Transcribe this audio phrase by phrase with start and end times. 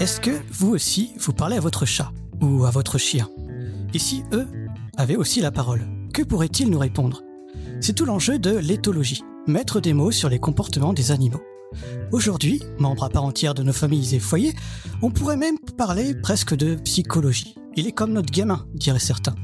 [0.00, 3.28] Est-ce que vous aussi, vous parlez à votre chat ou à votre chien?
[3.94, 4.46] Et si eux
[4.96, 7.22] avaient aussi la parole, que pourraient-ils nous répondre?
[7.80, 11.42] C'est tout l'enjeu de l'éthologie, mettre des mots sur les comportements des animaux.
[12.12, 14.54] Aujourd'hui, membre à part entière de nos familles et foyers,
[15.02, 17.54] on pourrait même parler presque de psychologie.
[17.76, 19.34] Il est comme notre gamin, diraient certains.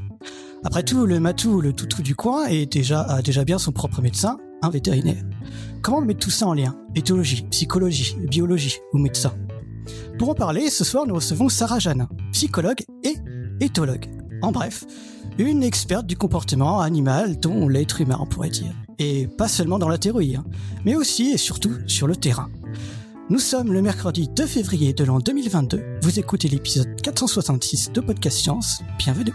[0.65, 4.03] Après tout, le matou, le toutou du coin, est déjà, a déjà bien son propre
[4.03, 5.23] médecin, un vétérinaire.
[5.83, 6.77] Comment mettre tout ça en lien?
[6.95, 9.33] Éthologie, psychologie, biologie ou médecin
[10.19, 13.15] Pour en parler, ce soir, nous recevons Sarah Janin, psychologue et
[13.61, 14.07] éthologue.
[14.43, 14.85] En bref,
[15.39, 18.73] une experte du comportement animal dont l'être humain, on pourrait dire.
[18.99, 20.45] Et pas seulement dans la théorie, hein,
[20.85, 22.49] mais aussi et surtout sur le terrain.
[23.29, 25.83] Nous sommes le mercredi 2 février de l'an 2022.
[26.03, 28.83] Vous écoutez l'épisode 466 de Podcast Science.
[28.99, 29.33] Bienvenue.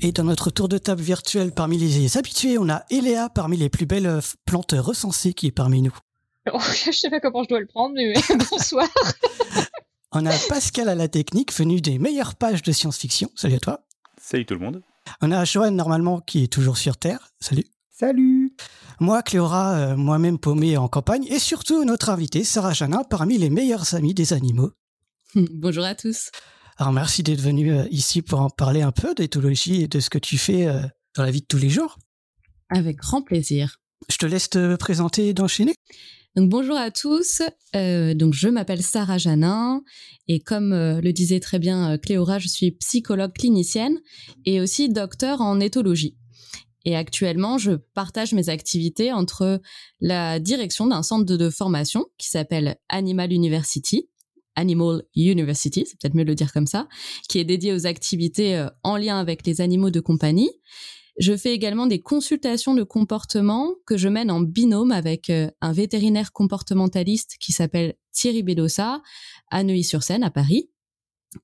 [0.00, 3.68] Et dans notre tour de table virtuel parmi les habitués, on a Eléa parmi les
[3.68, 5.96] plus belles euh, plantes recensées qui est parmi nous.
[6.46, 8.14] je sais pas comment je dois le prendre, mais
[8.50, 8.86] bonsoir.
[10.12, 13.28] on a Pascal à la technique, venu des meilleures pages de science-fiction.
[13.34, 13.80] Salut à toi.
[14.20, 14.82] Salut tout le monde.
[15.20, 17.30] On a Joanne normalement qui est toujours sur Terre.
[17.40, 17.64] Salut.
[17.90, 18.52] Salut.
[19.00, 23.50] Moi, Cléora, euh, moi-même paumé en campagne, et surtout notre invitée, Sarah Janin, parmi les
[23.50, 24.70] meilleurs amis des animaux.
[25.34, 26.30] Bonjour à tous.
[26.80, 30.10] Alors merci d'être venu euh, ici pour en parler un peu d'éthologie et de ce
[30.10, 30.80] que tu fais euh,
[31.16, 31.98] dans la vie de tous les jours.
[32.70, 33.80] Avec grand plaisir.
[34.08, 35.74] Je te laisse te présenter et d'enchaîner.
[36.36, 37.42] Donc bonjour à tous.
[37.74, 39.82] Euh, donc je m'appelle Sarah Janin
[40.28, 43.98] et comme le disait très bien Cléora, je suis psychologue clinicienne
[44.44, 46.16] et aussi docteur en éthologie.
[46.84, 49.60] Et actuellement, je partage mes activités entre
[50.00, 54.08] la direction d'un centre de formation qui s'appelle Animal University,
[54.58, 56.88] Animal University, c'est peut-être mieux de le dire comme ça,
[57.28, 60.50] qui est dédié aux activités euh, en lien avec les animaux de compagnie.
[61.18, 65.72] Je fais également des consultations de comportement que je mène en binôme avec euh, un
[65.72, 69.00] vétérinaire comportementaliste qui s'appelle Thierry Bedossa
[69.50, 70.70] à Neuilly-sur-Seine, à Paris.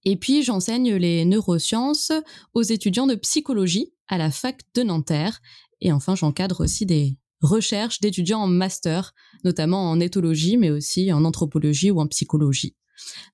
[0.05, 2.13] Et puis, j'enseigne les neurosciences
[2.53, 5.41] aux étudiants de psychologie à la fac de Nanterre.
[5.81, 9.13] Et enfin, j'encadre aussi des recherches d'étudiants en master,
[9.45, 12.75] notamment en éthologie, mais aussi en anthropologie ou en psychologie.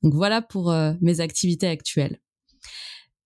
[0.02, 2.20] Donc voilà pour euh, mes activités actuelles.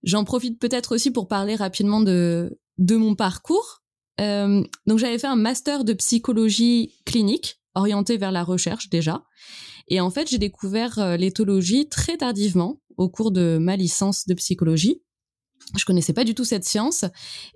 [0.03, 3.83] J'en profite peut-être aussi pour parler rapidement de, de mon parcours.
[4.21, 9.25] Euh, donc j'avais fait un master de psychologie clinique orienté vers la recherche déjà.
[9.89, 14.34] Et en fait, j'ai découvert euh, l'éthologie très tardivement au cours de ma licence de
[14.34, 15.03] psychologie.
[15.77, 17.06] Je connaissais pas du tout cette science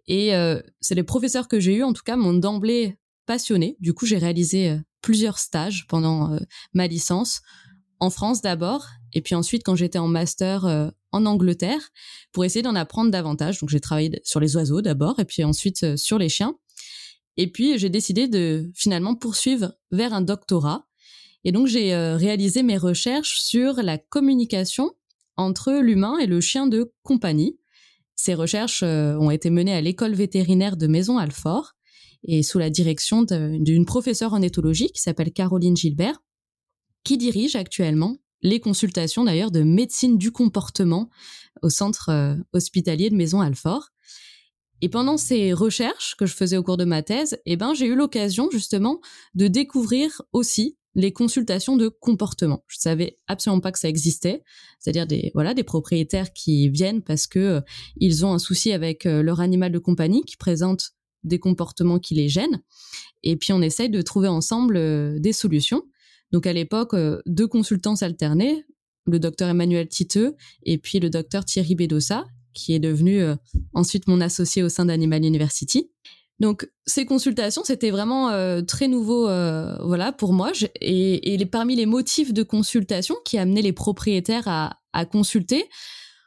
[0.07, 0.33] et
[0.81, 2.97] c'est les professeurs que j'ai eus, en tout cas, m'ont d'emblée
[3.27, 3.77] passionné.
[3.81, 6.39] Du coup, j'ai réalisé plusieurs stages pendant
[6.73, 7.43] ma licence
[8.01, 11.91] en France d'abord, et puis ensuite quand j'étais en master euh, en Angleterre,
[12.33, 13.61] pour essayer d'en apprendre davantage.
[13.61, 16.57] Donc j'ai travaillé sur les oiseaux d'abord, et puis ensuite euh, sur les chiens.
[17.37, 20.87] Et puis j'ai décidé de finalement poursuivre vers un doctorat.
[21.45, 24.93] Et donc j'ai euh, réalisé mes recherches sur la communication
[25.37, 27.59] entre l'humain et le chien de compagnie.
[28.17, 31.75] Ces recherches ont été menées à l'école vétérinaire de Maison-Alfort
[32.25, 36.21] et sous la direction d'une professeure en éthologie qui s'appelle Caroline Gilbert
[37.05, 41.11] qui dirige actuellement les consultations d'ailleurs de médecine du comportement
[41.63, 43.89] au centre euh, hospitalier de Maison Alfort.
[44.81, 47.87] Et pendant ces recherches que je faisais au cours de ma thèse, eh ben, j'ai
[47.87, 49.01] eu l'occasion justement
[49.35, 52.65] de découvrir aussi les consultations de comportement.
[52.69, 54.43] Je savais absolument pas que ça existait,
[54.79, 57.61] c'est-à-dire des voilà des propriétaires qui viennent parce que euh,
[57.97, 60.93] ils ont un souci avec euh, leur animal de compagnie qui présente
[61.25, 62.63] des comportements qui les gênent
[63.23, 65.83] et puis on essaye de trouver ensemble des solutions.
[66.33, 68.65] Donc à l'époque, euh, deux consultants s'alternaient,
[69.07, 73.37] le docteur Emmanuel Titeux et puis le docteur Thierry Bedossa, qui est devenu euh,
[73.73, 75.91] ensuite mon associé au sein d'Animal University.
[76.41, 80.53] Donc ces consultations, c'était vraiment euh, très nouveau, voilà, pour moi.
[80.81, 85.65] et, parmi les motifs de consultation qui amenaient les propriétaires à, à consulter,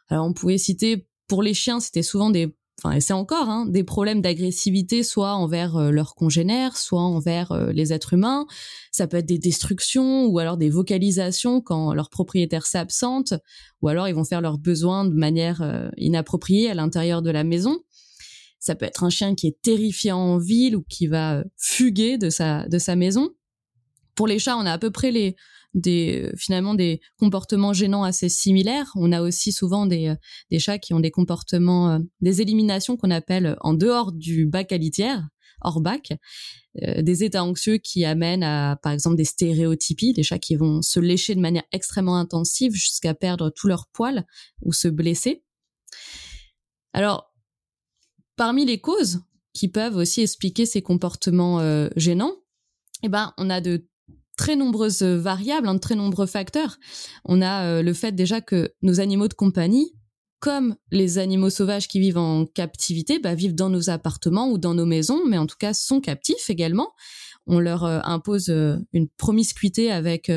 [0.10, 3.83] alors on pouvait citer pour les chiens, c'était souvent des enfin, c'est encore hein, des
[3.83, 8.45] problèmes d'agressivité, soit envers euh, leurs congénères, soit envers euh, les êtres humains.
[8.92, 13.33] Ça peut être des destructions ou alors des vocalisations quand leur propriétaire s'absente,
[13.81, 17.44] ou alors ils vont faire leurs besoins de manière euh, inappropriée à l'intérieur de la
[17.44, 17.80] maison.
[18.60, 22.30] Ça peut être un chien qui est terrifiant en ville ou qui va fuguer de
[22.30, 23.31] sa de sa maison.
[24.16, 25.36] Pour les chats, on a à peu près les
[25.74, 28.92] des finalement des comportements gênants assez similaires.
[28.96, 30.14] On a aussi souvent des,
[30.50, 34.78] des chats qui ont des comportements, des éliminations qu'on appelle en dehors du bac à
[34.78, 35.28] litière,
[35.62, 36.14] hors bac,
[36.76, 41.00] des états anxieux qui amènent à, par exemple, des stéréotypies, des chats qui vont se
[41.00, 44.26] lécher de manière extrêmement intensive jusqu'à perdre tout leur poil
[44.62, 45.44] ou se blesser.
[46.94, 47.34] Alors,
[48.36, 49.22] parmi les causes
[49.54, 52.36] qui peuvent aussi expliquer ces comportements euh, gênants,
[53.04, 53.88] eh ben, on a de
[54.38, 56.78] très nombreuses variables, hein, de très nombreux facteurs.
[57.25, 59.94] On a euh, le fait déjà que nos animaux de compagnie,
[60.39, 64.74] comme les animaux sauvages qui vivent en captivité, bah, vivent dans nos appartements ou dans
[64.74, 66.92] nos maisons, mais en tout cas sont captifs également.
[67.45, 68.50] On leur euh, impose
[68.94, 70.31] une promiscuité avec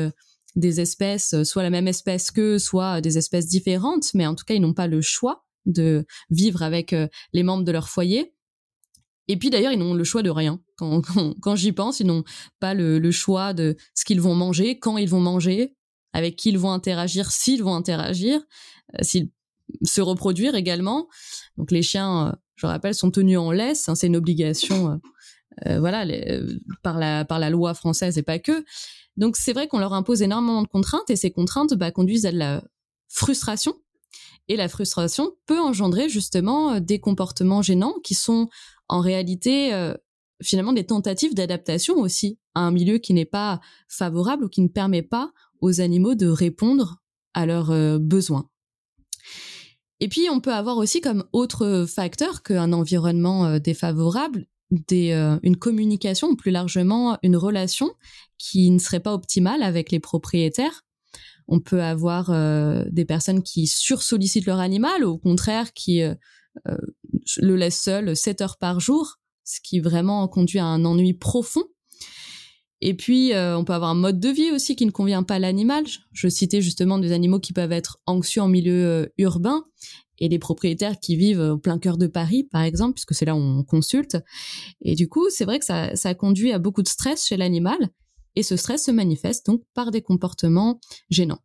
[0.55, 4.53] des espèces, soit la même espèce qu'eux, soit des espèces différentes, mais en tout cas,
[4.53, 6.95] ils n'ont pas le choix de vivre avec
[7.33, 8.33] les membres de leur foyer.
[9.27, 10.61] Et puis d'ailleurs, ils n'ont le choix de rien.
[11.41, 12.23] Quand, j'y pense, ils n'ont
[12.59, 15.75] pas le, choix de ce qu'ils vont manger, quand ils vont manger,
[16.13, 18.41] avec qui ils vont interagir, s'ils vont interagir,
[18.95, 19.31] euh, s'ils
[19.83, 21.07] se reproduire également.
[21.57, 23.89] Donc les chiens, euh, je rappelle, sont tenus en laisse.
[23.89, 24.99] Hein, c'est une obligation,
[25.65, 26.05] euh, voilà,
[26.83, 28.63] par la par la loi française et pas que.
[29.17, 32.31] Donc c'est vrai qu'on leur impose énormément de contraintes et ces contraintes bah, conduisent à
[32.31, 32.63] de la
[33.07, 33.75] frustration.
[34.47, 38.47] Et la frustration peut engendrer justement des comportements gênants qui sont
[38.87, 39.95] en réalité euh,
[40.41, 44.67] finalement des tentatives d'adaptation aussi à un milieu qui n'est pas favorable ou qui ne
[44.67, 47.01] permet pas aux animaux de répondre
[47.33, 48.49] à leurs euh, besoins.
[49.99, 55.11] Et puis on peut avoir aussi comme autre facteur qu'un environnement euh, défavorable des,
[55.43, 57.93] une communication plus largement une relation
[58.39, 60.81] qui ne serait pas optimale avec les propriétaires.
[61.47, 62.31] On peut avoir
[62.91, 66.01] des personnes qui sursollicitent leur animal ou au contraire qui
[66.69, 66.77] euh,
[67.37, 71.63] le laisse seul 7 heures par jour, ce qui vraiment conduit à un ennui profond.
[72.81, 75.35] Et puis, euh, on peut avoir un mode de vie aussi qui ne convient pas
[75.35, 75.85] à l'animal.
[76.11, 79.63] Je citais justement des animaux qui peuvent être anxieux en milieu euh, urbain
[80.19, 83.35] et des propriétaires qui vivent au plein cœur de Paris, par exemple, puisque c'est là
[83.35, 84.17] où on consulte.
[84.81, 87.77] Et du coup, c'est vrai que ça, ça conduit à beaucoup de stress chez l'animal.
[88.35, 91.41] Et ce stress se manifeste donc par des comportements gênants.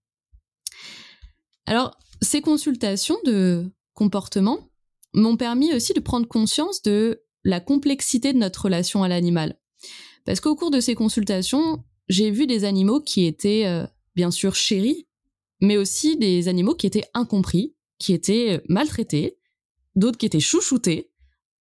[1.66, 3.70] Alors, ces consultations de
[4.00, 4.70] comportement,
[5.12, 9.58] m'ont permis aussi de prendre conscience de la complexité de notre relation à l'animal.
[10.24, 14.54] Parce qu'au cours de ces consultations, j'ai vu des animaux qui étaient euh, bien sûr
[14.54, 15.06] chéris,
[15.60, 19.38] mais aussi des animaux qui étaient incompris, qui étaient euh, maltraités,
[19.96, 21.10] d'autres qui étaient chouchoutés.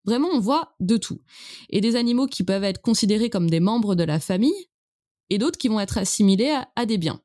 [0.06, 1.22] Vraiment, on voit de tout.
[1.70, 4.70] Et des animaux qui peuvent être considérés comme des membres de la famille,
[5.30, 7.22] et d'autres qui vont être assimilés à des biens.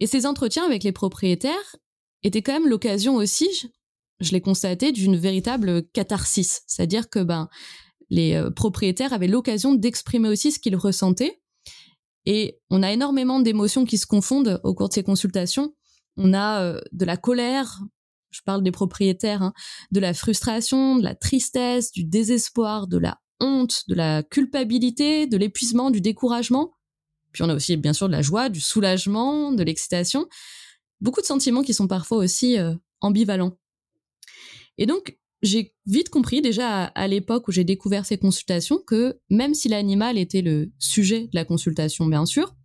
[0.00, 1.76] Et ces entretiens avec les propriétaires
[2.22, 3.48] étaient quand même l'occasion aussi
[4.20, 6.62] je l'ai constaté, d'une véritable catharsis.
[6.66, 7.48] C'est-à-dire que ben,
[8.10, 11.40] les euh, propriétaires avaient l'occasion d'exprimer aussi ce qu'ils ressentaient.
[12.26, 15.74] Et on a énormément d'émotions qui se confondent au cours de ces consultations.
[16.16, 17.80] On a euh, de la colère,
[18.30, 19.52] je parle des propriétaires, hein,
[19.90, 25.36] de la frustration, de la tristesse, du désespoir, de la honte, de la culpabilité, de
[25.36, 26.74] l'épuisement, du découragement.
[27.32, 30.26] Puis on a aussi bien sûr de la joie, du soulagement, de l'excitation.
[31.00, 33.56] Beaucoup de sentiments qui sont parfois aussi euh, ambivalents.
[34.80, 39.54] Et donc, j'ai vite compris déjà à, l'époque où j'ai découvert ces consultations que même
[39.54, 42.56] si l'animal était le sujet de la consultation, bien sûr,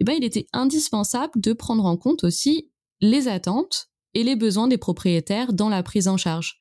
[0.00, 2.70] eh ben, il était indispensable de prendre en compte aussi
[3.00, 6.58] les attentes et les besoins des propriétaires dans la prise en charge.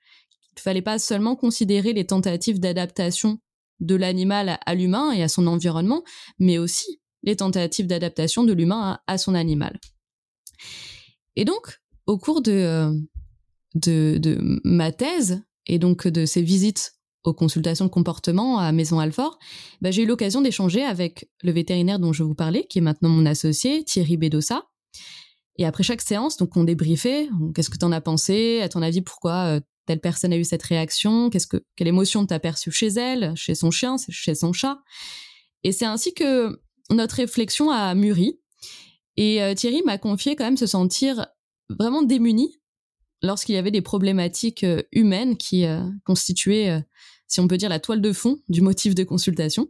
[0.52, 3.40] Il ne fallait pas seulement considérer les tentatives d'adaptation
[3.80, 6.04] de l'animal à l'humain et à son environnement,
[6.40, 9.80] mais aussi les tentatives d'adaptation de l'humain à, son animal.
[11.36, 12.94] Et donc, au cours de, euh,
[13.76, 19.40] de, ma thèse et donc de ces visites aux consultations de comportement à Maison Alfort,
[19.82, 23.10] bah, j'ai eu l'occasion d'échanger avec le vétérinaire dont je vous parlais, qui est maintenant
[23.10, 24.68] mon associé, Thierry Bedossa.
[25.58, 28.82] Et après chaque séance, donc on débriefait, qu'est-ce que tu en as pensé, à ton
[28.82, 32.72] avis, pourquoi euh, telle personne a eu cette réaction, qu'est-ce que, quelle émotion t'as perçue
[32.72, 34.80] chez elle, chez son chien, chez son chat.
[35.64, 38.40] Et c'est ainsi que notre réflexion a mûri.
[39.18, 41.26] Et euh, Thierry m'a confié quand même se sentir
[41.70, 42.60] vraiment démuni
[43.26, 46.80] lorsqu'il y avait des problématiques euh, humaines qui euh, constituaient, euh,
[47.28, 49.68] si on peut dire, la toile de fond du motif de consultation.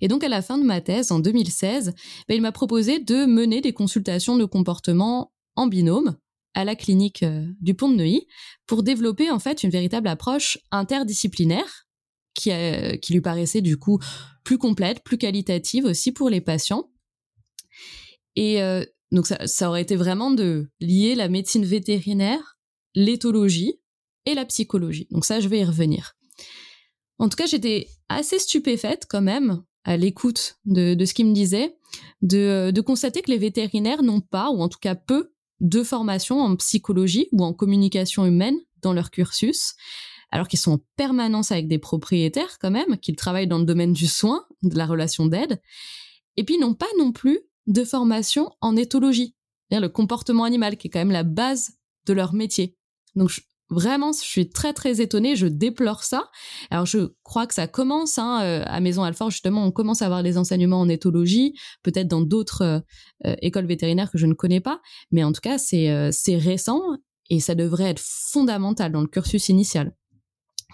[0.00, 1.94] Et donc à la fin de ma thèse, en 2016,
[2.28, 6.16] ben, il m'a proposé de mener des consultations de comportement en binôme
[6.54, 7.22] à la clinique
[7.60, 8.26] du Pont de Neuilly
[8.66, 11.86] pour développer en fait une véritable approche interdisciplinaire
[12.32, 12.50] qui,
[13.02, 13.98] qui lui paraissait du coup
[14.42, 16.90] plus complète, plus qualitative aussi pour les patients.
[18.36, 18.58] Et
[19.16, 22.58] donc ça, aurait été vraiment de lier la médecine vétérinaire,
[22.94, 23.80] l'éthologie
[24.26, 25.08] et la psychologie.
[25.10, 26.12] Donc ça, je vais y revenir.
[27.18, 31.76] En tout cas, j'étais assez stupéfaite quand même à l'écoute de, ce qu'il me disait,
[32.20, 36.40] de, de constater que les vétérinaires n'ont pas, ou en tout cas peu, de formation
[36.40, 39.74] en psychologie ou en communication humaine dans leur cursus,
[40.30, 43.94] alors qu'ils sont en permanence avec des propriétaires quand même, qu'ils travaillent dans le domaine
[43.94, 45.62] du soin, de la relation d'aide,
[46.36, 49.34] et puis n'ont pas non plus de formation en éthologie,
[49.70, 51.72] le comportement animal, qui est quand même la base
[52.06, 52.76] de leur métier.
[53.14, 53.30] Donc
[53.68, 56.30] vraiment, je suis très très étonnée, je déplore ça.
[56.70, 60.06] Alors je crois que ça commence hein, euh, à Maison Alfort, justement, on commence à
[60.06, 62.80] avoir des enseignements en éthologie, peut-être dans d'autres euh,
[63.26, 64.80] euh, écoles vétérinaires que je ne connais pas,
[65.10, 66.80] mais en tout cas c'est récent
[67.28, 69.96] et ça devrait être fondamental dans le cursus initial.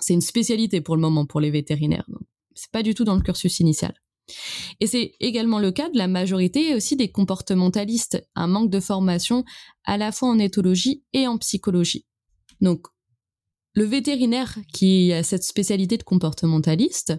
[0.00, 2.06] C'est une spécialité pour le moment pour les vétérinaires.
[2.54, 3.94] C'est pas du tout dans le cursus initial.
[4.80, 9.44] Et c'est également le cas de la majorité aussi des comportementalistes, un manque de formation
[9.84, 12.06] à la fois en éthologie et en psychologie.
[12.60, 12.86] Donc,
[13.74, 17.14] le vétérinaire qui a cette spécialité de comportementaliste,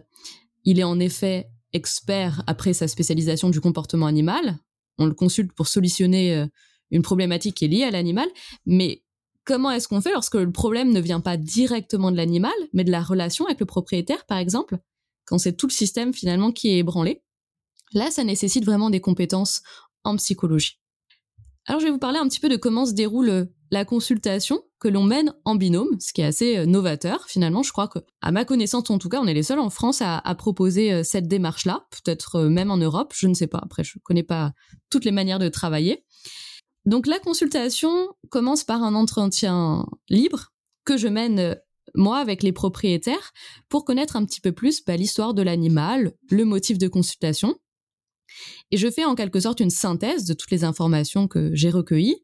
[0.63, 4.60] il est en effet expert après sa spécialisation du comportement animal.
[5.00, 6.46] On le consulte pour solutionner euh,
[6.91, 8.29] une problématique qui est liée à l'animal,
[8.65, 9.03] mais
[9.46, 12.91] comment est-ce qu'on fait lorsque le problème ne vient pas directement de l'animal, mais de
[12.91, 14.77] la relation avec le propriétaire, par exemple,
[15.25, 17.23] quand c'est tout le système finalement qui est ébranlé
[17.93, 19.61] Là, ça nécessite vraiment des compétences
[20.03, 20.79] en psychologie.
[21.65, 24.63] Alors, je vais vous parler un petit peu de comment se déroule euh, la consultation
[24.79, 27.63] que l'on mène en binôme, ce qui est assez euh, novateur finalement.
[27.63, 30.01] Je crois que, à ma connaissance en tout cas, on est les seuls en France
[30.01, 33.61] à, proposer euh, cette démarche-là, peut-être même en Europe, je ne sais pas.
[33.63, 34.51] Après, je ne connais pas
[34.89, 36.03] toutes les manières de travailler.
[36.85, 40.51] Donc la consultation commence par un entretien libre
[40.83, 41.57] que je mène
[41.95, 43.33] moi avec les propriétaires
[43.69, 47.55] pour connaître un petit peu plus bah, l'histoire de l'animal, le motif de consultation.
[48.71, 52.23] Et je fais en quelque sorte une synthèse de toutes les informations que j'ai recueillies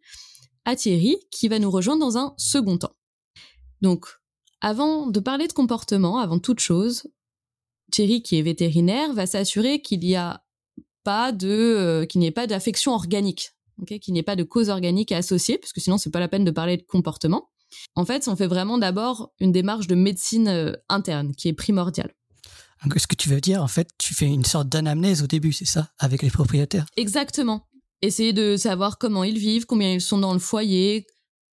[0.66, 2.96] à Thierry qui va nous rejoindre dans un second temps.
[3.82, 4.08] Donc,
[4.62, 7.04] avant de parler de comportement, avant toute chose,
[7.92, 10.44] Thierry qui est vétérinaire va s'assurer qu'il n'y a
[11.04, 13.52] pas de euh, qu'il n'y ait pas d'affection organique,
[14.02, 16.44] qu'il n'y ait pas de cause organique associée, parce que sinon c'est pas la peine
[16.44, 17.50] de parler de comportement.
[17.96, 22.14] En fait, on fait vraiment d'abord une démarche de médecine euh, interne qui est primordiale.
[22.98, 25.66] Ce que tu veux dire, en fait, tu fais une sorte d'anamnèse au début, c'est
[25.66, 26.86] ça, avec les propriétaires?
[26.96, 27.68] Exactement.
[28.02, 31.06] Essayer de savoir comment ils vivent, combien ils sont dans le foyer,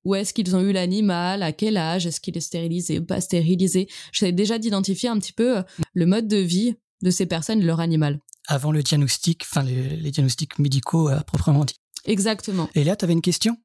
[0.05, 3.19] où est-ce qu'ils ont eu l'animal, à quel âge, est-ce qu'il est stérilisé ou pas
[3.22, 3.89] stérilisé.
[4.12, 7.65] J'essaie déjà d'identifier un petit peu euh, le mode de vie de ces personnes et
[7.65, 8.19] leur animal.
[8.48, 11.75] Avant le diagnostic, enfin les, diagnostics médicaux à proprement dit.
[12.05, 12.69] Exactement.
[12.75, 13.57] Et là, tu avais une question?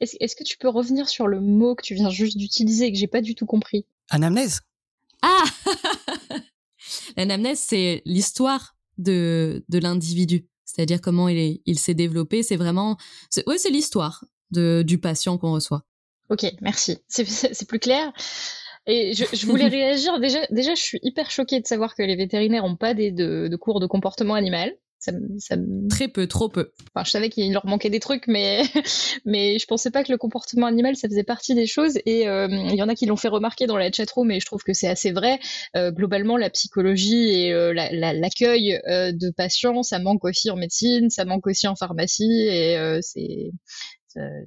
[0.00, 2.98] Est-ce que tu peux revenir sur le mot que tu viens juste d'utiliser et que
[2.98, 3.86] j'ai pas du tout compris?
[4.08, 4.60] Anamnèse.
[5.22, 5.44] Ah
[7.16, 12.42] L'anamnèse, c'est l'histoire de, de l'individu, c'est-à-dire comment il, il s'est développé.
[12.42, 12.96] C'est vraiment,
[13.46, 15.84] ouais, c'est l'histoire du patient qu'on reçoit.
[16.28, 16.98] Ok, merci.
[17.08, 18.12] C'est plus clair.
[18.86, 20.18] Et je, je voulais réagir.
[20.20, 23.48] Déjà, déjà, je suis hyper choquée de savoir que les vétérinaires n'ont pas des, de,
[23.48, 24.72] de, cours de comportement animal.
[25.00, 25.56] Ça, ça...
[25.88, 26.72] Très peu, trop peu.
[26.94, 28.62] Enfin, je savais qu'il leur manquait des trucs, mais
[29.24, 31.98] mais je pensais pas que le comportement animal ça faisait partie des choses.
[32.04, 34.46] Et euh, il y en a qui l'ont fait remarquer dans la chatroom, mais je
[34.46, 35.40] trouve que c'est assez vrai.
[35.74, 41.24] Euh, globalement, la psychologie et euh, l'accueil de patients, ça manque aussi en médecine, ça
[41.24, 43.50] manque aussi en pharmacie, et c'est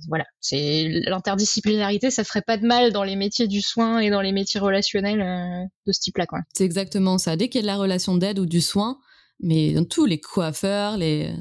[0.10, 4.20] voilà, c'est l'interdisciplinarité, ça ferait pas de mal dans les métiers du soin et dans
[4.22, 6.40] les métiers relationnels de ce type-là, quoi.
[6.54, 7.38] C'est exactement ça.
[7.38, 9.00] Dès qu'il y a de la relation d'aide ou du soin,
[9.44, 11.34] mais dans tous les coiffeurs, les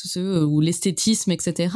[0.00, 1.74] tous ceux ou l'esthétisme, etc.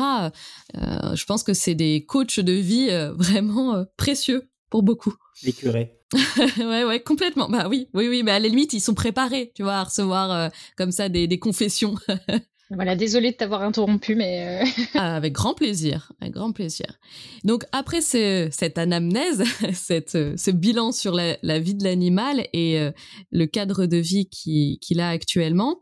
[0.77, 5.15] Euh, je pense que c'est des coachs de vie euh, vraiment euh, précieux pour beaucoup.
[5.43, 5.99] Les curés.
[6.59, 7.49] ouais, ouais, complètement.
[7.49, 10.51] Bah oui, oui, oui, mais à la limite, ils sont préparés, tu vois, à recevoir
[10.77, 11.95] comme ça des, des confessions.
[12.75, 14.63] Voilà, désolée de t'avoir interrompu, mais...
[14.63, 16.99] Euh, ah, avec grand plaisir, avec grand plaisir.
[17.45, 22.91] Donc après cette anamnèse, cette, ce bilan sur la, vie de l'animal et euh,
[23.31, 25.81] le cadre de vie qu'il a actuellement,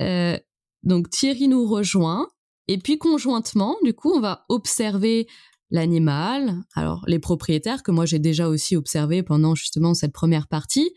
[0.00, 0.38] euh,
[0.84, 2.28] donc Thierry nous rejoint,
[2.68, 5.26] et puis conjointement, du coup, on va observer
[5.70, 10.92] l'animal, alors les propriétaires que moi j'ai déjà aussi observé pendant justement cette première partie,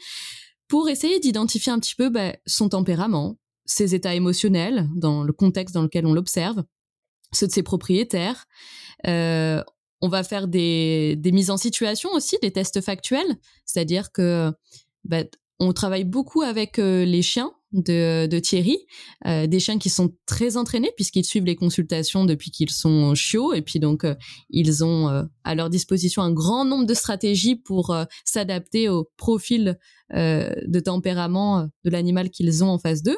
[0.68, 5.74] pour essayer d'identifier un petit peu bah, son tempérament, ses états émotionnels dans le contexte
[5.74, 6.64] dans lequel on l'observe,
[7.32, 8.46] ceux de ses propriétaires.
[9.08, 9.62] Euh,
[10.02, 14.52] on va faire des, des, mises en situation aussi, des tests factuels, c'est-à-dire que
[15.06, 15.24] bah,
[15.60, 18.78] on travaille beaucoup avec euh, les chiens de, de Thierry,
[19.26, 23.54] euh, des chiens qui sont très entraînés puisqu'ils suivent les consultations depuis qu'ils sont chiots
[23.54, 24.06] et puis donc
[24.50, 29.80] ils ont à leur disposition un grand nombre de stratégies pour s'adapter au profil
[30.12, 33.18] de tempérament de l'animal qu'ils ont en face d'eux.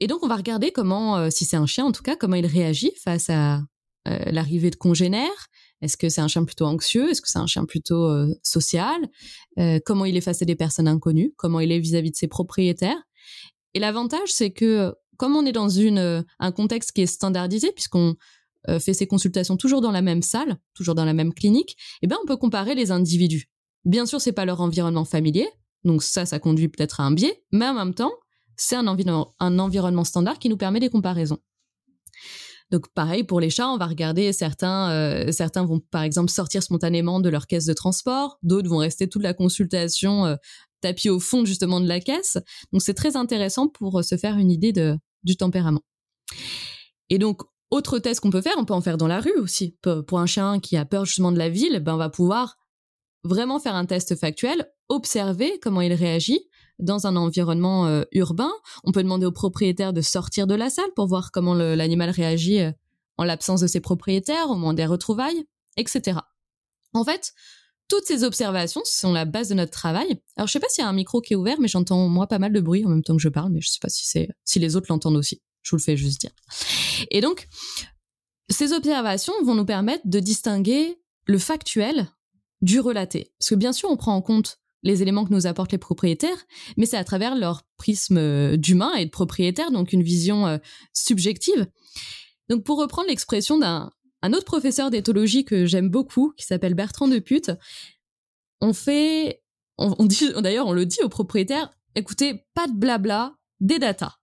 [0.00, 2.36] Et donc, on va regarder comment, euh, si c'est un chien en tout cas, comment
[2.36, 3.62] il réagit face à
[4.08, 5.46] euh, l'arrivée de congénères.
[5.82, 7.10] Est-ce que c'est un chien plutôt anxieux?
[7.10, 8.96] Est-ce que c'est un chien plutôt euh, social?
[9.84, 11.32] Comment il est face à des personnes inconnues?
[11.36, 13.02] Comment il est vis-à-vis de ses propriétaires?
[13.74, 18.16] Et l'avantage, c'est que comme on est dans une, un contexte qui est standardisé, puisqu'on
[18.80, 22.16] fait ces consultations toujours dans la même salle, toujours dans la même clinique, eh ben
[22.22, 23.50] on peut comparer les individus.
[23.84, 25.48] Bien sûr, c'est pas leur environnement familier,
[25.84, 28.12] donc ça, ça conduit peut-être à un biais, mais en même temps,
[28.56, 28.86] c'est un,
[29.58, 31.38] environnement standard qui nous permet des comparaisons.
[32.70, 36.64] Donc pareil pour les chats, on va regarder certains euh, certains vont par exemple sortir
[36.64, 40.34] spontanément de leur caisse de transport, d'autres vont rester toute la consultation euh,
[40.80, 42.38] tapis au fond justement de la caisse.
[42.72, 45.82] Donc c'est très intéressant pour euh, se faire une idée de du tempérament.
[47.08, 49.76] Et donc autre test qu'on peut faire, on peut en faire dans la rue aussi.
[50.06, 52.56] Pour un chien qui a peur justement de la ville, ben on va pouvoir
[53.22, 58.52] vraiment faire un test factuel, observer comment il réagit dans un environnement euh, urbain.
[58.84, 62.60] On peut demander au propriétaire de sortir de la salle pour voir comment l'animal réagit
[62.60, 62.72] euh,
[63.18, 66.18] en l'absence de ses propriétaires, au moment des retrouvailles, etc.
[66.92, 67.32] En fait,
[67.88, 70.20] toutes ces observations sont la base de notre travail.
[70.36, 72.26] Alors, je sais pas s'il y a un micro qui est ouvert, mais j'entends moi
[72.26, 74.06] pas mal de bruit en même temps que je parle, mais je sais pas si
[74.06, 75.40] c'est si les autres l'entendent aussi.
[75.62, 76.30] Je vous le fais juste dire.
[77.10, 77.48] Et donc,
[78.48, 82.08] ces observations vont nous permettre de distinguer le factuel
[82.62, 83.32] du relaté.
[83.38, 86.46] Parce que bien sûr, on prend en compte les éléments que nous apportent les propriétaires,
[86.76, 90.58] mais c'est à travers leur prisme euh, d'humain et de propriétaire, donc une vision euh,
[90.92, 91.66] subjective.
[92.48, 93.90] Donc pour reprendre l'expression d'un
[94.22, 97.52] un autre professeur d'éthologie que j'aime beaucoup, qui s'appelle Bertrand de Pute,
[98.60, 99.42] on fait,
[99.76, 104.14] on, dit, d'ailleurs on le dit aux propriétaires, écoutez, pas de blabla, des datas.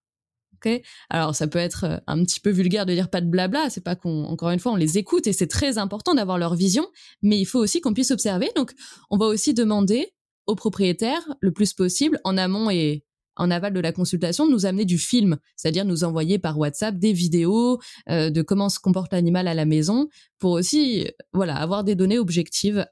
[1.09, 3.83] Alors ça peut être euh, un petit peu vulgaire de dire pas de blabla, c'est
[3.83, 6.87] pas qu'on encore une fois on les écoute et c'est très important d'avoir leur vision,
[7.21, 8.49] mais il faut aussi qu'on puisse observer.
[8.55, 8.73] Donc
[9.09, 10.13] on va aussi demander
[10.47, 13.03] aux propriétaires le plus possible en amont et
[13.35, 16.99] en aval de la consultation de nous amener du film, c'est-à-dire nous envoyer par WhatsApp
[16.99, 20.07] des vidéos euh, de comment se comporte l'animal à la maison
[20.37, 22.85] pour aussi voilà avoir des données objectives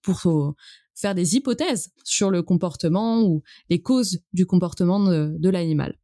[0.00, 0.54] pour
[0.94, 5.98] faire des hypothèses sur le comportement ou les causes du comportement de, l'animal.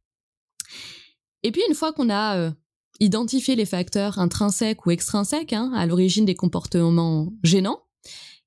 [1.43, 2.51] Et puis une fois qu'on a euh,
[2.99, 7.81] identifié les facteurs intrinsèques ou extrinsèques hein, à l'origine des comportements gênants,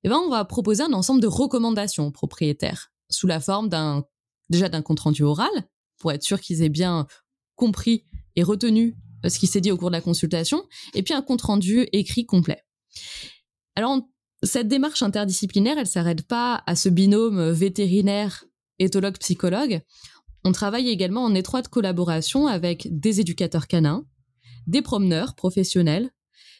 [0.03, 4.05] eh ben, on va proposer un ensemble de recommandations aux propriétaires sous la forme d'un
[4.49, 5.51] déjà d'un compte rendu oral
[5.97, 7.07] pour être sûr qu'ils aient bien
[7.55, 10.63] compris et retenu euh, ce qui s'est dit au cours de la consultation,
[10.93, 12.63] et puis un compte rendu écrit complet.
[13.75, 14.01] Alors
[14.43, 18.43] cette démarche interdisciplinaire, elle s'arrête pas à ce binôme vétérinaire
[18.79, 19.81] éthologue psychologue.
[20.43, 24.05] On travaille également en étroite collaboration avec des éducateurs canins,
[24.67, 26.11] des promeneurs professionnels,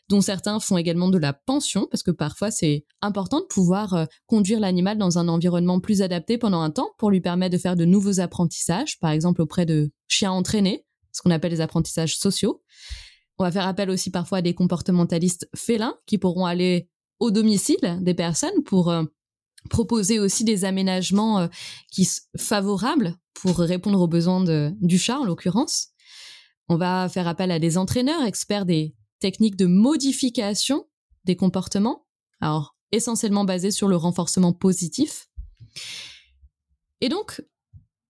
[0.09, 4.05] dont certains font également de la pension, parce que parfois c'est important de pouvoir euh,
[4.27, 7.75] conduire l'animal dans un environnement plus adapté pendant un temps pour lui permettre de faire
[7.75, 12.61] de nouveaux apprentissages, par exemple auprès de chiens entraînés, ce qu'on appelle les apprentissages sociaux.
[13.37, 16.89] On va faire appel aussi parfois à des comportementalistes félins qui pourront aller
[17.19, 19.03] au domicile des personnes pour euh,
[19.69, 21.47] proposer aussi des aménagements euh,
[21.91, 24.43] qui favorables pour répondre aux besoins
[24.79, 25.89] du chat en l'occurrence.
[26.69, 30.85] On va faire appel à des entraîneurs experts des techniques de modification
[31.23, 32.05] des comportements,
[32.41, 35.29] alors essentiellement basées sur le renforcement positif.
[36.99, 37.41] Et donc,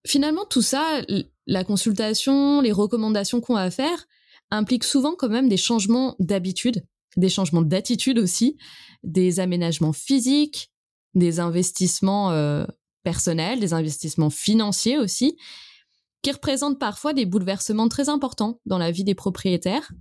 [0.07, 1.03] finalement, tout ça,
[1.45, 4.07] la consultation, les recommandations qu'on va faire,
[4.49, 6.83] impliquent souvent quand même des changements d'habitude,
[7.15, 8.57] des changements d'attitude aussi,
[9.03, 10.71] des aménagements physiques,
[11.13, 12.65] des investissements euh,
[13.03, 15.37] personnels, des investissements financiers aussi,
[16.23, 19.91] qui représentent parfois des bouleversements très importants dans la vie des propriétaires.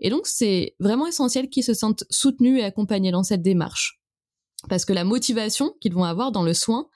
[0.00, 4.02] Et donc, c'est vraiment essentiel qu'ils se sentent soutenus et accompagnés dans cette démarche.
[4.68, 6.88] Parce que la motivation qu'ils vont avoir dans le soin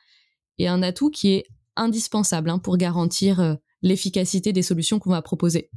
[0.59, 5.23] est un atout qui est indispensable hein, pour garantir euh, l'efficacité des solutions qu'on va
[5.23, 5.71] proposer.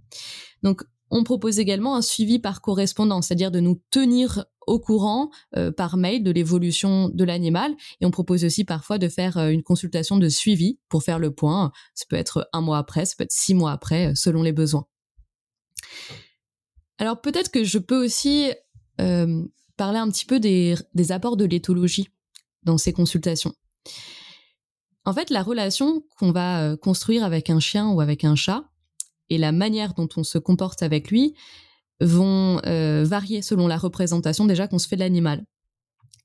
[0.63, 5.71] Donc, on propose également un suivi par correspondance, c'est-à-dire de nous tenir au courant euh,
[5.71, 7.75] par mail de l'évolution de l'animal.
[8.01, 11.31] Et on propose aussi parfois de faire euh, une consultation de suivi pour faire le
[11.31, 11.71] point.
[11.93, 14.51] Ça peut être un mois après, ça peut être six mois après, euh, selon les
[14.51, 14.85] besoins.
[16.97, 18.51] Alors peut-être que je peux aussi
[19.75, 22.07] parler un petit peu des, des apports de l'éthologie
[22.63, 23.53] dans ces consultations.
[25.03, 28.63] En fait, la relation qu'on va construire avec un chien ou avec un chat,
[29.29, 31.35] et la manière dont on se comporte avec lui
[32.01, 35.45] vont euh, varier selon la représentation déjà qu'on se fait de l'animal.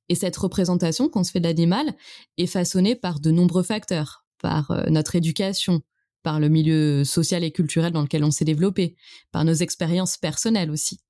[0.08, 1.94] Et cette représentation qu'on se fait de l'animal
[2.36, 5.82] est façonnée par de nombreux facteurs, par euh, notre éducation,
[6.22, 8.96] par le milieu social et culturel dans lequel on s'est développé,
[9.30, 11.00] par nos expériences personnelles aussi.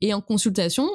[0.00, 0.88] Et en consultation,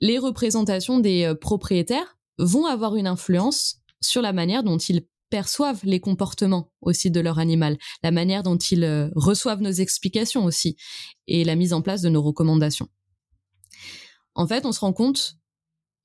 [0.00, 5.80] les représentations des euh, propriétaires vont avoir une influence sur la manière dont ils perçoivent
[5.84, 10.76] les comportements aussi de leur animal, la manière dont ils euh, reçoivent nos explications aussi,
[11.26, 12.88] et la mise en place de nos recommandations.
[14.34, 15.36] En fait, on se rend compte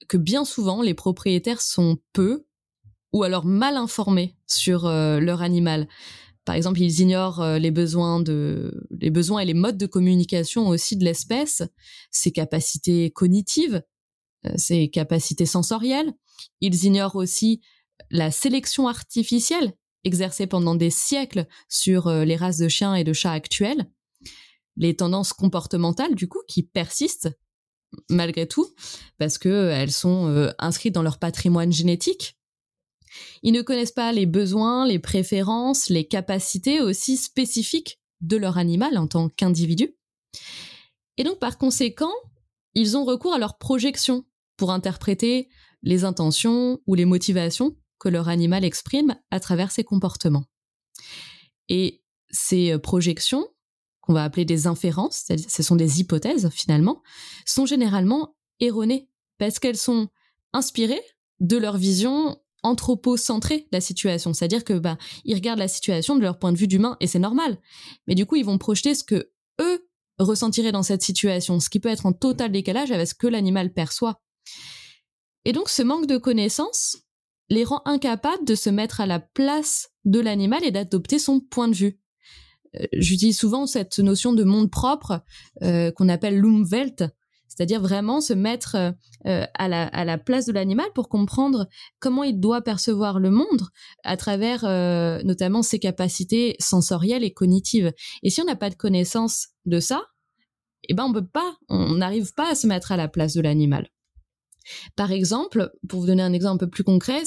[0.08, 2.46] que bien souvent, les propriétaires sont peu
[3.12, 5.90] ou alors mal informés sur euh, leur animal.
[6.46, 10.70] par exemple, ils ignorent euh, les besoins de, les besoins et les modes de communication
[10.70, 11.64] aussi de l'espèce,
[12.12, 13.84] ses capacités cognitives,
[14.56, 16.14] ses capacités sensorielles.
[16.62, 17.60] Ils ignorent aussi
[18.10, 23.14] la sélection artificielle exercée pendant des siècles sur euh, les races de chiens et de
[23.14, 23.90] chats actuelles,
[24.76, 27.30] les tendances comportementales du coup qui persistent
[28.10, 28.68] malgré tout
[29.18, 32.38] parce que elles sont inscrites dans leur patrimoine génétique
[33.44, 38.98] ils ne connaissent pas les besoins, les préférences, les capacités aussi spécifiques de leur animal
[38.98, 39.96] en tant qu'individu.
[41.18, 42.14] Et donc par conséquent,
[42.74, 45.50] ils ont recours à leur projection pour interpréter
[45.84, 50.46] les intentions ou les motivations que leur animal exprime à travers ses comportements.
[51.70, 53.48] Et ces euh, projections,
[54.02, 57.02] qu'on va appeler des inférences, ce sont des hypothèses finalement,
[57.46, 60.08] sont généralement erronées parce qu'elles sont
[60.54, 61.02] inspirées
[61.40, 66.40] de leur vision anthropocentré la situation, c'est-à-dire que bah ils regardent la situation de leur
[66.40, 67.60] point de vue d'humain et c'est normal.
[68.08, 69.30] Mais du coup, ils vont projeter ce que
[69.62, 69.88] eux
[70.20, 73.74] ressentiraient dans cette situation, ce qui peut être en total décalage avec ce que l'animal
[73.74, 74.22] perçoit.
[75.46, 76.98] Et donc ce manque de connaissances
[77.50, 81.68] les rend incapables de se mettre à la place de l'animal et d'adopter son point
[81.68, 82.00] de vue.
[82.76, 85.22] Euh, j'utilise souvent cette notion de monde propre
[85.64, 87.04] euh, qu'on appelle l'Umwelt,
[87.48, 88.92] c'est-à-dire vraiment se mettre euh,
[89.26, 91.68] euh, à, la, place de l'animal pour comprendre
[92.00, 93.68] comment il doit percevoir le monde
[94.04, 94.64] à travers
[95.24, 97.92] notamment ses capacités sensorielles et cognitives.
[98.24, 100.04] Et si on n'a pas de connaissance de ça,
[100.88, 103.42] eh ben on peut pas, on n'arrive pas à se mettre à la place de
[103.42, 103.90] l'animal.
[104.96, 107.24] Par exemple, pour vous donner un exemple un peu plus concret,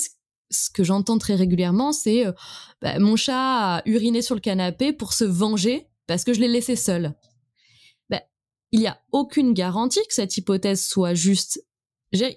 [0.50, 2.24] ce que j'entends très régulièrement, c'est
[2.82, 6.48] bah, mon chat a uriné sur le canapé pour se venger parce que je l'ai
[6.48, 7.14] laissé seul
[8.72, 11.64] il n'y a aucune garantie que cette hypothèse soit juste.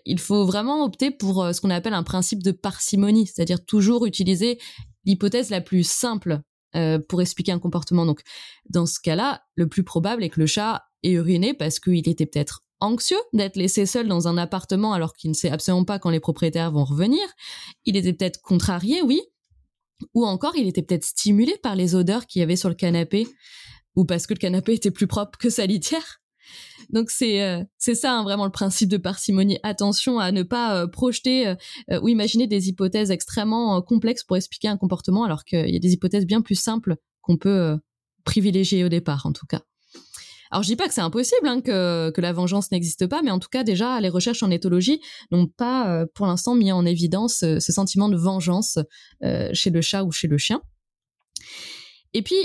[0.05, 4.05] Il faut vraiment opter pour euh, ce qu'on appelle un principe de parcimonie, c'est-à-dire toujours
[4.05, 4.59] utiliser
[5.05, 6.41] l'hypothèse la plus simple
[6.75, 8.05] euh, pour expliquer un comportement.
[8.05, 8.21] Donc,
[8.69, 12.25] dans ce cas-là, le plus probable est que le chat ait uriné parce qu'il était
[12.25, 16.09] peut-être anxieux d'être laissé seul dans un appartement alors qu'il ne sait absolument pas quand
[16.09, 17.23] les propriétaires vont revenir.
[17.85, 19.21] Il était peut-être contrarié, oui.
[20.13, 23.27] Ou encore, il était peut-être stimulé par les odeurs qu'il y avait sur le canapé.
[23.95, 26.19] Ou parce que le canapé était plus propre que sa litière.
[26.89, 29.59] Donc c'est euh, ça hein, vraiment le principe de parcimonie.
[29.63, 34.67] Attention à ne pas euh, projeter euh, ou imaginer des hypothèses extrêmement complexes pour expliquer
[34.67, 37.77] un comportement, alors qu'il y a des hypothèses bien plus simples qu'on peut
[38.25, 39.61] privilégier au départ, en tout cas.
[40.53, 43.31] Alors je dis pas que c'est impossible hein, que, que la vengeance n'existe pas, mais
[43.31, 47.39] en tout cas déjà les recherches en éthologie n'ont pas pour l'instant mis en évidence
[47.39, 48.77] ce sentiment de vengeance
[49.53, 50.61] chez le chat ou chez le chien.
[52.13, 52.35] Et puis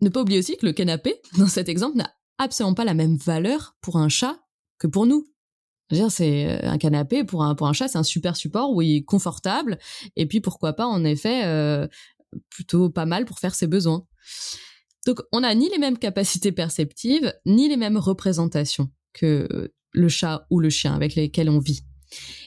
[0.00, 3.16] ne pas oublier aussi que le canapé, dans cet exemple, n'a absolument pas la même
[3.16, 4.38] valeur pour un chat
[4.78, 5.26] que pour nous.
[6.08, 8.96] C'est euh, un canapé pour un pour un chat, c'est un super support où il
[8.96, 9.78] est confortable
[10.16, 11.86] et puis pourquoi pas en effet euh,
[12.48, 14.04] plutôt pas mal pour faire ses besoins.
[15.06, 20.46] Donc on n'a ni les mêmes capacités perceptives ni les mêmes représentations que le chat
[20.50, 21.82] ou le chien avec lesquels on vit.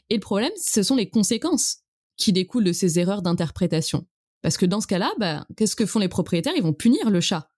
[0.10, 1.78] Et le problème, ce sont les conséquences
[2.18, 4.08] qui découlent de ces erreurs d'interprétation.
[4.42, 6.54] Parce que dans ce cas-là, bah, qu'est-ce que font les propriétaires?
[6.56, 7.50] Ils vont punir le chat.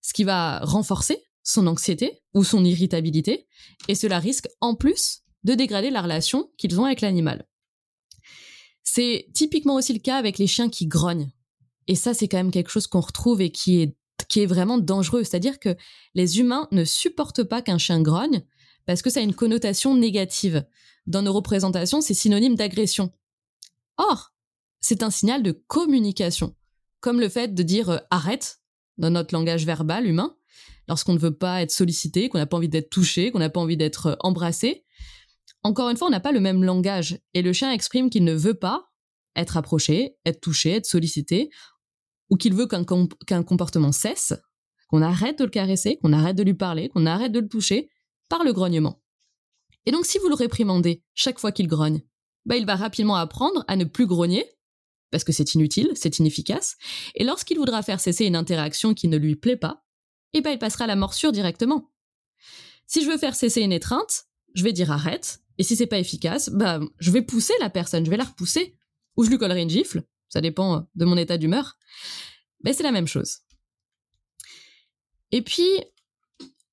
[0.00, 3.46] Ce qui va renforcer son anxiété ou son irritabilité,
[3.88, 7.48] et cela risque en plus de dégrader la relation qu'ils ont avec l'animal.
[8.84, 11.30] C'est typiquement aussi le cas avec les chiens qui grognent.
[11.88, 13.96] Et ça, c'est quand même quelque chose qu'on retrouve et qui est,
[14.28, 15.24] qui est vraiment dangereux.
[15.24, 15.76] C'est-à-dire que
[16.14, 18.42] les humains ne supportent pas qu'un chien grogne
[18.86, 20.64] parce que ça a une connotation négative.
[21.06, 23.12] Dans nos représentations, c'est synonyme d'agression.
[23.96, 24.32] Or,
[24.80, 26.54] c'est un signal de communication,
[27.00, 28.60] comme le fait de dire euh, arrête
[28.98, 30.36] dans notre langage verbal humain,
[30.88, 33.60] lorsqu'on ne veut pas être sollicité, qu'on n'a pas envie d'être touché, qu'on n'a pas
[33.60, 34.84] envie d'être euh, embrassé.
[35.62, 38.34] Encore une fois, on n'a pas le même langage et le chien exprime qu'il ne
[38.34, 38.92] veut pas
[39.36, 41.50] être approché, être touché, être sollicité,
[42.32, 44.32] ou qu'il veut qu'un comportement cesse,
[44.88, 47.90] qu'on arrête de le caresser, qu'on arrête de lui parler, qu'on arrête de le toucher
[48.30, 49.02] par le grognement.
[49.84, 52.00] Et donc si vous le réprimandez chaque fois qu'il grogne,
[52.46, 54.46] bah, il va rapidement apprendre à ne plus grogner,
[55.10, 56.78] parce que c'est inutile, c'est inefficace,
[57.16, 59.84] et lorsqu'il voudra faire cesser une interaction qui ne lui plaît pas,
[60.32, 61.90] ben il passera la morsure directement.
[62.86, 65.98] Si je veux faire cesser une étreinte, je vais dire arrête, et si c'est pas
[65.98, 68.78] efficace, bah je vais pousser la personne, je vais la repousser,
[69.18, 71.76] ou je lui collerai une gifle, ça dépend euh, de mon état d'humeur.
[72.64, 73.40] Mais c'est la même chose.
[75.30, 75.68] Et puis,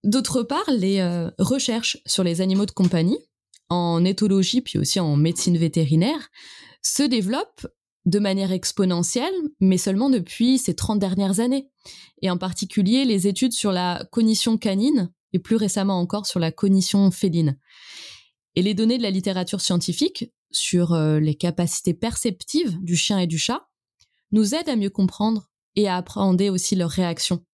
[0.03, 3.19] d'autre part, les euh, recherches sur les animaux de compagnie,
[3.69, 6.29] en éthologie puis aussi en médecine vétérinaire,
[6.81, 7.67] se développent
[8.05, 11.69] de manière exponentielle, mais seulement depuis ces 30 dernières années.
[12.21, 16.51] Et en particulier les études sur la cognition canine et plus récemment encore sur la
[16.51, 17.59] cognition féline.
[18.55, 23.27] Et les données de la littérature scientifique sur euh, les capacités perceptives du chien et
[23.27, 23.67] du chat
[24.31, 27.45] nous aident à mieux comprendre et à appréhender aussi leurs réactions.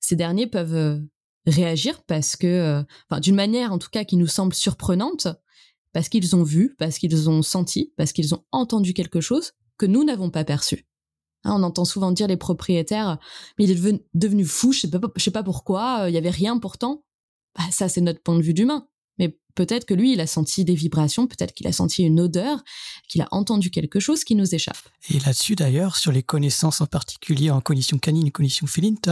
[0.00, 0.98] Ces derniers peuvent euh,
[1.46, 5.28] réagir parce que, euh, enfin, d'une manière en tout cas qui nous semble surprenante,
[5.92, 9.86] parce qu'ils ont vu, parce qu'ils ont senti, parce qu'ils ont entendu quelque chose que
[9.86, 10.86] nous n'avons pas perçu.
[11.44, 13.18] Hein, on entend souvent dire les propriétaires,
[13.58, 16.58] mais il est devenu, fou, je sais pas, sais pas pourquoi, il y avait rien
[16.58, 17.04] pourtant.
[17.56, 18.88] Bah, ça, c'est notre point de vue d'humain.
[19.54, 22.62] Peut-être que lui, il a senti des vibrations, peut-être qu'il a senti une odeur,
[23.08, 24.78] qu'il a entendu quelque chose qui nous échappe.
[25.10, 29.10] Et là-dessus, d'ailleurs, sur les connaissances en particulier en cognition canine et cognition féline, il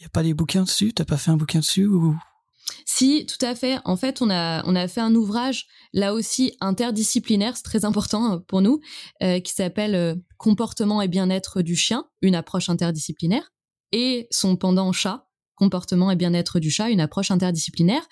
[0.00, 0.92] n'y a pas des bouquins dessus?
[0.92, 2.16] T'as pas fait un bouquin dessus ou...
[2.86, 3.78] Si, tout à fait.
[3.84, 8.34] En fait, on a, on a fait un ouvrage, là aussi interdisciplinaire, c'est très important
[8.34, 8.80] euh, pour nous,
[9.22, 13.52] euh, qui s'appelle euh, Comportement et bien-être du chien, une approche interdisciplinaire,
[13.92, 15.28] et son pendant chat,
[15.62, 18.02] comportement et bien-être du chat, une approche interdisciplinaire,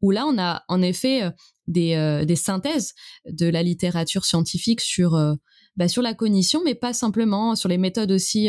[0.00, 1.30] où là, on a en effet euh,
[1.66, 2.94] des, euh, des synthèses
[3.28, 5.34] de la littérature scientifique sur, euh,
[5.76, 8.48] bah, sur la cognition, mais pas simplement, sur les méthodes aussi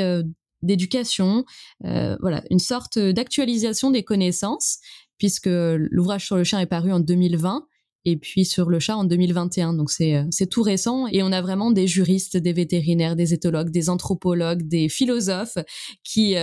[0.62, 1.44] d'éducation,
[1.82, 4.78] voilà, une sorte d'actualisation des connaissances,
[5.18, 7.66] puisque l'ouvrage sur le chien est paru en 2020
[8.06, 9.74] et puis sur le chat en 2021.
[9.74, 13.90] Donc c'est tout récent et on a vraiment des juristes, des vétérinaires, des éthologues, des
[13.90, 15.58] anthropologues, des philosophes
[16.04, 16.36] qui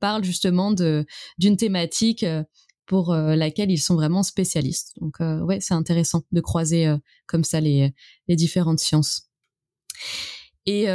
[0.00, 2.42] parlent justement d'une thématique euh,
[2.86, 4.94] pour euh, laquelle ils sont vraiment spécialistes.
[5.00, 6.92] Donc euh, ouais, c'est intéressant de croiser
[7.26, 7.94] comme ça les,
[8.26, 9.28] les différentes sciences.
[10.66, 10.86] Et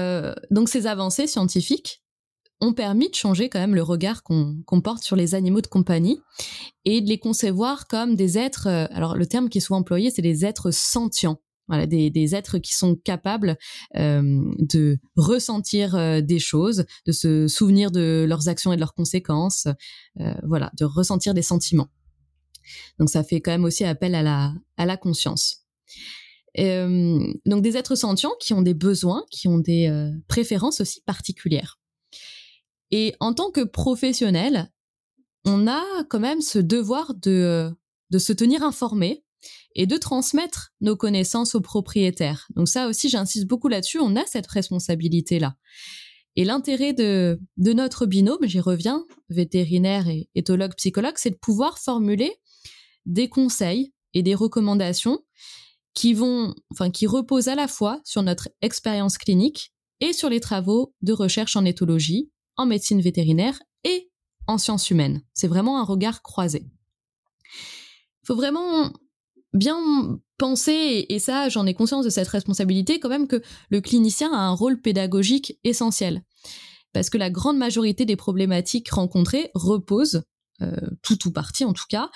[0.52, 2.04] donc ces avancées scientifiques
[2.62, 6.20] ont permis de changer quand même le regard qu'on porte sur les animaux de compagnie
[6.86, 10.22] et de les concevoir comme des êtres, alors le terme qui est souvent employé, c'est
[10.22, 11.40] des êtres sentients.
[11.68, 13.58] Voilà, des, êtres qui sont capables
[13.96, 18.94] euh, de ressentir euh, des choses, de se souvenir de leurs actions et de leurs
[18.94, 19.68] conséquences,
[20.20, 21.90] euh, voilà, de ressentir des sentiments.
[23.00, 25.64] Donc ça fait quand même aussi appel à la, à la conscience.
[26.58, 29.92] Donc des êtres sentients qui ont des besoins, qui ont des
[30.30, 31.80] préférences aussi particulières.
[32.92, 34.72] Et en tant que professionnel,
[35.44, 37.70] on a quand même ce devoir de,
[38.10, 39.25] de se tenir informé
[39.76, 42.48] et de transmettre nos connaissances aux propriétaires.
[42.56, 45.56] Donc ça aussi, j'insiste beaucoup là-dessus, on a cette responsabilité-là.
[46.38, 52.32] Et l'intérêt de, notre binôme, j'y reviens, vétérinaire et éthologue psychologue, c'est de pouvoir formuler
[53.06, 55.20] des conseils et des recommandations
[55.94, 60.42] qui vont, enfin, qui reposent à la fois sur notre expérience clinique et sur les
[60.42, 64.10] travaux de recherche en éthologie, en médecine vétérinaire et
[64.48, 65.22] en sciences humaines.
[65.34, 66.66] C'est vraiment un regard croisé.
[68.24, 68.92] Il faut vraiment
[69.56, 74.32] bien penser, et ça j'en ai conscience de cette responsabilité quand même, que le clinicien
[74.32, 76.24] a un rôle pédagogique essentiel.
[76.94, 80.24] Parce que la grande majorité des problématiques rencontrées reposent,
[80.62, 82.10] euh, tout ou partie en tout cas,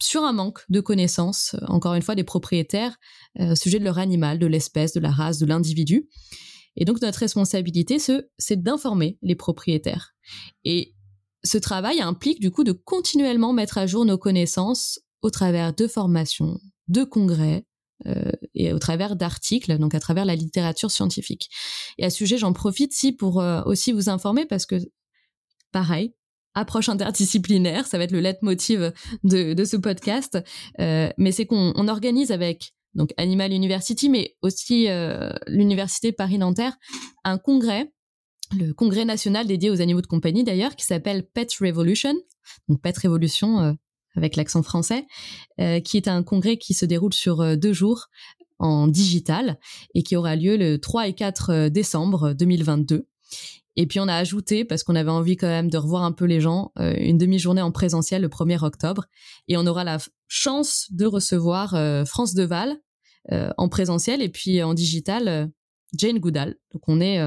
[0.00, 2.96] sur un manque de connaissances, encore une fois, des propriétaires
[3.40, 6.08] euh, au sujet de leur animal, de l'espèce, de la race, de l'individu.
[6.76, 10.14] Et donc notre responsabilité, c'est d'informer les propriétaires.
[10.64, 10.94] Et
[11.42, 15.86] ce travail implique du coup de continuellement mettre à jour nos connaissances au travers de
[15.86, 17.64] formations, de congrès
[18.06, 21.50] euh, et au travers d'articles, donc à travers la littérature scientifique.
[21.98, 24.76] Et à ce sujet, j'en profite si pour euh, aussi vous informer parce que,
[25.72, 26.14] pareil,
[26.54, 28.92] approche interdisciplinaire, ça va être le leitmotiv
[29.24, 30.38] de, ce podcast,
[30.80, 34.88] euh, mais c'est qu'on organise avec donc Animal University, mais aussi
[35.46, 36.76] l'Université Paris-Nanterre,
[37.22, 37.92] un congrès
[38.56, 42.14] le congrès national dédié aux animaux de compagnie d'ailleurs, qui s'appelle Pet Revolution,
[42.68, 43.72] donc Pet Révolution euh,
[44.18, 45.06] avec l'accent français,
[45.60, 48.08] euh, qui est un congrès qui se déroule sur euh, deux jours
[48.58, 49.58] en digital
[49.94, 53.06] et qui aura lieu le 3 et 4 euh, décembre 2022.
[53.76, 56.24] Et puis on a ajouté, parce qu'on avait envie quand même de revoir un peu
[56.24, 59.04] les gens, une demi-journée en présentiel le 1er octobre.
[59.46, 62.76] Et on aura la chance de recevoir France Deval
[63.30, 65.52] en présentiel et puis en digital
[65.96, 66.56] Jane Goodall.
[66.72, 67.20] Donc on est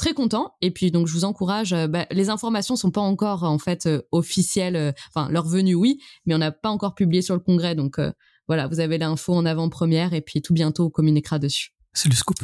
[0.00, 0.54] très content.
[0.62, 1.74] Et puis donc je vous encourage.
[1.74, 4.76] Euh, bah, les informations sont pas encore en fait euh, officielles.
[4.76, 7.74] Euh, enfin leur venue oui, mais on n'a pas encore publié sur le congrès.
[7.74, 8.00] Donc
[8.48, 11.70] voilà, vous avez l'info en avant-première et puis tout bientôt on communiquera dessus.
[11.92, 12.38] C'est le scoop.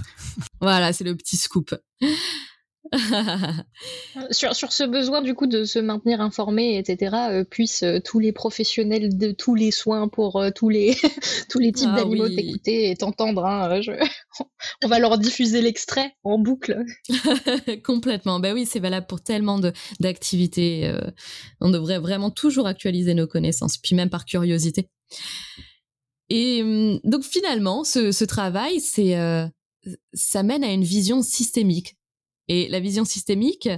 [0.60, 1.74] voilà, c'est le petit scoop.
[4.30, 8.18] Sur, sur ce besoin du coup de se maintenir informé, etc., euh, puissent euh, tous
[8.18, 10.96] les professionnels de tous les soins pour euh, tous les
[11.48, 13.44] tous les types ah d'animaux t'écouter et t'entendre.
[13.44, 13.80] Hein,
[14.84, 16.84] On va leur diffuser l'extrait en boucle.
[17.84, 18.40] Complètement.
[18.40, 19.60] Ben oui, c'est valable pour tellement
[20.00, 20.92] d'activités.
[21.60, 24.88] on devrait vraiment toujours actualiser nos connaissances, puis même par curiosité.
[26.28, 26.62] Et
[27.04, 29.14] donc finalement, ce, ce travail, c'est
[30.12, 31.96] ça mène à une vision systémique
[32.48, 33.68] et la vision systémique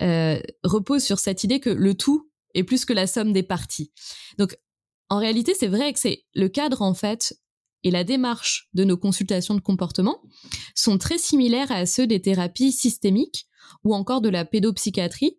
[0.00, 3.92] euh, repose sur cette idée que le tout est plus que la somme des parties.
[4.38, 4.56] Donc,
[5.08, 7.38] en réalité, c'est vrai que c'est le cadre, en fait,
[7.84, 10.20] et la démarche de nos consultations de comportement
[10.74, 13.46] sont très similaires à ceux des thérapies systémiques,
[13.84, 15.38] ou encore de la pédopsychiatrie,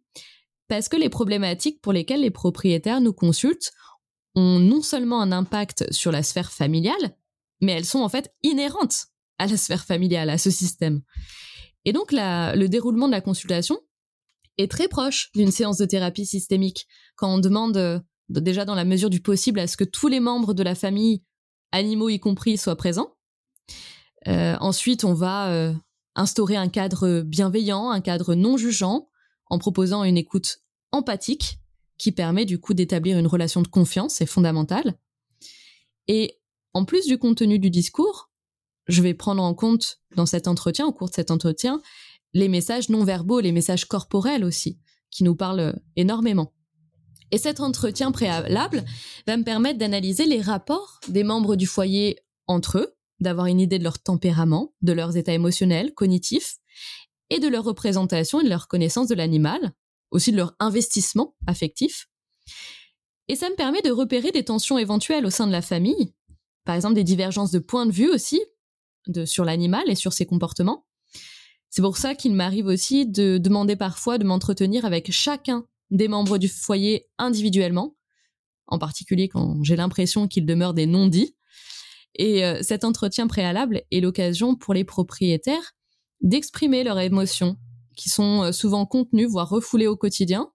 [0.68, 3.72] parce que les problématiques pour lesquelles les propriétaires nous consultent
[4.36, 7.18] ont non seulement un impact sur la sphère familiale,
[7.62, 9.08] mais elles sont en fait inhérentes
[9.40, 11.02] à la sphère familiale, à ce système.
[11.88, 13.80] Et donc le déroulement de la consultation
[14.58, 16.86] est très proche d'une séance de thérapie systémique.
[17.16, 17.98] Quand on demande euh,
[18.28, 21.24] déjà dans la mesure du possible à ce que tous les membres de la famille,
[21.72, 23.16] animaux y compris, soient présents.
[24.28, 25.74] Euh, ensuite, on va euh,
[26.16, 29.08] instaurer un cadre bienveillant, un cadre non jugeant,
[29.50, 30.58] en proposant une écoute
[30.92, 31.62] empathique
[31.98, 35.00] qui permet du coup d'établir une relation de confiance, c'est fondamental.
[36.10, 36.38] Et
[36.74, 38.27] en plus du contenu du discours,
[38.88, 41.82] je vais prendre en compte dans cet entretien, au cours de cet entretien,
[42.34, 44.80] les messages non verbaux, les messages corporels aussi,
[45.12, 46.54] qui nous parlent énormément.
[47.32, 48.86] Et cet entretien préalable
[49.26, 53.80] va me permettre d'analyser les rapports des membres du foyer entre eux, d'avoir une idée
[53.80, 56.58] de leur tempérament, de leurs états émotionnels, cognitifs,
[57.30, 59.74] et de leur représentation et de leur connaissance de l'animal,
[60.12, 62.08] aussi de leur investissement affectif.
[63.28, 66.14] Et ça me permet de repérer des tensions éventuelles au sein de la famille,
[66.64, 68.40] par exemple des divergences de points de vue aussi
[69.12, 70.86] de, sur l'animal et sur ses comportements.
[71.70, 76.38] C'est pour ça qu'il m'arrive aussi de demander parfois de m'entretenir avec chacun des membres
[76.38, 77.96] du foyer individuellement,
[78.68, 81.36] en particulier quand j'ai l'impression qu'ils demeurent des non-dits.
[82.16, 85.76] Et euh, cet entretien préalable est l'occasion pour les propriétaires
[86.22, 87.58] d'exprimer leurs émotions,
[87.96, 90.52] qui sont euh, souvent contenues, voire refoulées au quotidien,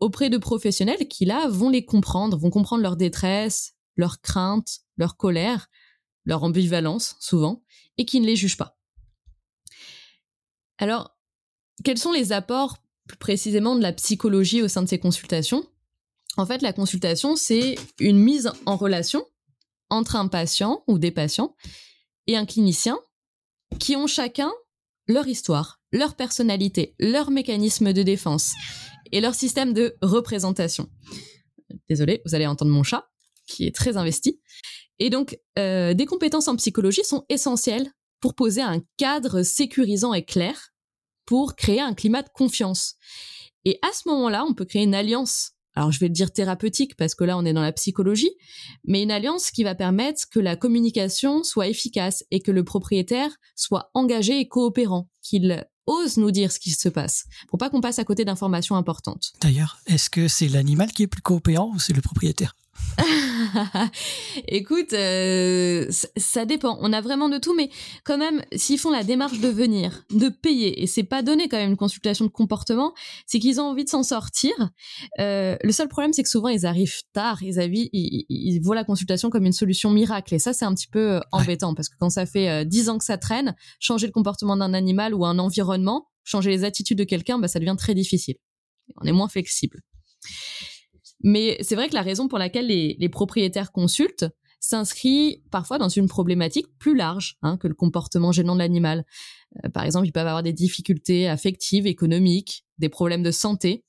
[0.00, 5.16] auprès de professionnels qui, là, vont les comprendre, vont comprendre leur détresse, leur crainte, leur
[5.16, 5.68] colère,
[6.24, 7.63] leur ambivalence, souvent,
[7.98, 8.78] et qui ne les jugent pas.
[10.78, 11.16] Alors,
[11.84, 15.66] quels sont les apports plus précisément de la psychologie au sein de ces consultations?
[16.36, 19.24] En fait, la consultation, c'est une mise en relation
[19.90, 21.54] entre un patient ou des patients
[22.26, 22.98] et un clinicien
[23.78, 24.52] qui ont chacun
[25.06, 28.54] leur histoire, leur personnalité, leur mécanisme de défense
[29.12, 30.88] et leur système de représentation.
[31.88, 33.08] Désolé, vous allez entendre mon chat
[33.46, 34.40] qui est très investi.
[34.98, 40.24] Et donc, euh, des compétences en psychologie sont essentielles pour poser un cadre sécurisant et
[40.24, 40.70] clair
[41.26, 42.94] pour créer un climat de confiance.
[43.64, 45.52] Et à ce moment-là, on peut créer une alliance.
[45.74, 48.30] Alors je vais le dire thérapeutique parce que là on est dans la psychologie,
[48.84, 53.30] mais une alliance qui va permettre que la communication soit efficace et que le propriétaire
[53.56, 57.80] soit engagé et coopérant, qu'il ose nous dire ce qui se passe, pour pas qu'on
[57.80, 59.32] passe à côté d'informations importantes.
[59.40, 62.54] D'ailleurs, est-ce que c'est l'animal qui est plus coopérant ou c'est le propriétaire?
[64.48, 66.78] Écoute, euh, ça dépend.
[66.80, 67.70] On a vraiment de tout, mais
[68.04, 71.56] quand même, s'ils font la démarche de venir, de payer, et c'est pas donné quand
[71.56, 72.94] même une consultation de comportement,
[73.26, 74.52] c'est qu'ils ont envie de s'en sortir.
[75.18, 77.58] Euh, le seul problème, c'est que souvent ils arrivent tard, ils,
[77.92, 81.14] ils, ils, voient la consultation comme une solution miracle, et ça c'est un petit peu
[81.14, 84.56] euh, embêtant parce que quand ça fait dix ans que ça traîne, changer le comportement
[84.56, 88.36] d'un animal ou un environnement, changer les attitudes de quelqu'un, bah, ça devient très difficile.
[89.00, 89.80] On est moins flexible.
[91.24, 94.26] Mais c'est vrai que la raison pour laquelle les, propriétaires consultent
[94.60, 99.04] s'inscrit parfois dans une problématique plus large hein, que le comportement gênant de l'animal.
[99.64, 103.84] Euh, par exemple, ils peuvent avoir des difficultés affectives, économiques, des problèmes de santé.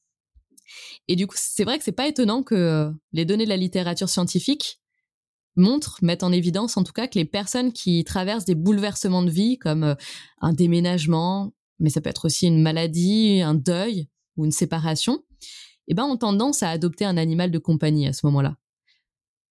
[1.10, 3.58] Et du coup, c'est vrai que c'est pas étonnant que euh, les données de la
[3.58, 4.80] littérature scientifique
[5.58, 9.30] montrent, mettent en évidence en tout cas que les personnes qui traversent des bouleversements de
[9.30, 9.96] vie comme euh,
[10.40, 15.24] un déménagement, mais ça peut être aussi une maladie, un deuil ou une séparation,
[15.88, 18.58] eh ben, ont tendance à adopter un animal de compagnie à ce moment-là.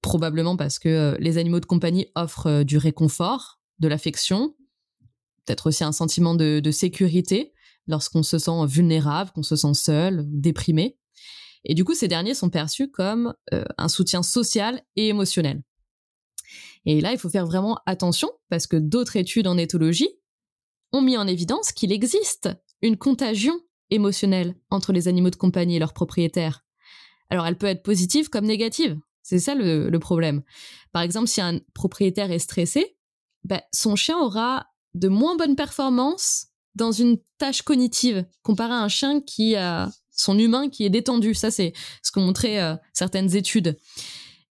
[0.03, 4.55] Probablement parce que euh, les animaux de compagnie offrent euh, du réconfort, de l'affection,
[5.45, 7.53] peut-être aussi un sentiment de, sécurité
[7.87, 10.99] lorsqu'on se sent vulnérable, qu'on se sent seul, déprimé.
[11.65, 15.63] Et du coup, ces derniers sont perçus comme euh, un soutien social et émotionnel.
[16.87, 20.11] Et là, il faut faire vraiment attention parce que d'autres études en éthologie
[20.93, 22.51] ont mis en évidence qu'il existe
[22.83, 23.59] une contagion
[23.91, 26.65] émotionnelle entre les animaux de compagnie et leurs propriétaires.
[27.31, 28.99] Alors elle peut être positive comme négative.
[29.23, 30.43] C'est ça le, problème.
[30.93, 32.97] Par exemple, si un propriétaire est stressé,
[33.45, 38.89] ben, son chien aura de moins bonnes performances dans une tâche cognitive comparé à un
[38.89, 41.35] chien qui a son humain qui est détendu.
[41.35, 43.79] Ça, c'est ce qu'ont montré euh, certaines études.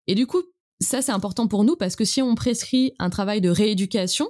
[0.08, 0.42] Et du coup,
[0.80, 4.30] ça, c'est important pour nous parce que si on prescrit un travail de rééducation,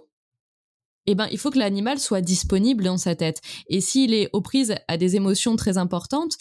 [1.06, 3.41] eh ben, il faut que l'animal soit disponible dans sa tête.
[3.68, 6.34] Et s'il est aux prises à des émotions très importantes,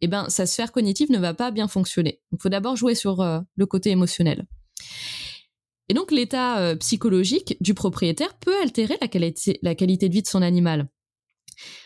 [0.00, 2.20] eh ben, sa sphère cognitive ne va pas bien fonctionner.
[2.32, 4.46] Il faut d'abord jouer sur euh, le côté émotionnel.
[5.88, 10.42] Et donc, l'état euh, psychologique du propriétaire peut altérer la qualité, de vie de son
[10.42, 10.88] animal.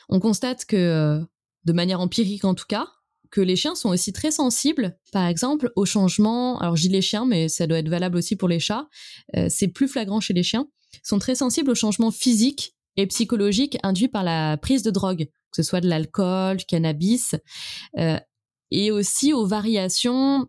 [0.09, 1.21] On constate que, euh,
[1.65, 2.89] de manière empirique en tout cas,
[3.31, 6.59] que les chiens sont aussi très sensibles, par exemple, aux changements.
[6.59, 8.89] Alors, je dis les chiens, mais ça doit être valable aussi pour les chats.
[9.49, 10.67] c'est plus flagrant chez les chiens
[11.03, 15.57] sont très sensibles aux changements physiques et psychologiques induits par la prise de drogue, que
[15.57, 17.35] ce soit de l'alcool, du cannabis,
[17.99, 18.19] euh,
[18.71, 20.49] et aussi aux variations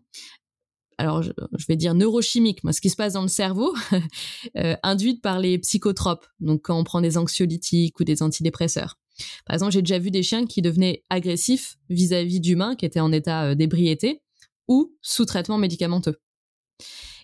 [0.98, 1.32] alors je,
[1.66, 3.74] vais dire neurochimiques, ce qui se passe dans le cerveau,
[4.56, 6.26] euh, induites par les psychotropes.
[6.38, 8.98] Donc quand on prend des anxiolytiques ou des antidépresseurs.
[9.44, 13.12] Par exemple, j'ai déjà vu des chiens qui devenaient agressifs vis-à-vis d'humains qui étaient en
[13.12, 14.22] état euh, d'ébriété
[14.68, 16.18] ou sous traitement médicamenteux.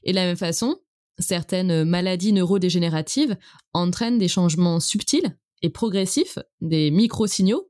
[0.02, 0.80] Et de la même façon,
[1.18, 3.36] certaines maladies neurodégénératives
[3.72, 7.68] entraînent des changements subtils et progressifs, des micro-signaux.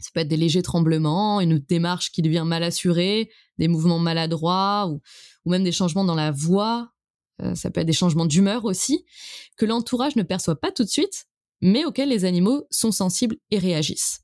[0.00, 4.88] Ça peut être des légers tremblements, une démarche qui devient mal assurée, des mouvements maladroits
[4.88, 5.00] ou,
[5.50, 6.90] même des changements dans la voix.
[7.40, 9.04] Euh, ça peut être des changements d'humeur aussi,
[9.56, 11.26] que l'entourage ne perçoit pas tout de suite,
[11.60, 14.20] mais auxquels les animaux sont sensibles et réagissent.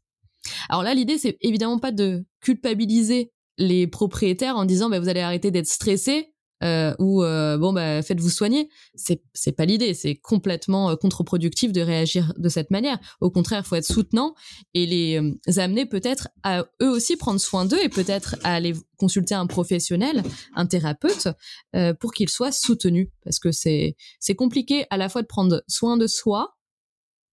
[0.68, 5.20] Alors là, l'idée, c'est évidemment pas de culpabiliser les propriétaires en disant bah, vous allez
[5.20, 6.32] arrêter d'être stressé
[6.62, 8.68] euh, ou euh, bon bah faites-vous soigner.
[8.94, 12.98] C'est c'est pas l'idée, c'est complètement euh, contre-productif de réagir de cette manière.
[13.20, 14.34] Au contraire, faut être soutenant
[14.74, 18.74] et les euh, amener peut-être à eux aussi prendre soin d'eux et peut-être à aller
[18.96, 20.22] consulter un professionnel,
[20.54, 21.28] un thérapeute
[21.76, 25.62] euh, pour qu'ils soient soutenus parce que c'est c'est compliqué à la fois de prendre
[25.68, 26.56] soin de soi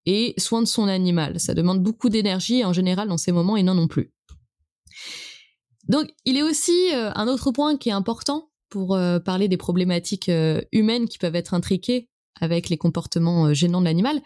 [0.05, 1.39] et soin de son animal.
[1.39, 4.13] Ça demande beaucoup d'énergie et en général dans ces moments, ils n'en ont plus.
[5.87, 10.29] Donc, il est aussi un autre point qui est important pour euh, parler des problématiques
[10.29, 12.09] euh, humaines qui peuvent être intriquées
[12.39, 14.21] avec les comportements euh, gênants de l'animal,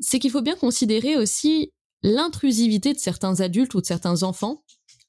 [0.00, 1.72] c'est qu'il faut bien considérer aussi
[2.02, 4.64] l'intrusivité de certains adultes ou de certains enfants,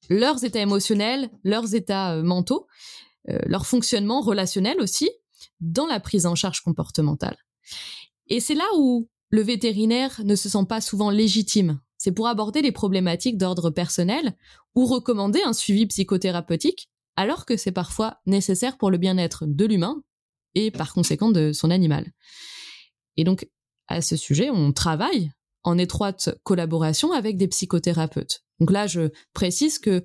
[0.09, 2.65] leurs états émotionnels, leurs états mentaux,
[3.26, 5.09] leur fonctionnement relationnel aussi,
[5.59, 7.36] dans la prise en charge comportementale.
[8.28, 11.82] Et c'est là où le vétérinaire ne se sent pas souvent légitime.
[11.97, 14.38] C'est pour aborder les problématiques d'ordre personnel
[14.76, 20.01] ou recommander un suivi psychothérapeutique alors que c'est parfois nécessaire pour le bien-être de l'humain
[20.55, 22.13] et par conséquent de son animal.
[23.18, 23.49] Et donc,
[23.88, 25.32] à ce sujet, on travaille
[25.63, 28.43] en étroite collaboration avec des psychothérapeutes.
[28.59, 30.03] Donc là, je précise que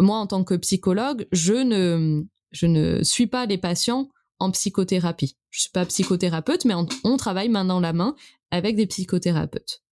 [0.00, 4.08] moi, en tant que psychologue, je ne, je ne suis pas les patients
[4.38, 5.36] en psychothérapie.
[5.50, 8.16] Je suis pas psychothérapeute, mais on, on travaille main dans la main
[8.50, 9.82] avec des psychothérapeutes.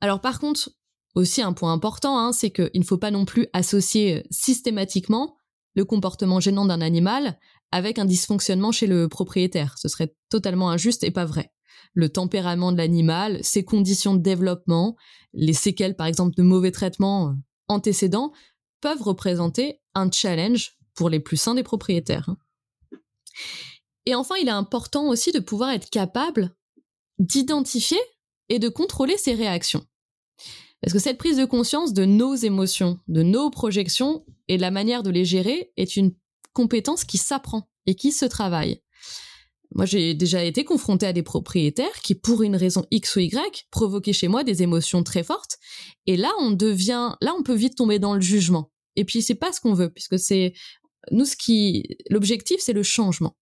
[0.00, 0.70] Alors par contre,
[1.14, 5.36] aussi un point important, hein, c'est qu'il ne faut pas non plus associer euh, systématiquement
[5.74, 7.38] le comportement gênant d'un animal
[7.72, 9.76] avec un dysfonctionnement chez le propriétaire.
[9.78, 11.52] Ce serait totalement injuste et pas vrai.
[11.94, 14.96] Le tempérament de l'animal, ses conditions de développement,
[15.32, 17.32] les séquelles par exemple de mauvais traitements euh,
[17.68, 18.32] antécédents
[18.80, 22.28] peuvent représenter un challenge pour les plus sains des propriétaires.
[22.28, 22.36] Hein.
[24.06, 26.54] Et enfin, il est important aussi de pouvoir être capable
[27.18, 28.00] d'identifier
[28.48, 29.84] et de contrôler ses réactions.
[30.80, 34.70] Parce que cette prise de conscience de nos émotions, de nos projections et de la
[34.70, 36.14] manière de les gérer est une
[36.52, 38.82] compétence qui s'apprend et qui se travaille.
[39.72, 43.66] Moi, j'ai déjà été confrontée à des propriétaires qui, pour une raison X ou Y,
[43.70, 45.58] provoquaient chez moi des émotions très fortes.
[46.06, 48.72] Et là, on devient, là, on peut vite tomber dans le jugement.
[48.96, 50.54] Et puis, c'est pas ce qu'on veut, puisque c'est,
[51.12, 53.36] nous, ce qui, l'objectif, c'est le changement.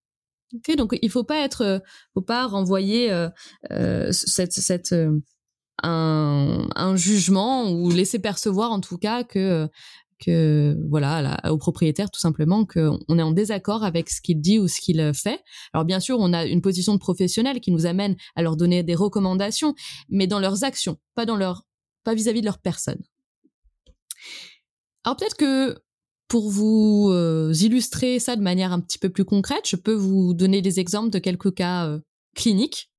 [0.55, 1.83] Okay donc, il faut pas être,
[2.15, 3.29] faut pas renvoyer euh,
[3.71, 5.19] euh, cette, cette euh,
[5.83, 9.69] un, jugement ou laisser percevoir en tout cas que
[10.21, 14.67] que voilà au propriétaire tout simplement qu'on est en désaccord avec ce qu'il dit ou
[14.67, 15.41] ce qu'il fait.
[15.73, 18.83] Alors bien sûr, on a une position de professionnel qui nous amène à leur donner
[18.83, 19.75] des recommandations,
[20.09, 21.63] mais dans leurs actions, pas dans leur
[22.03, 23.01] pas vis-à-vis de leur personne.
[25.05, 25.79] Alors peut-être que
[26.27, 30.35] pour vous euh, illustrer ça de manière un petit peu plus concrète, je peux vous
[30.35, 32.01] donner des exemples de quelques cas euh,
[32.35, 32.91] cliniques.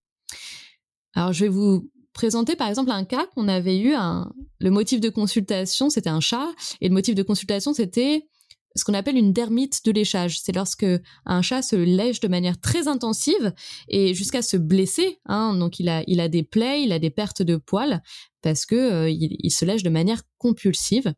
[1.14, 5.00] Alors je vais vous présenter par exemple un cas qu'on avait eu, un, le motif
[5.00, 6.50] de consultation, c'était un chat,
[6.82, 8.28] et le motif de consultation, c'était
[8.76, 10.40] ce qu'on appelle une dermite de léchage.
[10.40, 10.86] C'est lorsque
[11.26, 13.54] un chat se lèche de manière très intensive
[13.88, 15.20] et jusqu'à se blesser.
[15.26, 18.02] Hein, donc il a, il a des plaies, il a des pertes de poils
[18.42, 21.14] parce que euh, il, se lèche de manière compulsive.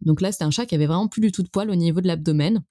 [0.00, 2.00] Donc là, c'est un chat qui avait vraiment plus du tout de poils au niveau
[2.00, 2.62] de l'abdomen.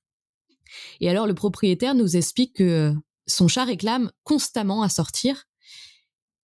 [1.00, 2.94] Et alors le propriétaire nous explique que
[3.28, 5.46] son chat réclame constamment à sortir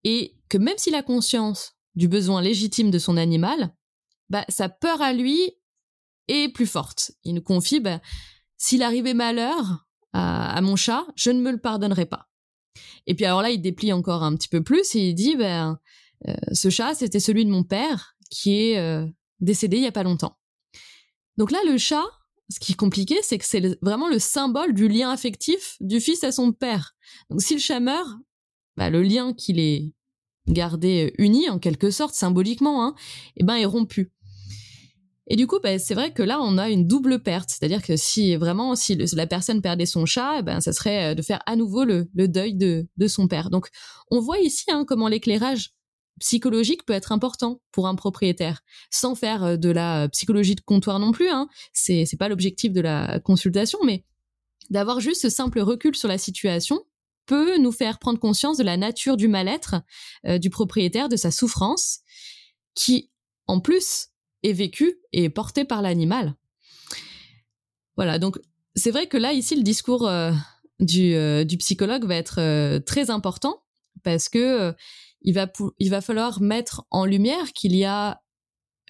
[0.03, 3.73] et que même s'il a conscience du besoin légitime de son animal,
[4.29, 5.51] bah, sa peur à lui
[6.27, 7.11] est plus forte.
[7.23, 8.01] Il nous confie, bah,
[8.57, 12.27] s'il arrivait malheur à, mon chat, je ne me le pardonnerai pas.
[13.05, 15.79] Et puis alors là, il déplie encore un petit peu plus et il dit, ben,
[16.51, 19.05] ce chat, c'était celui de mon père qui est euh,
[19.39, 20.37] décédé il y a pas longtemps.
[21.37, 22.05] Donc là, le chat,
[22.49, 26.23] ce qui est compliqué, c'est que c'est vraiment le symbole du lien affectif du fils
[26.23, 26.95] à son père.
[27.29, 28.09] Donc si le chat meurt,
[28.77, 29.93] bah, le lien qu'il est
[30.47, 32.95] gardé euh, uni en quelque sorte symboliquement, hein,
[33.35, 34.11] eh ben est rompu.
[35.29, 37.49] Et du coup, ben, c'est vrai que là, on a une double perte.
[37.49, 41.41] C'est-à-dire que si vraiment, si la personne perdait son chat, ben, ça serait de faire
[41.45, 43.49] à nouveau le, deuil de, de, son père.
[43.49, 43.67] Donc,
[44.09, 45.73] on voit ici hein, comment l'éclairage
[46.21, 51.11] psychologique peut être important pour un propriétaire, sans faire de la psychologie de comptoir non
[51.11, 51.29] plus.
[51.29, 51.49] Hein.
[51.73, 54.05] C'est pas l'objectif de la consultation, mais
[54.69, 56.81] d'avoir juste ce simple recul sur la situation
[57.27, 59.75] peut nous faire prendre conscience de la nature du mal-être
[60.39, 61.99] du propriétaire, de sa souffrance,
[62.73, 63.11] qui
[63.45, 64.07] en plus
[64.43, 66.33] est vécue et portée par l'animal.
[67.95, 68.39] Voilà, donc
[68.75, 70.09] c'est vrai que là ici le discours
[70.79, 73.63] du, du, psychologue va être très important
[74.03, 74.73] parce que
[75.21, 78.21] il va, il va falloir mettre en lumière qu'il y a,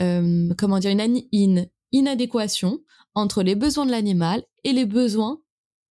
[0.01, 2.79] euh, comment dire, une, inadéquation
[3.15, 5.41] entre les besoins de l'animal et les besoins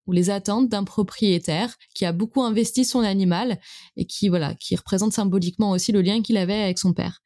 [0.07, 3.59] ou les attentes d'un propriétaire qui a beaucoup investi son animal
[3.97, 7.21] et qui voilà qui représente symboliquement aussi le lien qu'il avait avec son père.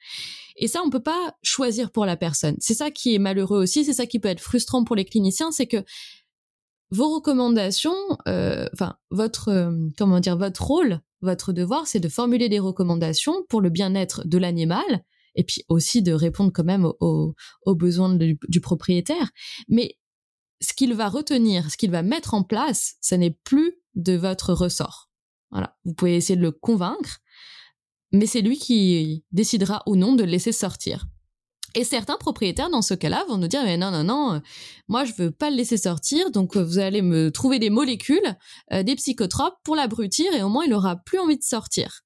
[0.57, 2.57] Et ça, on peut pas choisir pour la personne.
[2.61, 5.53] C'est ça qui est malheureux aussi, c'est ça qui peut être frustrant pour les cliniciens,
[5.53, 5.83] c'est que
[6.91, 7.95] vos recommandations,
[8.29, 13.45] euh, enfin votre euh, comment dire votre rôle votre devoir, c'est de formuler des recommandations
[13.49, 15.05] pour le bien-être de l'animal
[15.35, 17.35] et puis aussi de répondre quand même aux,
[17.67, 19.31] besoins du, propriétaire.
[19.69, 19.97] Mais
[20.61, 24.53] ce qu'il va retenir, ce qu'il va mettre en place, ce n'est plus de votre
[24.53, 25.11] ressort.
[25.51, 25.77] Voilà.
[25.85, 27.19] Vous pouvez essayer de le convaincre,
[28.13, 31.07] mais c'est lui qui décidera ou non de le laisser sortir.
[31.75, 34.43] Et certains propriétaires, dans ce cas-là, vont nous dire, mais non, non, non,
[34.89, 38.37] moi, je veux pas le laisser sortir, donc euh, vous allez me trouver des molécules,
[38.73, 42.03] euh, des psychotropes pour l'abrutir, et au moins, il aura plus envie de sortir.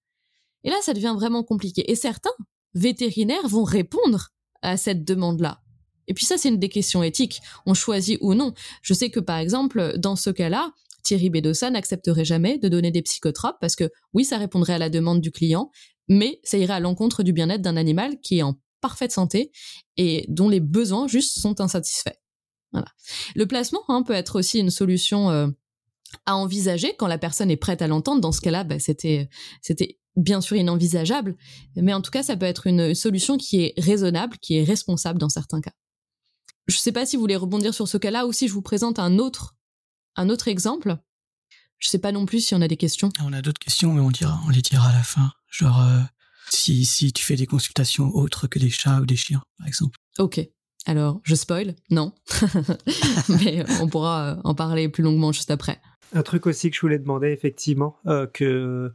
[0.65, 1.91] Et là, ça devient vraiment compliqué.
[1.91, 2.35] Et certains
[2.75, 4.29] vétérinaires vont répondre
[4.61, 5.64] à cette demande-là.
[6.09, 7.41] Et puis ça, c'est une des questions éthiques.
[7.67, 8.55] On choisit ou non.
[8.83, 13.03] Je sais que, par exemple, dans ce cas-là, Thierry Bedossa n'accepterait jamais de donner des
[13.03, 15.71] psychotropes parce que oui, ça répondrait à la demande du client,
[16.09, 19.53] mais ça irait à l'encontre du bien-être d'un animal qui est en parfaite santé
[19.97, 22.17] et dont les besoins juste sont insatisfaits.
[22.73, 22.89] Voilà.
[23.35, 25.47] Le placement hein, peut être aussi une solution euh,
[26.27, 28.21] à envisager quand la personne est prête à l'entendre.
[28.21, 29.29] Dans ce cas-là, bah, c'était
[29.63, 31.37] c'était bien sûr inenvisageable,
[31.77, 35.19] mais en tout cas, ça peut être une solution qui est raisonnable, qui est responsable
[35.19, 35.73] dans certains cas.
[36.67, 38.63] Je ne sais pas si vous voulez rebondir sur ce cas-là ou si je vous
[38.63, 39.55] présente un autre
[40.17, 40.97] un autre exemple.
[41.79, 43.11] Je ne sais pas non plus si on a des questions.
[43.23, 45.33] On a d'autres questions, mais on dira, on les dira à la fin.
[45.51, 46.01] Genre, euh,
[46.51, 49.99] si, si tu fais des consultations autres que des chats ou des chiens, par exemple.
[50.19, 50.41] Ok.
[50.87, 51.75] Alors, je spoil?
[51.91, 52.13] Non.
[53.29, 55.81] Mais on pourra euh, en parler plus longuement juste après.
[56.13, 58.93] Un truc aussi que je voulais demander, effectivement, euh, que...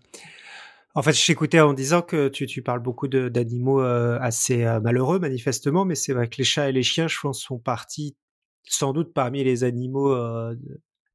[0.99, 5.17] En fait, je t'écoutais en disant que tu, tu parles beaucoup d'animaux euh, assez malheureux,
[5.17, 8.17] manifestement, mais c'est vrai que les chats et les chiens, je pense, sont partis
[8.67, 10.13] sans doute parmi les animaux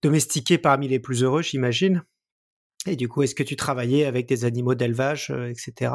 [0.03, 2.03] domestiqués parmi les plus heureux, j'imagine.
[2.87, 5.93] Et du coup, est-ce que tu travaillais avec des animaux d'élevage, euh, etc.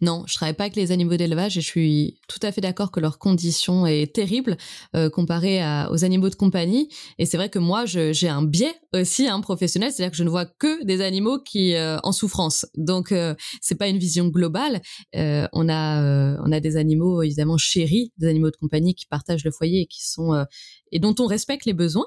[0.00, 2.90] Non, je travaille pas avec les animaux d'élevage et je suis tout à fait d'accord
[2.90, 4.56] que leur condition est terrible
[4.94, 5.60] euh, comparée
[5.90, 6.88] aux animaux de compagnie.
[7.18, 10.30] Et c'est vrai que moi, j'ai un biais aussi hein, professionnel, c'est-à-dire que je ne
[10.30, 12.66] vois que des animaux qui euh, en souffrance.
[12.76, 14.80] Donc euh, c'est pas une vision globale.
[15.14, 19.44] Euh, on a on a des animaux évidemment chéris, des animaux de compagnie qui partagent
[19.44, 20.44] le foyer et qui sont
[20.92, 22.06] et dont on respecte les besoins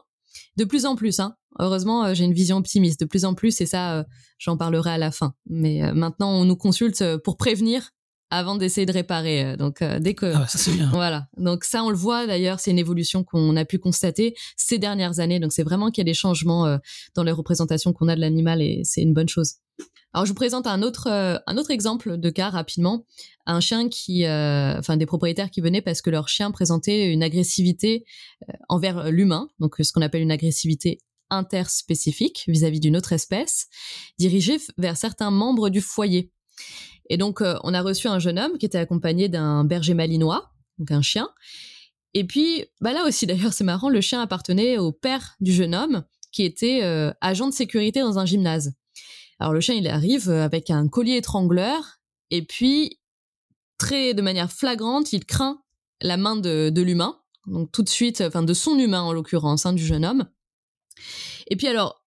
[0.57, 1.36] de plus en plus, hein.
[1.57, 2.99] Heureusement, euh, j'ai une vision optimiste.
[2.99, 4.03] De plus en plus, et ça, euh,
[4.37, 5.33] j'en parlerai à la fin.
[5.47, 7.91] Mais euh, maintenant, on nous consulte pour prévenir
[8.31, 9.57] avant d'essayer de réparer.
[9.57, 10.91] Donc dès que ah ça c'est bien.
[10.93, 11.27] Voilà.
[11.37, 15.19] Donc ça on le voit d'ailleurs, c'est une évolution qu'on a pu constater ces dernières
[15.19, 15.39] années.
[15.39, 16.77] Donc c'est vraiment qu'il y a des changements
[17.15, 19.55] dans les représentations qu'on a de l'animal et c'est une bonne chose.
[20.13, 23.03] Alors je vous présente un autre un autre exemple de cas rapidement,
[23.47, 28.05] un chien qui enfin des propriétaires qui venaient parce que leur chien présentait une agressivité
[28.67, 30.99] envers l'humain, donc ce qu'on appelle une agressivité
[31.30, 33.67] interspécifique vis-à-vis d'une autre espèce,
[34.17, 36.32] dirigée vers certains membres du foyer.
[37.09, 40.51] Et donc, euh, on a reçu un jeune homme qui était accompagné d'un berger malinois,
[40.77, 41.30] donc un chien.
[42.13, 45.75] Et puis, bah là aussi, d'ailleurs, c'est marrant, le chien appartenait au père du jeune
[45.75, 48.73] homme, qui était euh, agent de sécurité dans un gymnase.
[49.39, 51.99] Alors, le chien, il arrive euh, avec un collier étrangleur,
[52.30, 52.99] et puis,
[53.77, 55.61] très de manière flagrante, il craint
[56.01, 59.73] la main de, l'humain, donc tout de suite, enfin de son humain en l'occurrence, hein,
[59.73, 60.27] du jeune homme.
[61.47, 62.05] Et puis alors,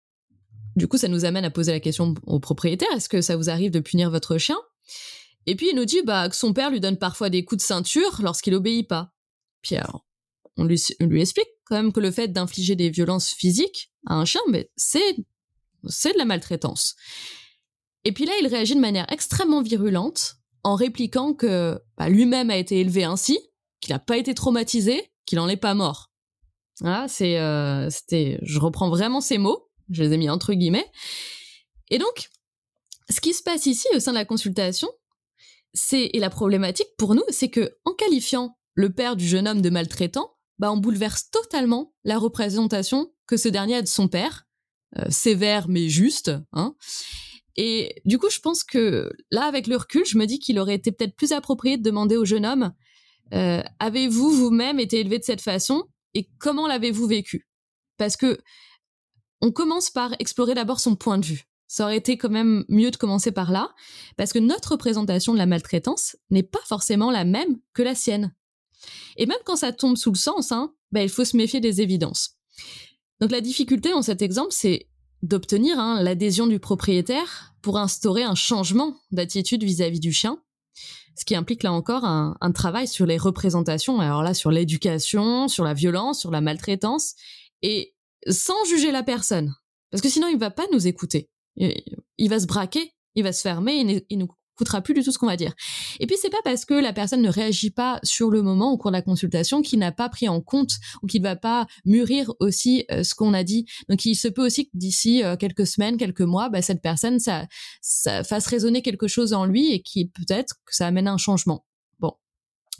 [0.76, 3.50] du coup, ça nous amène à poser la question au propriétaire, est-ce que ça vous
[3.50, 4.58] arrive de punir votre chien?
[5.46, 7.66] Et puis il nous dit bah, que son père lui donne parfois des coups de
[7.66, 9.12] ceinture lorsqu'il obéit pas.
[9.62, 10.06] Puis alors,
[10.56, 10.80] on lui,
[11.20, 15.16] explique quand même que le fait d'infliger des violences physiques à un chien, mais c'est,
[15.88, 16.96] c'est de la maltraitance.
[18.04, 22.56] Et puis là, il réagit de manière extrêmement virulente en répliquant que bah, lui-même a
[22.56, 23.38] été élevé ainsi,
[23.80, 26.09] qu'il n'a pas été traumatisé, qu'il n'en est pas mort.
[26.80, 30.90] Voilà, c'est, euh, c'était, je reprends vraiment ces mots, je les ai mis entre guillemets.
[31.90, 32.30] Et donc,
[33.10, 34.88] ce qui se passe ici au sein de la consultation,
[35.74, 39.62] c'est et la problématique pour nous, c'est que en qualifiant le père du jeune homme
[39.62, 44.46] de maltraitant, bah on bouleverse totalement la représentation que ce dernier a de son père,
[44.98, 46.32] euh, sévère mais juste.
[46.52, 46.74] Hein.
[47.56, 50.74] Et du coup, je pense que là, avec le recul, je me dis qu'il aurait
[50.74, 52.72] été peut-être plus approprié de demander au jeune homme
[53.32, 55.84] euh, avez-vous vous-même été élevé de cette façon?
[56.14, 57.48] Et comment l'avez-vous vécu?
[57.96, 58.38] Parce que
[59.40, 61.44] on commence par explorer d'abord son point de vue.
[61.66, 63.72] Ça aurait été quand même mieux de commencer par là,
[64.16, 68.34] parce que notre représentation de la maltraitance n'est pas forcément la même que la sienne.
[69.16, 71.80] Et même quand ça tombe sous le sens, hein, bah, il faut se méfier des
[71.80, 72.36] évidences.
[73.20, 74.88] Donc la difficulté dans cet exemple, c'est
[75.22, 80.42] d'obtenir hein, l'adhésion du propriétaire pour instaurer un changement d'attitude vis-à-vis du chien,
[81.20, 85.64] ce qui implique là encore un, travail sur les représentations, alors là sur l'éducation, sur
[85.64, 87.14] la violence, sur la maltraitance,
[87.60, 87.94] et
[88.26, 89.54] sans juger la personne,
[89.90, 91.28] parce que sinon il va pas nous écouter.
[91.56, 94.28] Il va se braquer, il va se fermer, il, il nous
[94.60, 95.54] coûtera plus du tout ce qu'on va dire.
[96.00, 98.76] Et puis c'est pas parce que la personne ne réagit pas sur le moment au
[98.76, 102.30] cours de la consultation qu'il n'a pas pris en compte ou qu'il va pas mûrir
[102.40, 103.64] aussi euh, ce qu'on a dit.
[103.88, 107.18] Donc il se peut aussi que d'ici euh, quelques semaines, quelques mois, bah, cette personne
[107.20, 107.46] ça,
[108.22, 111.64] fasse résonner quelque chose en lui et qui peut-être que ça amène un changement.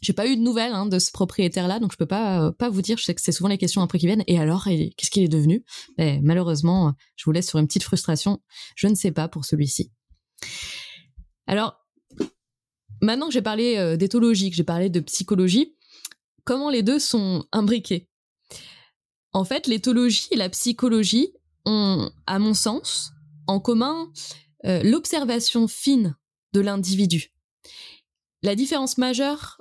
[0.03, 2.71] J'ai pas eu de nouvelles hein, de ce propriétaire-là, donc je peux pas euh, pas
[2.71, 2.97] vous dire.
[2.97, 4.25] Je sais que c'est souvent les questions après qui viennent.
[4.29, 5.63] Et alors, qu'est-ce qu'il est devenu?
[5.99, 8.41] Malheureusement, je vous laisse sur une petite frustration.
[8.77, 9.93] Je ne sais pas pour celui-ci.
[11.51, 11.85] Alors,
[13.03, 15.75] maintenant que j'ai parlé euh, d'éthologie, que j'ai parlé de psychologie,
[16.45, 18.09] comment les deux sont imbriqués?
[19.33, 21.33] En fait, l'éthologie et la psychologie
[21.67, 23.11] ont, à mon sens,
[23.49, 24.13] en commun
[24.65, 26.17] euh, l'observation fine
[26.53, 27.33] de l'individu.
[28.45, 29.61] La différence majeure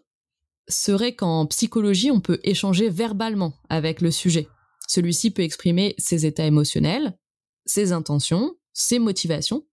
[0.67, 4.47] serait qu'en psychologie, on peut échanger verbalement avec le sujet.
[4.87, 7.17] Celui-ci peut exprimer ses états émotionnels,
[7.65, 9.65] ses intentions, ses motivations,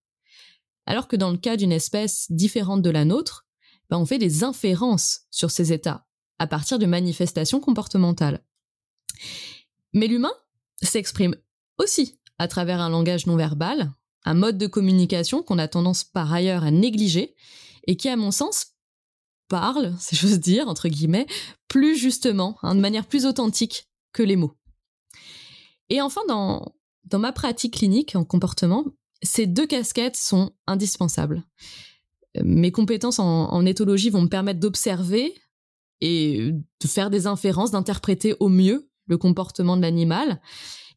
[0.86, 3.46] alors que dans le cas d'une espèce différente de la nôtre,
[3.90, 6.06] ben on fait des inférences sur ces états
[6.38, 8.44] à partir de manifestations comportementales.
[9.92, 10.32] Mais l'humain
[10.82, 11.34] s'exprime
[11.78, 13.92] aussi à travers un langage non verbal,
[14.24, 17.34] un mode de communication qu'on a tendance par ailleurs à négliger
[17.86, 18.74] et qui, à mon sens,
[19.48, 21.26] parle, si j'ose dire, entre guillemets,
[21.68, 24.56] plus justement, hein, de manière plus authentique que les mots.
[25.88, 26.74] Et enfin, dans,
[27.04, 28.84] dans ma pratique clinique en comportement,
[29.22, 31.42] ces deux casquettes sont indispensables.
[32.42, 35.34] Mes compétences en, éthologie vont me permettre d'observer
[36.00, 40.40] et de faire des inférences, d'interpréter au mieux le comportement de l'animal.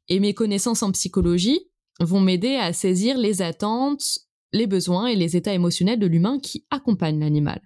[0.09, 1.61] Et mes connaissances en psychologie
[2.01, 4.19] vont m'aider à saisir les attentes,
[4.51, 7.61] les besoins et les états émotionnels de l'humain qui accompagnent l'animal.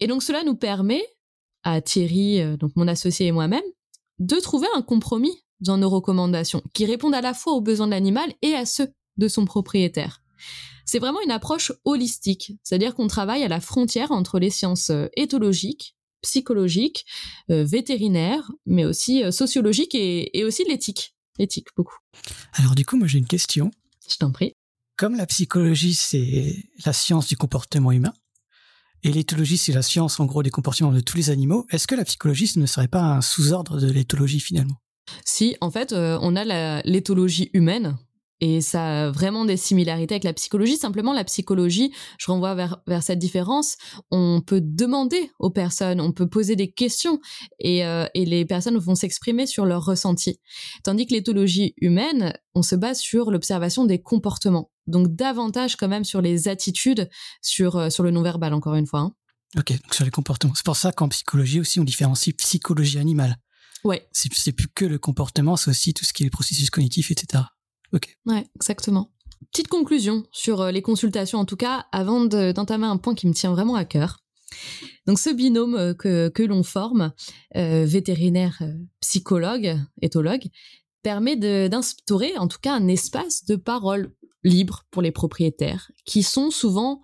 [0.00, 1.02] Et donc cela nous permet,
[1.62, 3.62] à Thierry, euh, donc mon associé et moi-même,
[4.18, 7.92] de trouver un compromis dans nos recommandations qui répondent à la fois aux besoins de
[7.92, 8.88] l'animal et à ceux
[9.18, 10.22] de son propriétaire.
[10.84, 15.08] C'est vraiment une approche holistique, c'est-à-dire qu'on travaille à la frontière entre les sciences euh,
[15.16, 17.04] éthologiques, psychologiques,
[17.50, 21.14] euh, vétérinaires, mais aussi sociologiques et, et aussi l'éthique.
[21.38, 21.98] L'éthique, beaucoup.
[22.54, 23.70] Alors du coup, moi j'ai une question.
[24.10, 24.54] Je t'en prie.
[24.96, 28.14] Comme la psychologie, c'est la science du comportement humain,
[29.04, 31.66] et l'éthologie, c'est la science, en gros, des comportements de tous les animaux.
[31.70, 34.76] Est-ce que la psychologie ce ne serait pas un sous-ordre de l'éthologie, finalement?
[35.24, 37.96] Si, en fait, euh, on a l'éthologie humaine,
[38.40, 40.76] et ça a vraiment des similarités avec la psychologie.
[40.76, 43.76] Simplement, la psychologie, je renvoie vers, vers cette différence.
[44.10, 47.20] On peut demander aux personnes, on peut poser des questions
[47.58, 50.40] et, euh, et les personnes vont s'exprimer sur leurs ressentis.
[50.84, 54.70] Tandis que l'éthologie humaine, on se base sur l'observation des comportements.
[54.86, 57.10] Donc davantage quand même sur les attitudes,
[57.42, 59.00] sur, euh, sur le non-verbal, encore une fois.
[59.00, 59.12] Hein.
[59.56, 60.54] Ok, donc sur les comportements.
[60.54, 63.36] C'est pour ça qu'en psychologie aussi, on différencie psychologie animale.
[63.84, 64.08] Ouais.
[64.12, 67.44] C'est plus que le comportement, c'est aussi tout ce qui est les processus cognitifs, etc.
[67.92, 68.16] Ok.
[68.26, 69.10] Ouais, exactement.
[69.52, 73.32] Petite conclusion sur euh, les consultations, en tout cas, avant d'entamer un point qui me
[73.32, 74.18] tient vraiment à cœur.
[75.06, 77.12] Donc ce binôme euh, que, l'on forme,
[77.56, 78.62] euh, vétérinaire,
[79.00, 80.48] psychologue, éthologue,
[81.02, 84.12] permet d'instaurer en tout cas un espace de parole
[84.44, 87.00] libre pour les propriétaires, qui sont souvent,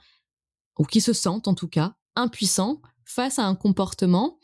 [0.79, 4.39] ou qui se sentent en tout cas, impuissants face à un comportement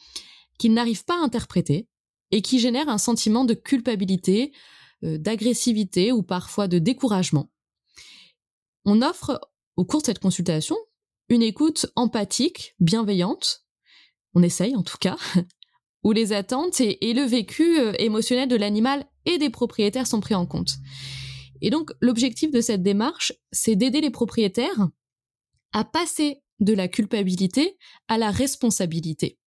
[0.59, 1.89] qu'ils n'arrivent pas à interpréter
[2.31, 4.53] et qui génère un sentiment de culpabilité,
[5.03, 7.51] d'agressivité ou parfois de découragement.
[8.85, 9.41] On offre
[9.77, 10.77] au cours de cette consultation
[11.29, 13.65] une écoute empathique, bienveillante,
[14.35, 15.17] on essaye en tout cas,
[16.03, 20.35] où les attentes et, le vécu euh, émotionnel de l'animal et des propriétaires sont pris
[20.35, 20.75] en compte.
[21.63, 24.89] Et donc l'objectif de cette démarche, c'est d'aider les propriétaires
[25.73, 27.77] à passer de la culpabilité
[28.09, 29.39] à la responsabilité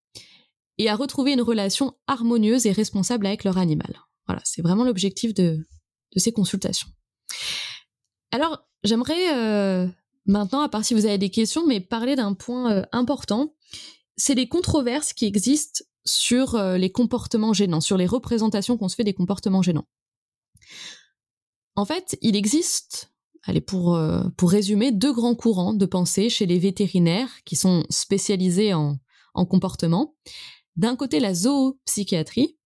[0.78, 4.00] et à retrouver une relation harmonieuse et responsable avec leur animal.
[4.28, 5.60] Voilà, c'est vraiment l'objectif de,
[6.16, 6.88] ces consultations.
[8.32, 9.88] Alors, j'aimerais euh,
[10.26, 13.54] maintenant, à part si vous avez des questions, mais parler d'un point euh, important
[14.16, 18.94] c'est les controverses qui existent sur euh, les comportements gênants, sur les représentations qu'on se
[18.94, 19.88] fait des comportements gênants.
[21.76, 23.12] En fait, il existe,
[23.42, 24.00] allez, pour,
[24.38, 29.00] pour résumer, deux grands courants de pensée chez les vétérinaires qui sont spécialisés en,
[29.34, 30.16] en comportement.
[30.76, 32.60] D'un côté, la zoopsychiatrie,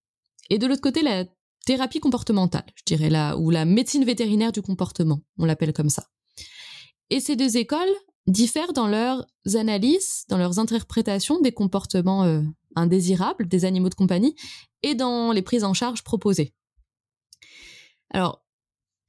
[0.50, 1.24] et de l'autre côté, la
[1.68, 6.06] thérapie comportementale, je dirais là, ou la médecine vétérinaire du comportement, on l'appelle comme ça.
[7.10, 7.94] Et ces deux écoles
[8.26, 12.40] diffèrent dans leurs analyses, dans leurs interprétations des comportements euh,
[12.74, 14.34] indésirables des animaux de compagnie
[14.82, 16.54] et dans les prises en charge proposées.
[18.14, 18.42] Alors,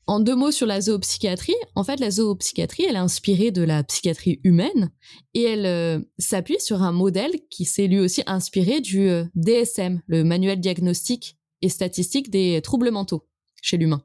[0.06, 3.86] en deux mots sur la zoopsychiatrie, en fait, la zoopsychiatrie, elle est inspirée de la
[3.86, 4.92] psychiatrie humaine
[5.34, 10.02] et elle euh, s'appuie sur un modèle qui s'est lui aussi inspiré du euh, DSM,
[10.08, 13.28] le manuel diagnostique et statistique des troubles mentaux
[13.62, 14.04] chez l'humain.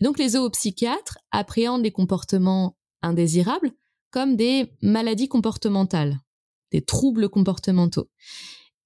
[0.00, 3.72] Donc, les zoopsychiatres appréhendent les comportements indésirables
[4.10, 6.20] comme des maladies comportementales,
[6.70, 8.10] des troubles comportementaux.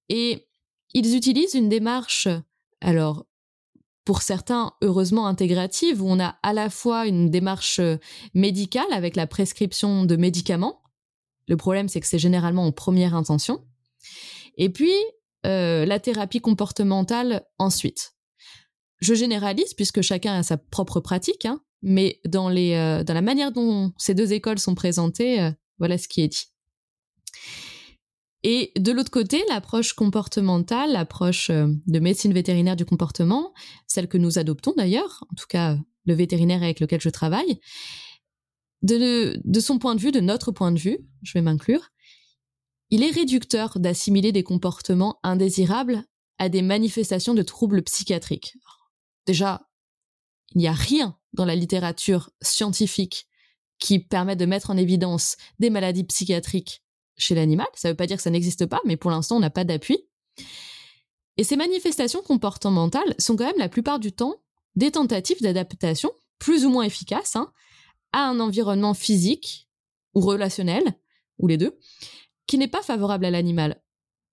[0.09, 0.47] Et
[0.93, 2.27] ils utilisent une démarche,
[2.81, 3.25] alors
[4.05, 7.81] pour certains heureusement intégrative, où on a à la fois une démarche
[8.33, 10.81] médicale avec la prescription de médicaments.
[11.47, 13.65] Le problème, c'est que c'est généralement en première intention.
[14.55, 14.93] Et puis,
[15.47, 18.13] euh, la thérapie comportementale ensuite.
[18.99, 23.21] Je généralise puisque chacun a sa propre pratique, hein, mais dans, les, euh, dans la
[23.21, 26.45] manière dont ces deux écoles sont présentées, euh, voilà ce qui est dit.
[28.43, 33.53] Et de l'autre côté, l'approche comportementale, l'approche de médecine vétérinaire du comportement,
[33.87, 37.59] celle que nous adoptons d'ailleurs, en tout cas le vétérinaire avec lequel je travaille,
[38.83, 41.89] de, de son point de vue, de notre point de vue, je vais m'inclure,
[42.89, 46.03] il est réducteur d'assimiler des comportements indésirables
[46.37, 48.55] à des manifestations de troubles psychiatriques.
[49.25, 49.67] Déjà,
[50.55, 53.27] il n'y a rien dans la littérature scientifique
[53.79, 56.83] qui permet de mettre en évidence des maladies psychiatriques
[57.17, 57.67] chez l'animal.
[57.75, 59.63] Ça ne veut pas dire que ça n'existe pas, mais pour l'instant, on n'a pas
[59.63, 59.97] d'appui.
[61.37, 64.35] Et ces manifestations comportementales sont quand même la plupart du temps
[64.75, 67.51] des tentatives d'adaptation, plus ou moins efficaces, hein,
[68.13, 69.67] à un environnement physique
[70.13, 70.83] ou relationnel,
[71.39, 71.77] ou les deux,
[72.47, 73.81] qui n'est pas favorable à l'animal,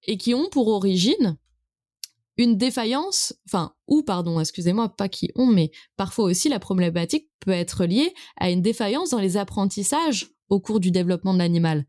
[0.04, 1.36] et qui ont pour origine
[2.36, 7.52] une défaillance, enfin, ou pardon, excusez-moi, pas qui ont, mais parfois aussi la problématique peut
[7.52, 11.86] être liée à une défaillance dans les apprentissages au cours du développement de l'animal.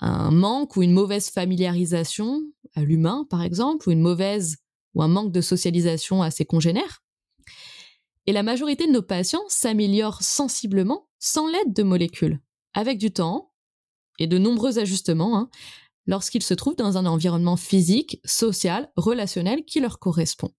[0.00, 2.42] Un manque ou une mauvaise familiarisation
[2.74, 4.56] à l'humain, par exemple, ou une mauvaise
[4.94, 7.02] ou un manque de socialisation à ses congénères.
[8.26, 12.40] Et la majorité de nos patients s'améliorent sensiblement sans l'aide de molécules,
[12.72, 13.52] avec du temps
[14.18, 15.50] et de nombreux ajustements, hein,
[16.06, 20.50] lorsqu'ils se trouvent dans un environnement physique, social, relationnel qui leur correspond.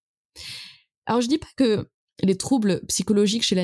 [1.05, 1.87] Alors je dis pas que
[2.23, 3.55] les troubles psychologiques chez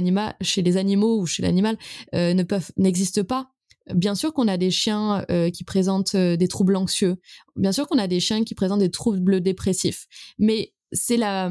[0.41, 1.77] chez les animaux ou chez l'animal
[2.13, 3.51] euh, ne peuvent n'existent pas.
[3.93, 7.17] Bien sûr qu'on a des chiens euh, qui présentent euh, des troubles anxieux.
[7.55, 10.07] Bien sûr qu'on a des chiens qui présentent des troubles dépressifs.
[10.37, 11.49] Mais c'est la,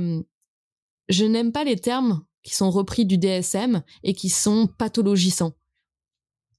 [1.09, 5.55] je n'aime pas les termes qui sont repris du DSM et qui sont pathologisants.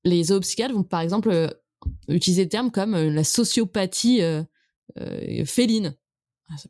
[0.04, 1.56] Les zoopsychiatres vont par exemple
[2.08, 4.44] utiliser des termes comme euh, la sociopathie euh,
[5.00, 5.96] euh, féline,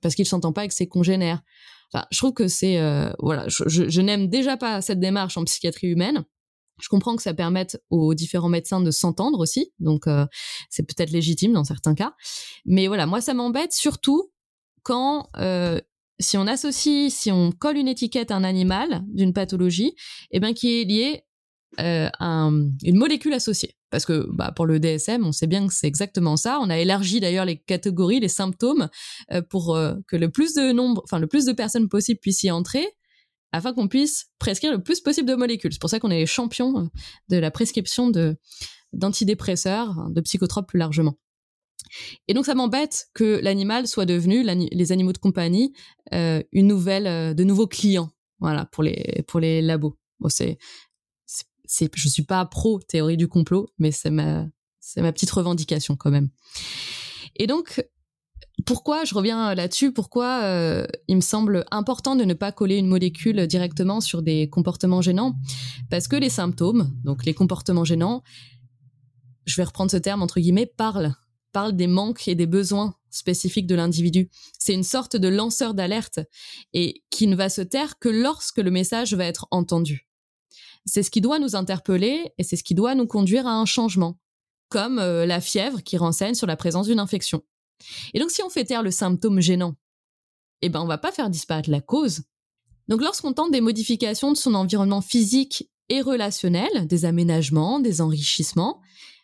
[0.02, 1.42] parce qu'il s'entend pas avec ses congénères.
[1.94, 2.78] Enfin, je trouve que c'est
[3.20, 6.24] voilà, je, n'aime déjà pas cette démarche en psychiatrie humaine.
[6.80, 10.06] Je comprends que ça permette aux différents médecins de s'entendre aussi, donc
[10.70, 12.14] c'est peut-être légitime dans certains cas.
[12.66, 14.32] Mais voilà, moi ça m'embête surtout
[14.84, 15.28] quand
[16.22, 19.94] si on associe, si on colle une étiquette à un animal d'une pathologie,
[20.32, 21.24] eh ben qui est liée
[21.78, 22.50] à
[22.84, 26.38] une molécule associée parce que bah, pour le DSM, on sait bien que c'est exactement
[26.38, 26.60] ça.
[26.62, 28.90] On a élargi d'ailleurs les catégories, les symptômes,
[29.32, 32.44] euh, pour euh, que le plus de nombre, enfin le plus de personnes possible puissent
[32.44, 32.88] y entrer,
[33.52, 35.74] afin qu'on puisse prescrire le plus possible de molécules.
[35.74, 36.88] C'est pour ça qu'on est les champions euh,
[37.30, 38.38] de la prescription de
[38.94, 41.18] d'antidépresseurs, de psychotropes plus largement.
[42.28, 45.74] Et donc ça m'embête que l'animal soit devenu, les animaux de compagnie,
[46.12, 49.98] une nouvelle, de nouveaux clients, voilà, pour les pour les labos.
[50.28, 50.58] C'est
[51.72, 54.50] c'est, je suis pas pro théorie du complot, mais c'est ma,
[55.14, 56.30] petite revendication quand même.
[57.38, 57.88] Et donc,
[58.66, 62.88] pourquoi je reviens là-dessus Pourquoi euh, il me semble important de ne pas coller une
[62.88, 65.36] molécule directement sur des comportements gênants?
[65.90, 68.22] Parce que les symptômes, donc les comportements gênants,
[69.46, 71.16] je vais reprendre ce terme entre guillemets, parlent,
[71.54, 74.30] parlent des manques et des besoins spécifiques de l'individu.
[74.60, 76.20] C'est une sorte de lanceur d'alerte
[76.74, 80.11] et qui ne va se taire que lorsque le message va être entendu.
[80.86, 83.66] C'est ce qui doit nous interpeller et c'est ce qui doit nous conduire à un
[83.66, 84.20] changement,
[84.70, 87.44] comme euh, la fièvre qui renseigne sur la présence d'une infection.
[88.14, 89.76] Et donc si on fait taire le symptôme gênant,
[90.62, 92.24] eh ben on va pas faire disparaître la cause.
[92.88, 98.82] Donc lorsqu'on tente des modifications de son environnement physique et relationnel, des aménagements, des enrichissements,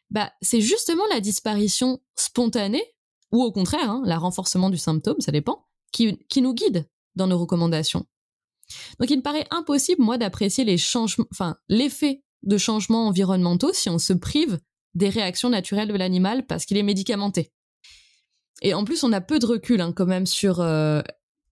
[0.09, 2.83] bah c'est justement la disparition spontanée
[3.31, 7.27] ou au contraire, hein, la renforcement du symptôme, ça dépend, qui, qui nous guide dans
[7.27, 8.05] nos recommandations.
[8.99, 10.65] Donc il me paraît impossible, moi, d'apprécier
[11.69, 14.59] l'effet de changements environnementaux si on se prive
[14.95, 17.51] des réactions naturelles de l'animal parce qu'il est médicamenté.
[18.61, 21.01] Et en plus, on a peu de recul hein, quand même sur euh,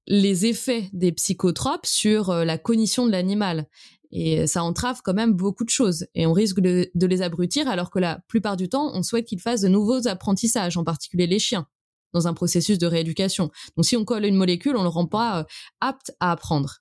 [0.07, 3.68] les effets des psychotropes sur euh, la cognition de l'animal.
[4.11, 6.07] Et ça entrave quand même beaucoup de choses.
[6.16, 9.41] Et on risque de, les abrutir alors que la plupart du temps, on souhaite qu'ils
[9.41, 11.68] fassent de nouveaux apprentissages, en particulier les chiens,
[12.14, 13.51] dans un processus de rééducation.
[13.76, 15.43] Donc si on colle une molécule, on ne le rend pas euh,
[15.82, 16.78] apte à apprendre.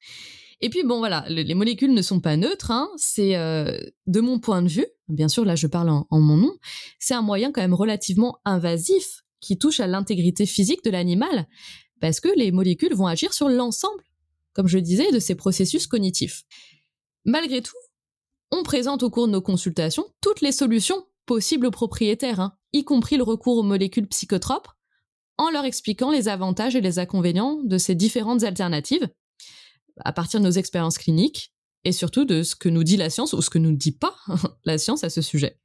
[0.60, 2.70] Et puis bon voilà, les molécules ne sont pas neutres.
[2.70, 2.88] Hein.
[2.96, 6.36] C'est euh, de mon point de vue, bien sûr là je parle en, en mon
[6.36, 6.52] nom,
[6.98, 11.46] c'est un moyen quand même relativement invasif qui touche à l'intégrité physique de l'animal,
[12.00, 14.02] parce que les molécules vont agir sur l'ensemble,
[14.54, 16.44] comme je disais, de ces processus cognitifs.
[17.24, 17.76] Malgré tout,
[18.50, 22.84] on présente au cours de nos consultations toutes les solutions possibles aux propriétaires, hein, y
[22.84, 24.68] compris le recours aux molécules psychotropes,
[25.38, 29.08] en leur expliquant les avantages et les inconvénients de ces différentes alternatives,
[30.00, 31.52] à partir de nos expériences cliniques,
[31.84, 34.16] et surtout de ce que nous dit la science, ou ce que nous dit pas
[34.64, 35.58] la science à ce sujet.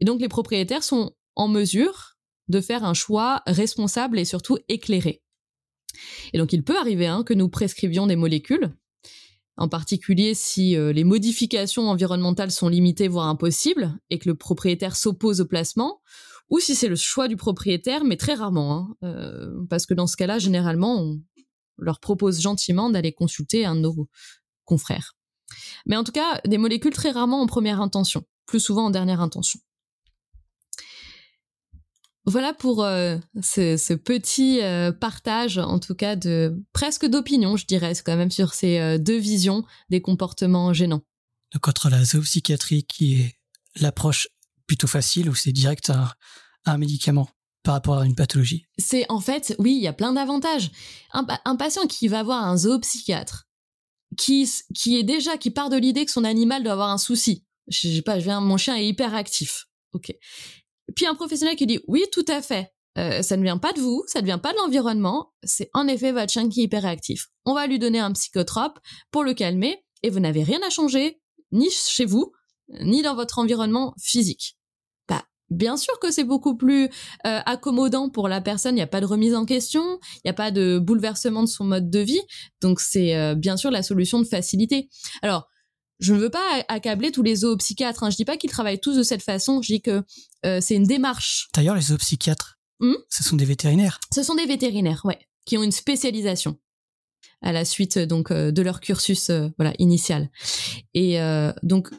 [0.00, 2.16] Et donc les propriétaires sont en mesure
[2.48, 5.22] de faire un choix responsable et surtout éclairé.
[6.32, 8.72] Et donc il peut arriver hein, que nous prescrivions des molécules
[9.56, 14.96] en particulier si euh, les modifications environnementales sont limitées voire impossibles et que le propriétaire
[14.96, 16.00] s'oppose au placement,
[16.50, 20.06] ou si c'est le choix du propriétaire, mais très rarement, hein, euh, parce que dans
[20.06, 21.20] ce cas-là, généralement, on
[21.78, 24.08] leur propose gentiment d'aller consulter un de nos
[24.64, 25.16] confrères.
[25.86, 29.20] Mais en tout cas, des molécules très rarement en première intention, plus souvent en dernière
[29.20, 29.60] intention.
[32.28, 37.92] Voilà pour euh, ce, petit euh, partage, en tout cas de presque d'opinion, je dirais,
[38.04, 41.02] quand même sur ces deux visions des comportements gênants.
[41.52, 43.36] Donc entre la zoopsychiatrie qui est
[43.76, 44.28] l'approche
[44.66, 45.90] plutôt facile ou c'est direct
[46.64, 47.28] un, médicament
[47.62, 48.66] par rapport à une pathologie?
[48.78, 50.70] C'est en fait, oui, il y a plein d'avantages.
[51.12, 53.46] Un, patient qui va voir un zoopsychiatre,
[54.16, 57.44] qui, qui est déjà, qui part de l'idée que son animal doit avoir un souci.
[57.68, 59.66] Je, sais pas, je viens, mon chien est hyper actif.
[59.92, 60.12] Ok.
[60.94, 62.72] Puis un professionnel qui dit oui, tout à fait.
[62.98, 65.86] Euh, ça ne vient pas de vous, ça ne vient pas de l'environnement, c'est en
[65.86, 67.28] effet votre chien qui est hyperactif.
[67.44, 68.78] On va lui donner un psychotrope
[69.10, 71.20] pour le calmer et vous n'avez rien à changer,
[71.52, 72.32] ni chez vous,
[72.80, 74.55] ni dans votre environnement physique.
[75.50, 79.00] Bien sûr que c'est beaucoup plus euh, accommodant pour la personne, il n'y a pas
[79.00, 82.20] de remise en question, il n'y a pas de bouleversement de son mode de vie,
[82.60, 84.88] donc c'est euh, bien sûr la solution de facilité.
[85.22, 85.48] Alors,
[85.98, 88.02] je ne veux pas accabler tous les zoopsychiatres.
[88.02, 88.10] Hein.
[88.10, 89.62] Je dis pas qu'ils travaillent tous de cette façon.
[89.62, 90.02] Je dis que
[90.44, 91.48] euh, c'est une démarche.
[91.54, 92.94] D'ailleurs, les zoopsychiatres, hmm?
[93.08, 93.98] ce sont des vétérinaires.
[94.14, 96.58] Ce sont des vétérinaires, ouais, qui ont une spécialisation
[97.42, 100.30] à la suite donc euh, de leur cursus euh, voilà initial.
[100.94, 101.18] Et
[101.62, 101.90] donc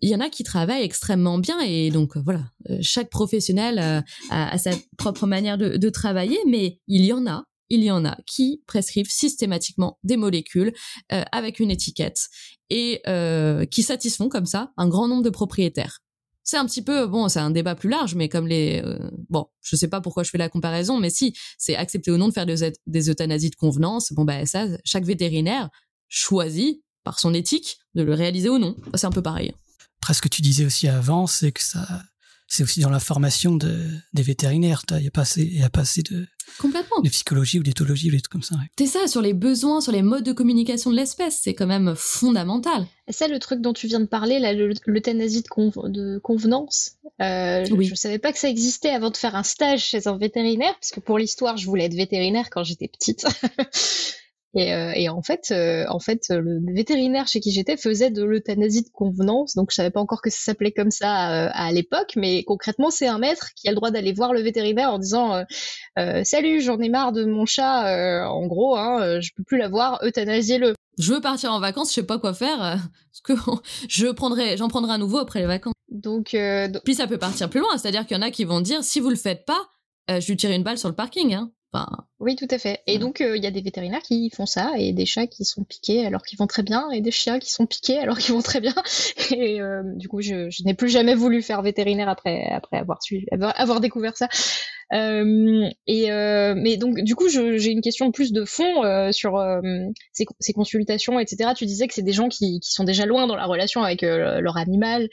[0.00, 2.44] il y en a qui travaillent extrêmement bien et donc voilà
[2.80, 7.82] chaque professionnel a, sa propre manière de, de travailler, mais il y en a il
[7.82, 10.72] y en a qui prescrivent systématiquement des molécules
[11.12, 12.28] euh, avec une étiquette
[12.70, 16.00] et euh, qui satisfont comme ça un grand nombre de propriétaires.
[16.44, 18.98] C'est un petit peu bon, c'est un débat plus large, mais comme les euh,
[19.30, 22.28] bon, je sais pas pourquoi je fais la comparaison, mais si c'est accepté ou non
[22.28, 25.70] de faire des, des euthanasies de convenance, bon bah ça, chaque vétérinaire
[26.08, 28.76] choisit par son éthique de le réaliser ou non.
[28.94, 29.52] C'est un peu pareil.
[30.00, 32.02] Presque tu disais aussi avant, c'est que ça
[32.46, 34.82] c'est aussi dans la formation de, des vétérinaires.
[34.90, 36.26] Il n'y a, pas assez, a pas assez de,
[36.58, 37.00] Complètement.
[37.02, 38.56] de psychologie ou d'éthologie ou des trucs comme ça.
[38.78, 41.94] C'est ça, sur les besoins, sur les modes de communication de l'espèce, c'est quand même
[41.96, 42.86] fondamental.
[43.08, 44.38] C'est le truc dont tu viens de parler,
[44.86, 46.92] l'euthanasie de, de, convenance.
[47.20, 50.16] Euh, Je ne savais pas que ça existait avant de faire un stage chez un
[50.16, 53.26] vétérinaire, parce que pour l'histoire, je voulais être vétérinaire quand j'étais petite.
[54.56, 58.22] Et, euh, et, en fait, euh, en fait, le vétérinaire chez qui j'étais faisait de
[58.22, 61.72] l'euthanasie de convenance, donc je savais pas encore que ça s'appelait comme ça euh, à
[61.72, 64.98] l'époque, mais concrètement, c'est un maître qui a le droit d'aller voir le vétérinaire en
[64.98, 65.44] disant
[66.24, 70.74] "Salut, j'en ai marre de mon chat, en gros, hein, je peux plus l'avoir, euthanasiez-le."
[70.98, 73.32] Je veux partir en vacances, je sais pas quoi faire, parce que
[73.88, 75.74] je prendrai, j'en prendrai à nouveau après les vacances.
[75.88, 76.36] Donc,
[76.84, 79.00] puis ça peut partir plus loin, c'est-à-dire qu'il y en a qui vont dire "Si
[79.00, 79.60] vous le faites pas,
[80.08, 81.50] je lui tire une balle sur le parking." Hein
[82.20, 82.80] oui, tout à fait.
[82.86, 85.44] Et donc, euh, il y a des vétérinaires qui font ça, et des chats qui
[85.44, 88.34] sont piqués alors qu'ils vont très bien, et des chiens qui sont piqués alors qu'ils
[88.34, 88.74] vont très bien.
[89.36, 92.98] Et euh, du coup, je, n'ai plus jamais voulu faire vétérinaire après, après avoir,
[93.56, 94.28] avoir découvert ça.
[94.92, 99.42] Euh, et euh, mais donc du coup, j'ai une question plus de fond euh, sur
[100.12, 101.50] ces, ces, consultations, etc.
[101.56, 104.02] Tu disais que c'est des gens qui, qui, sont déjà loin dans la relation avec
[104.02, 105.08] leur animal,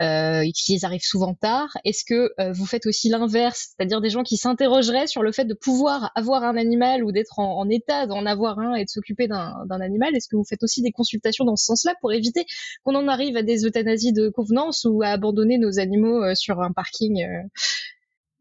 [0.00, 1.76] et qui arrivent souvent tard.
[1.84, 5.54] Est-ce que vous faites aussi l'inverse, c'est-à-dire des gens qui s'interrogeraient sur le fait de
[5.54, 9.28] pouvoir avoir un animal ou d'être en, en, état d'en avoir un et de s'occuper
[9.28, 10.14] d'un animal?
[10.14, 12.44] Est-ce que vous faites aussi des consultations dans ce sens-là pour éviter
[12.84, 16.72] qu'on en arrive à des euthanasies de convenance ou à abandonner nos animaux sur un
[16.72, 17.26] parking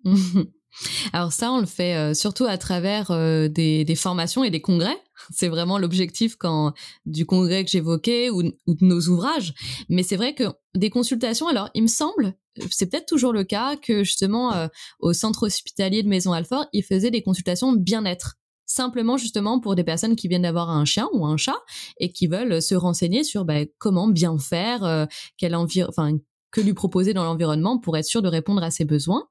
[1.14, 3.10] Alors ça, on le fait surtout à travers
[3.50, 4.98] des, formations et des congrès.
[5.32, 6.74] C'est vraiment l'objectif quand
[7.06, 9.54] du congrès que j'évoquais ou, ou, de nos ouvrages.
[9.90, 10.44] Mais c'est vrai que
[10.76, 12.34] des consultations, alors il me semble,
[12.70, 14.70] c'est peut-être toujours le cas, que justement
[15.00, 19.84] au centre hospitalier de Maison Alfort, ils faisaient des consultations bien-être simplement justement pour des
[19.84, 21.58] personnes qui viennent d'avoir un chien ou un chat
[22.00, 25.06] et qui veulent se renseigner sur bah, comment bien faire, euh,
[25.38, 26.18] quel enfin
[26.52, 29.28] que lui proposer dans l'environnement pour être sûr de répondre à ses besoins.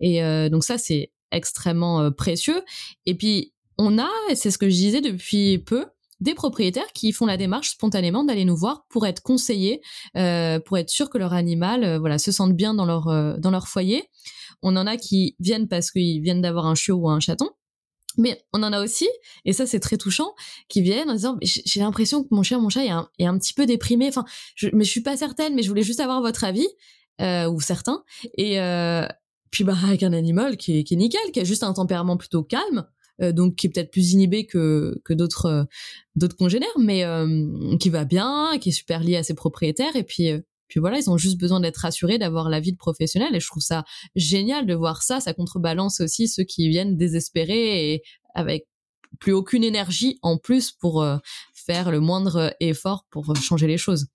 [0.00, 2.62] Et euh, donc ça c'est extrêmement euh, précieux.
[3.06, 5.86] Et puis on a, et c'est ce que je disais depuis peu,
[6.20, 9.82] des propriétaires qui font la démarche spontanément d'aller nous voir pour être conseillés,
[10.14, 14.08] pour être sûr que leur animal, voilà, se sente bien dans leur dans leur foyer.
[14.62, 17.50] On en a qui viennent parce qu'ils viennent d'avoir un chiot ou un chaton,
[18.16, 19.08] mais on en a aussi,
[19.44, 20.34] et ça c'est très touchant,
[20.68, 23.38] qui viennent en disant j'ai l'impression que mon chien, mon chat est un, est un
[23.38, 24.08] petit peu déprimé.
[24.08, 26.68] Enfin, je, mais je suis pas certaine, mais je voulais juste avoir votre avis
[27.20, 28.02] euh, ou certains.
[28.36, 29.06] Et euh,
[29.50, 32.16] puis bah avec un animal qui est, qui est nickel, qui a juste un tempérament
[32.16, 32.86] plutôt calme,
[33.22, 35.64] euh, donc qui est peut-être plus inhibé que que d'autres euh,
[36.16, 39.94] d'autres congénères, mais euh, qui va bien, qui est super lié à ses propriétaires.
[39.96, 40.30] Et puis
[40.68, 43.34] puis voilà, ils ont juste besoin d'être rassurés, d'avoir la vie de professionnel.
[43.34, 43.84] Et je trouve ça
[44.14, 45.20] génial de voir ça.
[45.20, 48.02] Ça contrebalance aussi ceux qui viennent désespérés et
[48.34, 48.66] avec
[49.20, 51.18] plus aucune énergie en plus pour euh,
[51.54, 54.08] faire le moindre effort pour changer les choses.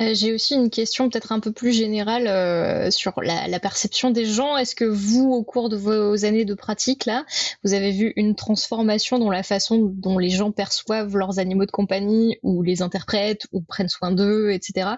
[0.00, 4.24] Euh, j'ai aussi une question peut-être un peu plus générale euh, sur la, perception des
[4.24, 4.56] gens.
[4.56, 7.26] Est-ce que vous, au cours de vos années de pratique, là,
[7.62, 11.70] vous avez vu une transformation dans la façon dont les gens perçoivent leurs animaux de
[11.70, 14.88] compagnie ou les interprètent ou prennent soin d'eux, etc.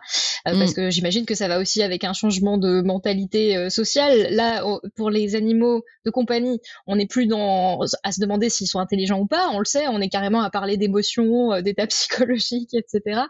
[0.47, 0.75] Euh, parce mm.
[0.75, 4.29] que j'imagine que ça va aussi avec un changement de mentalité sociale.
[4.31, 8.79] Là, pour les animaux de compagnie, on n'est plus dans à se demander s'ils sont
[8.79, 9.49] intelligents ou pas.
[9.53, 13.23] On le sait, on est carrément à parler d'émotions, d'état psychologiques, etc.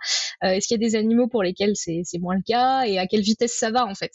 [0.42, 3.22] Est-ce qu'il y a des animaux pour lesquels c'est moins le cas et à quelle
[3.22, 4.12] vitesse ça va en fait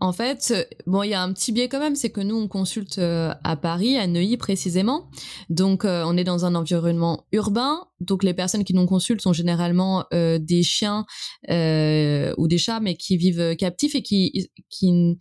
[0.00, 2.48] en fait, bon, il y a un petit biais quand même, c'est que nous, on
[2.48, 5.08] consulte euh, à Paris, à Neuilly précisément.
[5.48, 7.86] Donc, euh, on est dans un environnement urbain.
[8.00, 11.06] Donc, les personnes qui nous consultent sont généralement euh, des chiens
[11.48, 15.16] ou des chats, mais qui vivent captifs et qui, qui,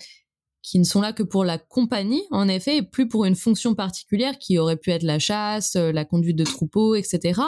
[0.64, 3.76] qui ne sont là que pour la compagnie, en effet, et plus pour une fonction
[3.76, 7.42] particulière qui aurait pu être la chasse, euh, la conduite de troupeaux, etc.,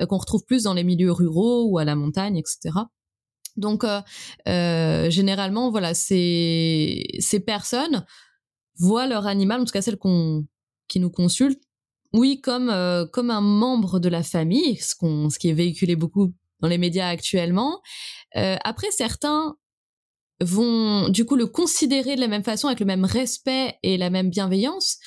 [0.00, 2.74] euh, qu'on retrouve plus dans les milieux ruraux ou à la montagne, etc.
[3.56, 8.04] Donc, euh, généralement, voilà, ces, ces personnes
[8.78, 10.44] voient leur animal, en tout cas celles qu'on,
[10.88, 11.62] qui nous consultent,
[12.12, 12.72] oui, comme,
[13.12, 16.78] comme un membre de la famille, ce, qu'on, ce qui est véhiculé beaucoup dans les
[16.78, 17.80] médias actuellement.
[18.34, 19.56] après, certains
[20.40, 24.10] vont du coup le considérer de la même façon, avec le même respect et la
[24.10, 24.98] même bienveillance.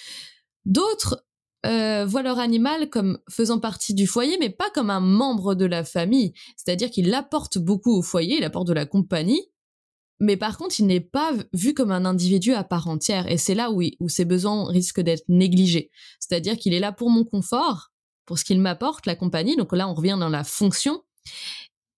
[0.65, 1.25] D'autres
[1.65, 5.65] euh, voient leur animal comme faisant partie du foyer, mais pas comme un membre de
[5.65, 6.33] la famille.
[6.57, 9.43] C'est-à-dire qu'il apporte beaucoup au foyer, il apporte de la compagnie,
[10.19, 13.29] mais par contre, il n'est pas vu comme un individu à part entière.
[13.31, 15.91] Et c'est là où, où ses besoins risquent d'être négligés.
[16.19, 17.91] C'est-à-dire qu'il est là pour mon confort,
[18.25, 19.55] pour ce qu'il m'apporte, la compagnie.
[19.55, 21.01] Donc là, on revient dans la fonction,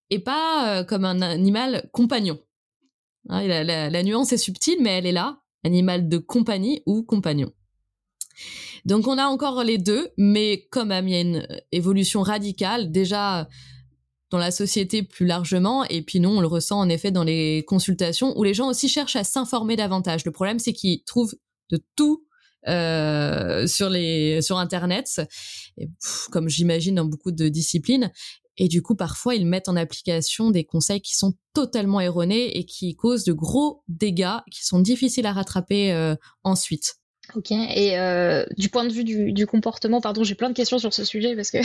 [0.09, 2.39] et pas euh, comme un animal compagnon.
[3.29, 5.39] Hein, la, nuance est subtile, mais elle est là.
[5.63, 7.51] Animal de compagnie ou compagnon.
[8.85, 13.47] Donc on a encore les deux, mais comme il y a une évolution radicale, déjà
[14.31, 17.63] dans la société plus largement, et puis nous on le ressent en effet dans les
[17.67, 20.25] consultations, où les gens aussi cherchent à s'informer davantage.
[20.25, 21.35] Le problème c'est qu'ils trouvent
[21.69, 22.25] de tout
[22.67, 25.21] euh, sur les sur internet
[26.31, 28.11] comme j'imagine dans beaucoup de disciplines
[28.57, 32.65] et du coup, parfois, ils mettent en application des conseils qui sont totalement erronés et
[32.65, 36.95] qui causent de gros dégâts qui sont difficiles à rattraper euh, ensuite.
[37.35, 40.93] Ok, et euh, du point de vue du, comportement, pardon, j'ai plein de questions sur
[40.93, 41.59] ce sujet parce que.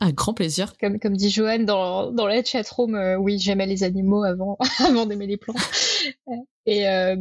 [0.00, 0.74] Un grand plaisir.
[0.78, 5.06] Comme, comme dit Joanne dans, dans la chatroom, euh, oui, j'aimais les animaux avant, avant
[5.06, 5.56] d'aimer les plantes.
[6.66, 7.14] Et euh,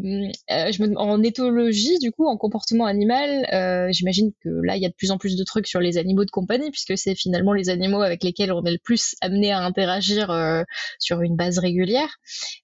[0.52, 4.84] euh, je me, en éthologie, du coup, en comportement animal, euh, j'imagine que là, il
[4.84, 7.16] y a de plus en plus de trucs sur les animaux de compagnie, puisque c'est
[7.16, 10.64] finalement les animaux avec lesquels on est le plus amené à interagir euh,
[10.98, 12.16] sur une base régulière.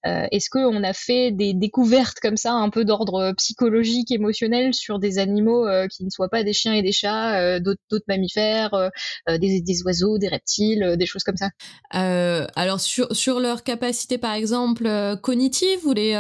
[0.06, 5.00] Euh, est-ce qu'on a fait des découvertes comme ça, un peu d'ordre psychologique, émotionnel, sur
[5.00, 8.90] des animaux qui ne soient pas des chiens et des chats, d'autres mammifères,
[9.28, 11.50] des, des, oiseaux, des reptiles, des choses comme ça?
[11.92, 14.90] Alors sur, sur leur capacité, par exemple,
[15.22, 16.16] cognitive ou les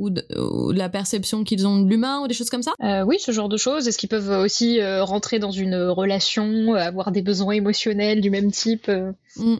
[0.00, 3.32] ou, la perception qu'ils ont de l'humain ou des choses comme ça euh, Oui, ce
[3.32, 3.86] genre de choses.
[3.86, 8.30] Est-ce qu'ils peuvent aussi euh, rentrer dans une relation, euh, avoir des besoins émotionnels du
[8.30, 8.90] même type
[9.36, 9.56] mm.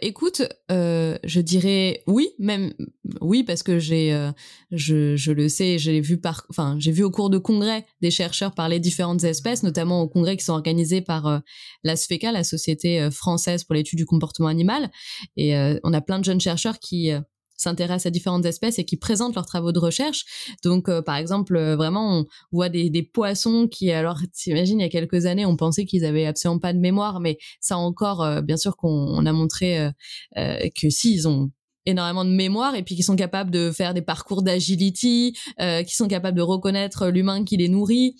[0.00, 2.72] Écoute, je dirais oui, même
[3.20, 4.30] oui parce que j'ai,
[4.70, 8.10] je, je, le sais, j'ai vu par, enfin j'ai vu au cours de congrès des
[8.10, 11.42] chercheurs parler différentes espèces, notamment au congrès qui sont organisés par
[11.84, 14.90] la SFECA, la Société française pour l'étude du comportement animal,
[15.36, 15.54] et
[15.84, 17.12] on a plein de jeunes chercheurs qui
[17.58, 20.24] s'intéressent à différentes espèces et qui présentent leurs travaux de recherche.
[20.64, 24.88] Donc, par exemple, vraiment, on voit des, des poissons qui, alors, t'imagines, il y a
[24.88, 28.76] quelques années, on pensait qu'ils avaient absolument pas de mémoire, mais ça encore, bien sûr
[28.76, 29.90] qu'on a montré
[30.34, 31.50] que si, ils ont
[31.88, 35.94] énormément de mémoire et puis qui sont capables de faire des parcours d'agility, euh, qui
[35.94, 38.14] sont capables de reconnaître l'humain qui les nourrit.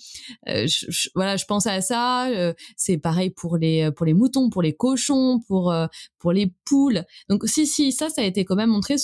[0.49, 2.29] Euh, je, voilà, je pense à ça.
[2.29, 5.87] Euh, c'est pareil pour les pour les moutons, pour les cochons, pour euh,
[6.19, 7.05] pour les poules.
[7.29, 8.97] Donc si si ça ça a été quand même montré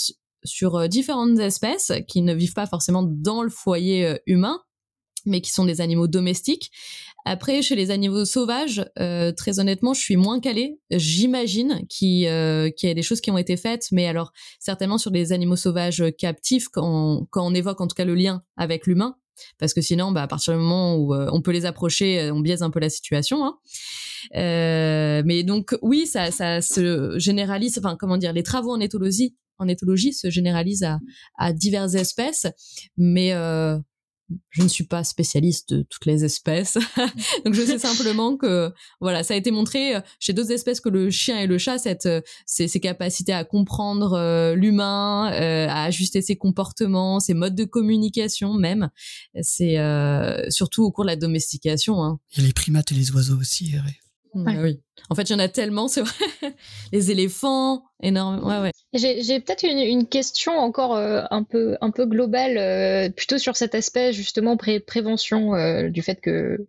[0.44, 4.60] sur euh, différentes espèces qui ne vivent pas forcément dans le foyer humain
[5.26, 6.70] mais qui sont des animaux domestiques.
[7.24, 10.78] Après, chez les animaux sauvages, euh, très honnêtement, je suis moins calée.
[10.90, 15.10] J'imagine qu'il euh, y a des choses qui ont été faites, mais alors certainement sur
[15.10, 18.86] les animaux sauvages captifs, quand on, quand on évoque en tout cas le lien avec
[18.86, 19.16] l'humain,
[19.58, 22.34] parce que sinon, bah, à partir du moment où euh, on peut les approcher, euh,
[22.34, 23.44] on biaise un peu la situation.
[23.44, 23.58] Hein.
[24.36, 27.78] Euh, mais donc oui, ça, ça se généralise.
[27.78, 31.00] Enfin, comment dire, les travaux en éthologie, en éthologie se généralisent à,
[31.38, 32.46] à diverses espèces,
[32.96, 33.78] mais euh,
[34.50, 36.78] je ne suis pas spécialiste de toutes les espèces,
[37.44, 40.88] donc je sais simplement que voilà, ça a été montré euh, chez d'autres espèces que
[40.88, 46.22] le chien et le chat, cette euh, ces, capacités à comprendre euh, l'humain, à ajuster
[46.22, 48.90] ses comportements, ses modes de communication même,
[49.40, 49.76] c'est
[50.50, 52.02] surtout au cours de la domestication.
[52.02, 52.18] Hein.
[52.36, 53.74] Et les primates et les oiseaux aussi.
[54.34, 54.80] Bah oui.
[55.10, 56.14] En fait, il y en a tellement, c'est vrai.
[56.92, 58.44] Les éléphants, énorme.
[58.44, 58.70] Ouais, ouais.
[58.92, 63.56] J'ai peut-être une, une, question encore euh, un peu un peu globale, euh, plutôt sur
[63.56, 66.66] cet aspect justement pré prévention euh, du fait que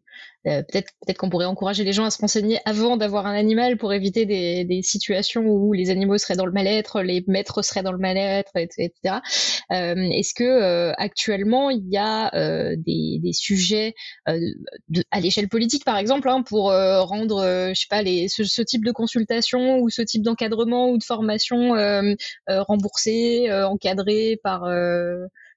[0.47, 3.77] euh, peut-être peut-être qu'on pourrait encourager les gens à se renseigner avant d'avoir un animal
[3.77, 7.83] pour éviter des, des, situations où les animaux seraient dans le mal-être, les maîtres seraient
[7.83, 8.91] dans le mal-être, etc.
[9.71, 13.95] Euh, Est-ce que euh, actuellement il y a euh, des, des, sujets
[14.27, 18.61] de, à l'échelle politique par exemple hein, pour rendre je sais pas les, ce, ce,
[18.61, 21.73] type de consultation ou ce type d'encadrement ou de formation
[22.47, 24.65] remboursé, encadré par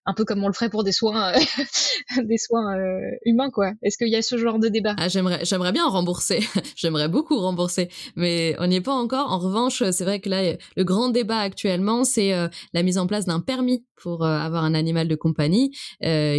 [0.09, 1.39] un peu comme on le ferait pour des soins, euh,
[2.25, 3.73] des soins euh, humains, quoi.
[3.83, 4.97] Est-ce qu'il y a ce genre de débat?
[4.99, 6.41] Ah, J'aimerais, j'aimerais bien rembourser.
[6.77, 9.31] j'aimerais beaucoup rembourser, mais on n'y est pas encore.
[9.31, 13.07] En revanche, c'est vrai que là, le grand débat actuellement, c'est euh, la mise en
[13.07, 15.73] place d'un permis pour avoir un animal de compagnie,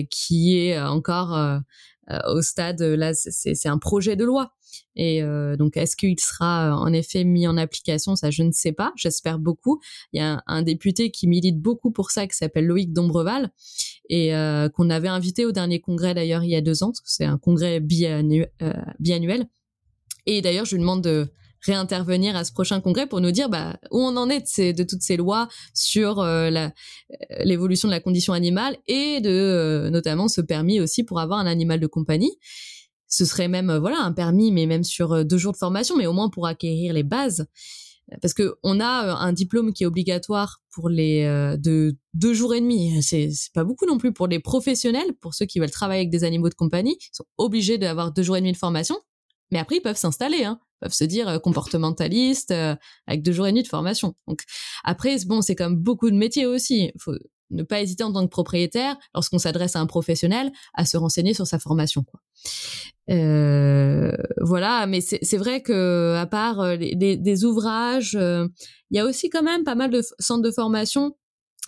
[0.10, 1.38] qui est encore
[2.28, 2.82] au stade.
[2.82, 4.52] Là, c'est un projet de loi.
[4.96, 8.16] Et euh, donc, est-ce qu'il sera euh, en effet mis en application?
[8.16, 8.92] Ça, je ne sais pas.
[8.96, 9.80] J'espère beaucoup.
[10.14, 13.52] Il y a un, député qui milite beaucoup pour ça, qui s'appelle Loïc Dombreval,
[14.10, 16.92] et euh, qu'on avait invité au dernier congrès d'ailleurs il y a deux ans.
[17.06, 18.50] C'est un congrès biannuel.
[20.26, 21.32] Et d'ailleurs, je lui demande de
[21.62, 25.02] réintervenir à ce prochain congrès pour nous dire bah, où on en est de, toutes
[25.02, 26.24] ces lois sur
[27.44, 31.80] l'évolution de la condition animale et de notamment ce permis aussi pour avoir un animal
[31.80, 32.38] de compagnie
[33.10, 35.98] ce serait même euh, voilà un permis, mais même sur euh, deux jours de formation,
[35.98, 37.48] mais au moins pour acquérir les bases.
[38.22, 41.26] Parce que on a euh, un diplôme qui est obligatoire pour les
[41.60, 43.02] de deux jours et demi.
[43.02, 46.24] C'est pas beaucoup non plus pour les professionnels, pour ceux qui veulent travailler avec des
[46.24, 48.96] animaux de compagnie, ils sont obligés d'avoir deux jours et demi de formation.
[49.52, 52.52] Mais après, ils peuvent s'installer, hein, peuvent se dire comportementaliste
[53.08, 54.16] avec deux jours et demi de formation.
[54.28, 54.44] Donc
[54.84, 56.92] après, bon, c'est comme beaucoup de métiers aussi.
[56.98, 57.14] Faut,
[57.52, 61.34] ne pas hésiter en tant que propriétaire, lorsqu'on s'adresse à un professionnel, à se renseigner
[61.34, 62.04] sur sa formation.
[62.04, 62.20] Quoi.
[63.10, 68.48] Euh, voilà, mais c'est vrai que à part euh, des, ouvrages, euh,
[68.92, 71.16] il y a aussi quand même pas mal de centres de formation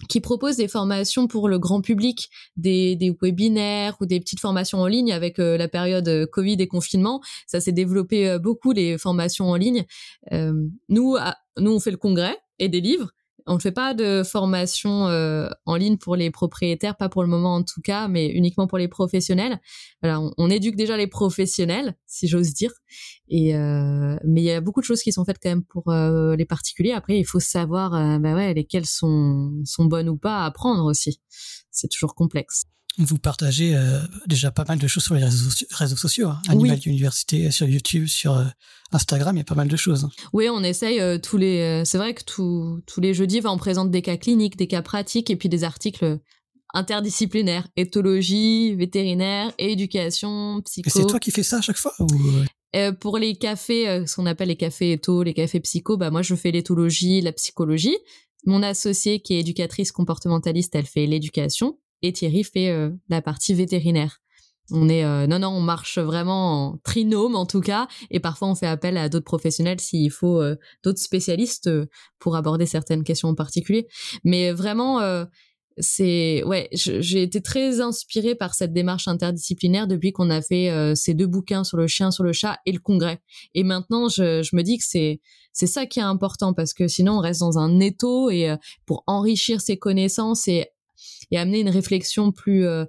[0.10, 4.80] qui proposent des formations pour le grand public, des, des webinaires ou des petites formations
[4.80, 7.22] en ligne avec la période Covid et confinement.
[7.47, 9.86] Ça s'est développé beaucoup les formations en ligne.
[10.32, 11.18] nous,
[11.58, 13.12] nous on fait le congrès et des livres,
[13.48, 17.30] on ne fait pas de formation euh, en ligne pour les propriétaires, pas pour le
[17.30, 19.60] moment en tout cas, mais uniquement pour les professionnels.
[20.02, 22.72] Voilà, on, éduque déjà les professionnels, si j'ose dire.
[23.28, 25.90] Et euh, mais il y a beaucoup de choses qui sont faites quand même pour
[25.90, 26.91] euh, les particuliers.
[26.91, 31.22] Après, il faut savoir, bah ouais, lesquelles sont sont bonnes ou pas à apprendre aussi.
[31.72, 32.64] C'est toujours complexe.
[32.97, 36.27] Vous partagez euh, déjà pas mal de choses sur les réseaux, sociaux.
[36.27, 36.41] Hein.
[36.49, 38.43] Animal Université, sur YouTube, sur euh,
[38.91, 40.09] Instagram, il y a pas mal de choses.
[40.34, 41.84] Oui, on essaye euh, tous les.
[41.85, 45.38] c'est vrai que tous les jeudis, on présente des cas cliniques, des cas pratiques et
[45.38, 46.19] puis des articles
[46.73, 50.89] interdisciplinaires, éthologie, vétérinaire, éducation, psycho.
[50.89, 51.93] Et c'est toi qui fais ça à chaque fois
[53.01, 56.35] pour les cafés, ce qu'on appelle les cafés étho, les cafés psycho, bah moi je
[56.35, 57.97] fais l'éthologie, la psychologie.
[58.45, 63.53] Mon associée qui est éducatrice comportementaliste, elle fait l'éducation et Thierry fait euh, la partie
[63.53, 64.19] vétérinaire.
[64.73, 68.48] On est euh, non non, on marche vraiment en trinôme en tout cas, et parfois
[68.48, 71.69] on fait appel à d'autres professionnels s'il faut euh, d'autres spécialistes
[72.19, 73.88] pour aborder certaines questions en particulier.
[74.23, 75.26] Mais vraiment,
[75.78, 81.15] c'est ouais, j'ai été très inspirée par cette démarche interdisciplinaire depuis qu'on a fait ces
[81.15, 83.19] deux bouquins sur le chien, sur le chat et le congrès.
[83.56, 85.19] Et maintenant, je, je me dis que c'est
[85.53, 88.56] c'est ça qui est important parce que sinon on reste dans un étau et
[88.86, 90.68] pour enrichir ses connaissances et
[91.32, 92.86] et amener une réflexion plus euh,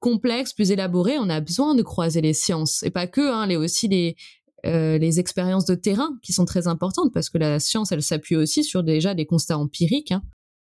[0.00, 3.56] complexe, plus élaborée, on a besoin de croiser les sciences et pas que, hein, les
[3.56, 4.16] aussi les
[4.64, 8.62] les expériences de terrain qui sont très importantes parce que la science, elle s'appuie aussi
[8.62, 10.12] sur déjà des constats empiriques.
[10.12, 10.22] Hein.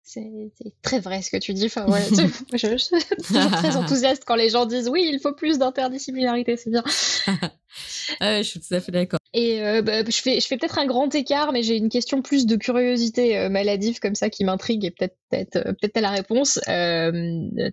[0.05, 0.51] C'est
[0.83, 1.67] très vrai ce que tu dis.
[1.67, 2.03] Enfin, ouais,
[2.53, 6.71] je, suis toujours très enthousiaste quand les gens disent oui, il faut plus d'interdisciplinarité, c'est
[6.71, 6.83] bien.
[8.21, 9.21] je suis tout à fait d'accord.
[9.35, 12.21] Et euh, bah, je fais, je fais peut-être un grand écart, mais j'ai une question
[12.21, 16.11] plus de curiosité euh, maladive comme ça qui m'intrigue et peut-être peut-être euh, peut-être la
[16.11, 16.61] réponse.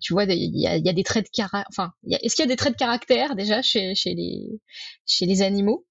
[0.02, 1.66] tu vois, il y a, des traits de caractère.
[1.70, 4.62] Enfin, est-ce qu'il y a des traits de caractère déjà chez, chez les
[5.06, 5.86] chez les animaux?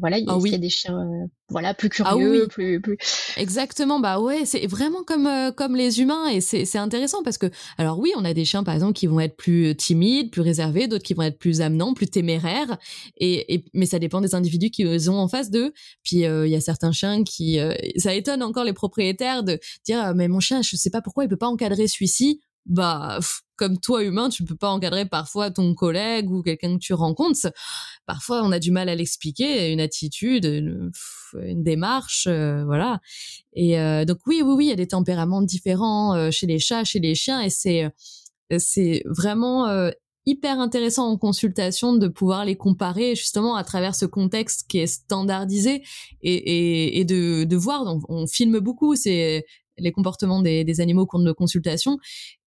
[0.00, 2.98] Voilà, il y, a ah des chiens, euh, voilà, plus ah curieux, plus, plus.
[3.36, 7.46] Exactement, bah ouais, c'est vraiment comme euh, comme les humains et c'est intéressant parce que,
[7.78, 10.88] alors oui, on a des chiens par exemple qui vont être plus timides, plus réservés,
[10.88, 12.78] d'autres qui vont être plus amenants, plus téméraires,
[13.18, 15.72] et, mais ça dépend des individus qu'ils ont en face d'eux.
[16.02, 17.58] Puis euh, il y a certains chiens qui,
[17.96, 21.28] ça étonne encore les propriétaires de dire, mais mon chien, je sais pas pourquoi il
[21.28, 23.18] peut pas encadrer celui-ci bah
[23.56, 27.52] comme toi humain, tu peux pas encadrer parfois ton collègue ou quelqu'un que tu rencontres.
[28.04, 30.90] Parfois, on a du mal à l'expliquer, une attitude, une,
[31.62, 33.00] démarche, euh, voilà.
[33.54, 36.58] Et euh, donc oui, oui, oui, il y a des tempéraments différents euh, chez les
[36.58, 37.90] chats, chez les chiens, et c'est
[38.58, 39.90] c'est vraiment
[40.24, 44.86] hyper intéressant en consultation de pouvoir les comparer justement à travers ce contexte qui est
[44.86, 45.82] standardisé
[46.22, 47.82] et, et, de voir.
[47.86, 49.44] On, on filme beaucoup, c'est
[49.78, 51.98] les comportements des, des, animaux au cours de nos consultations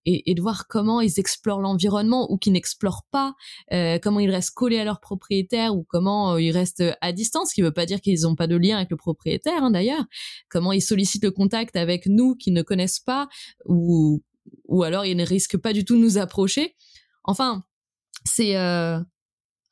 [0.05, 3.35] et, de voir comment ils explorent l'environnement ou qu'ils n'explorent pas,
[3.73, 7.49] euh, comment ils restent collés à leur propriétaire ou comment euh, ils restent à distance,
[7.49, 9.71] ce qui ne veut pas dire qu'ils n'ont pas de lien avec le propriétaire hein,
[9.71, 10.03] d'ailleurs,
[10.49, 13.27] comment ils sollicitent le contact avec nous qui ne connaissent pas
[13.65, 14.23] ou,
[14.67, 16.75] ou alors ils ne risquent pas du tout de nous approcher.
[17.23, 17.63] Enfin,
[18.25, 18.57] c'est...
[18.57, 18.99] Euh...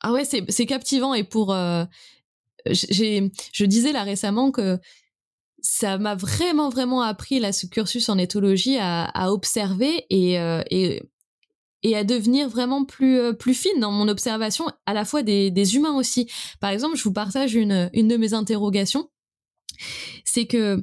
[0.00, 1.52] Ah ouais, c'est captivant et pour...
[2.66, 4.78] Je disais là récemment que
[5.70, 11.94] ça m'a vraiment vraiment appris là ce cursus en éthologie à, observer et, euh, et
[11.94, 15.76] à devenir vraiment plus euh, plus fine dans mon observation à la fois des, des
[15.76, 16.26] humains aussi.
[16.60, 19.10] Par exemple, je vous partage une une de mes interrogations,
[20.24, 20.82] c'est que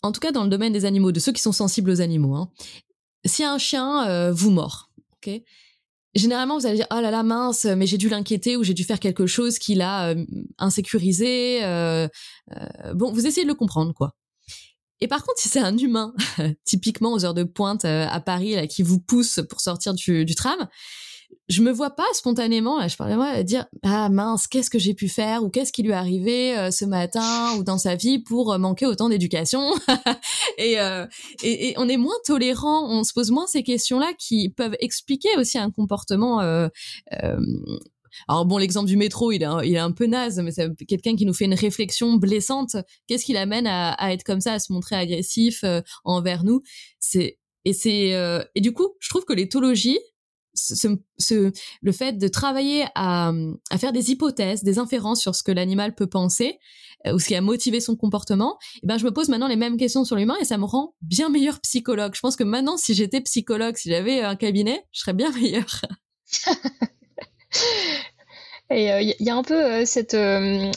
[0.00, 2.34] en tout cas dans le domaine des animaux, de ceux qui sont sensibles aux animaux,
[2.34, 2.50] hein,
[3.26, 5.42] si un chien euh, vous mord, ok,
[6.14, 8.84] généralement vous allez dire oh là là mince mais j'ai dû l'inquiéter ou j'ai dû
[8.84, 10.24] faire quelque chose qui l'a euh,
[10.58, 12.08] insécurisé euh,
[12.56, 14.14] euh, bon vous essayez de le comprendre quoi.
[15.00, 16.14] Et par contre si c'est un humain
[16.64, 20.34] typiquement aux heures de pointe à Paris là, qui vous pousse pour sortir du, du
[20.34, 20.68] tram
[21.52, 24.78] je me vois pas spontanément, là, je parlais moi, à dire ah mince, qu'est-ce que
[24.78, 27.94] j'ai pu faire ou qu'est-ce qui lui est arrivé euh, ce matin ou dans sa
[27.94, 29.72] vie pour euh, manquer autant d'éducation
[30.60, 31.06] euh,
[31.42, 35.28] et, et, on est moins tolérant, on se pose moins ces questions-là qui peuvent expliquer
[35.36, 36.40] aussi un comportement.
[36.40, 41.34] alors bon, l'exemple du métro, il est, un peu naze, mais c'est quelqu'un qui nous
[41.34, 42.76] fait une réflexion blessante.
[43.06, 45.64] Qu'est-ce qui l'amène à, être comme ça, à se montrer agressif
[46.04, 46.62] envers nous?
[46.98, 48.12] C'est et c'est
[48.54, 49.98] et du coup, je trouve que l'éthologie,
[50.54, 51.52] ce,
[51.82, 53.32] le fait de travailler à,
[53.78, 56.58] faire des hypothèses, des inférences sur ce que l'animal peut penser
[57.06, 59.48] euh, ou ce qui a motivé son comportement, et eh ben je me pose maintenant
[59.48, 62.14] les mêmes questions sur l'humain et ça me rend bien meilleur psychologue.
[62.14, 65.82] Je pense que maintenant, si j'étais psychologue, si j'avais un cabinet, je serais bien meilleur.
[68.74, 70.70] Il euh, y, a un peu euh, cette euh,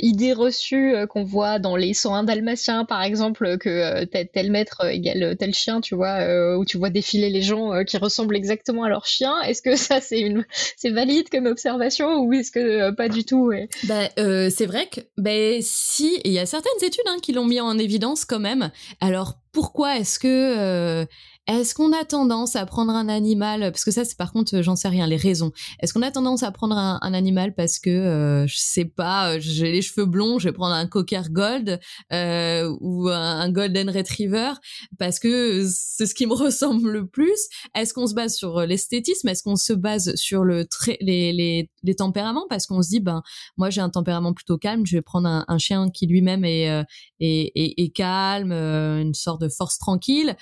[0.00, 5.54] idée reçue qu'on voit dans les 101 dalmatiens, par exemple, que tel, maître égale tel
[5.54, 9.40] chien, tu vois, où tu vois défiler les gens qui ressemblent exactement à leur chien.
[9.42, 13.50] Est-ce que ça, c'est valide comme observation ou est-ce que pas du tout
[13.84, 17.60] bah, C'est vrai que, ben si, il y a certaines études hein, qui l'ont mis
[17.60, 18.70] en évidence quand même.
[19.00, 21.06] Alors pourquoi est-ce que
[21.46, 24.76] est-ce qu'on a tendance à prendre un animal parce que ça c'est par contre j'en
[24.76, 25.52] sais rien les raisons.
[25.80, 29.38] Est-ce qu'on a tendance à prendre un, animal parce que euh, je sais pas euh,
[29.40, 31.80] j'ai les cheveux blonds je vais prendre un cocker gold
[32.12, 34.52] euh, ou un, golden retriever
[34.98, 37.48] parce que c'est ce qui me ressemble le plus?
[37.74, 39.28] Est-ce qu'on se base sur l'esthétisme?
[39.28, 40.66] Est-ce qu'on se base sur le
[41.00, 42.46] les, les, les tempéraments?
[42.48, 43.22] Parce qu'on se dit ben
[43.56, 46.70] moi j'ai un tempérament plutôt calme je vais prendre un, un chien qui lui-même est,
[46.70, 46.84] euh,
[47.20, 50.36] est, est, calme une sorte de force tranquille.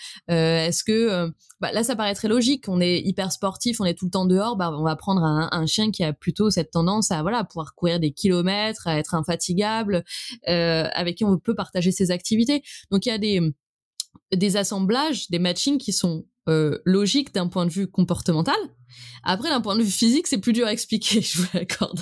[0.89, 4.07] Que euh, bah, là ça paraît très logique, on est hyper sportif, on est tout
[4.07, 7.21] le temps dehors, bah on va prendre un, chien qui a plutôt cette tendance à
[7.21, 10.03] voilà pouvoir courir des kilomètres, à être infatigable,
[10.49, 12.63] euh, avec qui on peut partager ses activités.
[12.91, 13.41] Donc il y a des
[14.33, 18.57] des assemblages, des matchings qui sont euh, logiques d'un point de vue comportemental.
[19.23, 22.01] Après, d'un point de vue physique, c'est plus dur à expliquer, je vous l'accorde.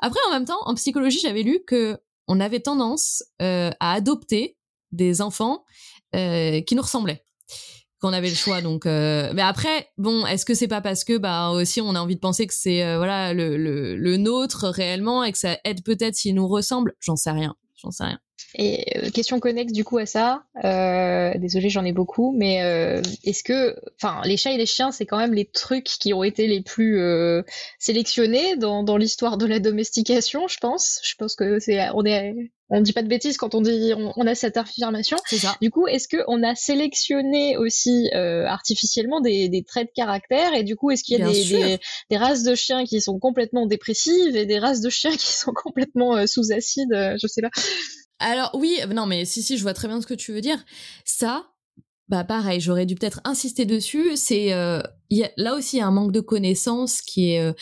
[0.00, 4.56] Après, en même temps, en psychologie, j'avais lu que on avait tendance à adopter
[4.92, 5.64] des enfants
[6.12, 7.24] qui nous ressemblaient.
[8.04, 8.60] Qu'on avait le choix.
[8.60, 12.00] Donc, euh, mais après, bon, est-ce que c'est pas parce que bah aussi on a
[12.00, 15.56] envie de penser que c'est euh, voilà le, le, le nôtre réellement et que ça
[15.64, 16.94] aide peut-être s'il nous ressemble?
[17.00, 17.56] J'en sais rien.
[17.82, 18.18] J'en sais rien.
[18.56, 23.02] Et euh, question connexe du coup à ça, euh, désolé j'en ai beaucoup, mais euh,
[23.24, 26.22] est-ce que, enfin les chats et les chiens c'est quand même les trucs qui ont
[26.22, 27.42] été les plus euh,
[27.80, 31.00] sélectionnés dans, dans l'histoire de la domestication, je pense.
[31.02, 32.32] Je pense que c'est, on est,
[32.70, 35.16] on dit pas de bêtises quand on dit, on, on a cette affirmation.
[35.26, 35.56] Ça.
[35.60, 40.54] Du coup, est-ce que on a sélectionné aussi artificiellement des, des traits de caractère?
[40.54, 41.78] Et du coup est-ce qu'il y a des, des,
[42.10, 45.52] des races de chiens qui sont complètement dépressives et des races de chiens qui sont
[45.64, 47.50] complètement sous acide, je sais pas.
[48.24, 50.64] Alors oui, non mais si si, je vois très bien ce que tu veux dire.
[51.04, 51.44] Ça,
[52.08, 54.16] bah pareil, j'aurais dû peut-être insister dessus.
[54.16, 54.80] C'est euh,
[55.36, 57.52] là aussi y a un manque de connaissances qui est euh,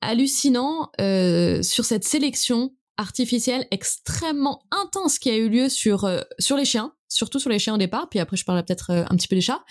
[0.00, 6.56] hallucinant euh, sur cette sélection artificielle extrêmement intense qui a eu lieu sur euh, sur
[6.56, 8.08] les chiens, surtout sur les chiens au départ.
[8.08, 9.62] Puis après je parlerai peut-être euh, un petit peu des chats.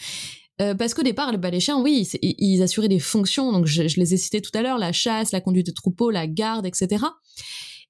[0.61, 3.51] Euh, parce qu'au départ, bah, les chiens, oui, ils, assuraient des fonctions.
[3.51, 6.09] Donc, je, je les ai cités tout à l'heure la chasse, la conduite de troupeau,
[6.09, 7.05] la garde, etc.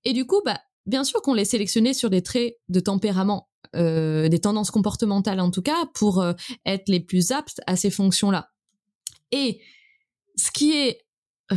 [0.03, 4.29] Et du coup, bah, bien sûr qu'on les sélectionnait sur des traits de tempérament, euh,
[4.29, 6.33] des tendances comportementales en tout cas, pour euh,
[6.65, 8.49] être les plus aptes à ces fonctions-là.
[9.31, 9.61] Et
[10.37, 11.05] ce qui est
[11.51, 11.55] euh,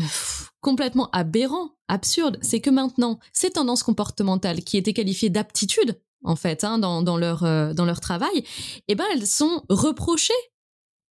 [0.61, 6.65] complètement aberrant, absurde, c'est que maintenant, ces tendances comportementales qui étaient qualifiées d'aptitudes, en fait,
[6.65, 7.43] hein, dans, leur,
[7.74, 8.44] dans leur travail,
[8.89, 10.32] eh ben, elles sont reprochées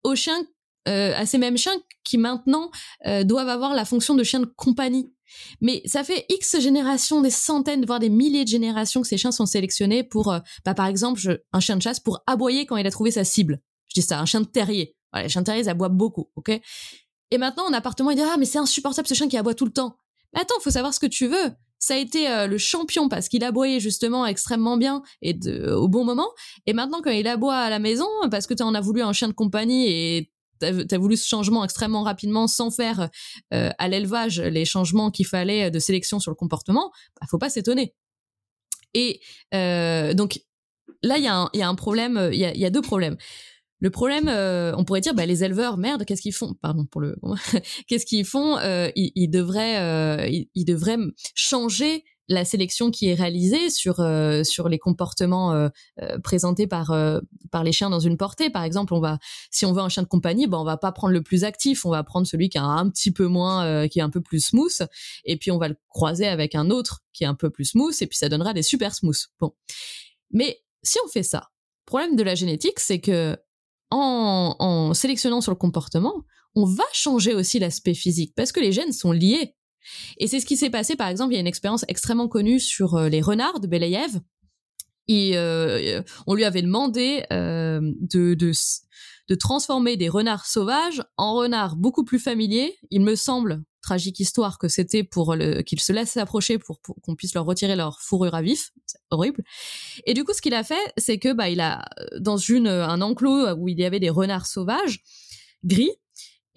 [0.04, 0.46] aux chiens,
[0.86, 2.70] à ces mêmes chiens qui maintenant
[3.24, 5.12] doivent avoir la fonction de chien de compagnie.
[5.60, 9.32] Mais ça fait X générations, des centaines, voire des milliers de générations que ces chiens
[9.32, 12.86] sont sélectionnés pour, euh, bah, par exemple, un chien de chasse pour aboyer quand il
[12.86, 13.60] a trouvé sa cible.
[13.88, 14.96] Je dis ça, un chien de terrier.
[15.12, 16.60] Voilà, les chiens de terrier, ils aboient beaucoup, ok?
[17.32, 19.64] Et maintenant, en appartement, il dit, ah, mais c'est insupportable ce chien qui aboie tout
[19.64, 19.96] le temps.
[20.32, 21.50] Mais attends, faut savoir ce que tu veux.
[21.78, 25.34] Ça a été euh, le champion parce qu'il aboyait justement extrêmement bien et
[25.72, 26.28] au bon moment.
[26.66, 29.12] Et maintenant, quand il aboie à la maison, parce que tu en as voulu un
[29.12, 30.30] chien de compagnie et
[30.60, 33.08] t'as as voulu ce changement extrêmement rapidement sans faire
[33.52, 37.50] euh, à l'élevage les changements qu'il fallait de sélection sur le comportement, bah, faut pas
[37.50, 37.94] s'étonner.
[38.94, 39.20] Et
[39.54, 40.40] euh, donc
[41.02, 43.16] là, il y, a un- problème, euh, il y a, deux problèmes.
[43.80, 46.54] Le problème, on pourrait dire, bah, les éleveurs, merde, qu'est-ce qu'ils font?
[46.60, 47.16] Pardon pour le,
[47.88, 48.58] qu'est-ce qu'ils font?
[48.94, 50.98] Ils, devraient, ils devraient
[51.34, 55.68] changer la sélection qui est réalisée sur euh, sur les comportements euh,
[56.00, 56.96] euh, présentés par
[57.50, 58.48] par les chiens dans une portée.
[58.50, 59.18] Par exemple, on va,
[59.50, 61.84] si on veut un chien de compagnie, ben on va pas prendre le plus actif,
[61.84, 64.40] on va prendre celui qui a un petit peu moins, qui est un peu plus
[64.40, 64.86] smooth,
[65.24, 67.94] et puis on va le croiser avec un autre qui est un peu plus smooth,
[68.00, 69.26] et puis ça donnera des super smooth.
[69.40, 69.52] Bon,
[70.30, 71.48] mais si on fait ça,
[71.84, 73.36] problème de la génétique, c'est que
[73.90, 76.24] en sélectionnant sur le comportement,
[76.54, 79.56] on va changer aussi l'aspect physique parce que les gènes sont liés.
[80.18, 82.60] Et c'est ce qui s'est passé, par exemple, il y a une expérience extrêmement connue
[82.60, 84.20] sur euh, les renards de Belayev.
[85.10, 92.20] Euh, on lui avait demandé euh, de, transformer des renards sauvages en renards beaucoup plus
[92.20, 92.76] familiers.
[92.90, 95.36] Il me semble, tragique histoire, que c'était pour
[95.66, 98.70] qu'ils se laissent approcher pour, pour qu'on puisse leur retirer leur fourrure à vif.
[98.86, 99.42] C'est horrible.
[100.06, 101.84] Et du coup, ce qu'il a fait, c'est que bah, il a
[102.20, 105.02] dans une un enclos où il y avait des renards sauvages
[105.64, 105.90] gris.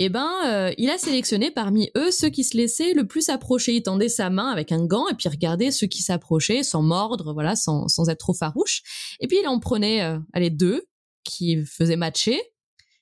[0.03, 3.75] Et ben, euh, il a sélectionné parmi eux ceux qui se laissaient le plus approcher.
[3.75, 7.31] Il tendait sa main avec un gant et puis regardait ceux qui s'approchaient sans mordre,
[7.31, 8.81] voilà, sans, sans être trop farouche.
[9.21, 10.83] Et puis il en prenait, euh, allez, deux
[11.23, 12.41] qui faisaient matcher.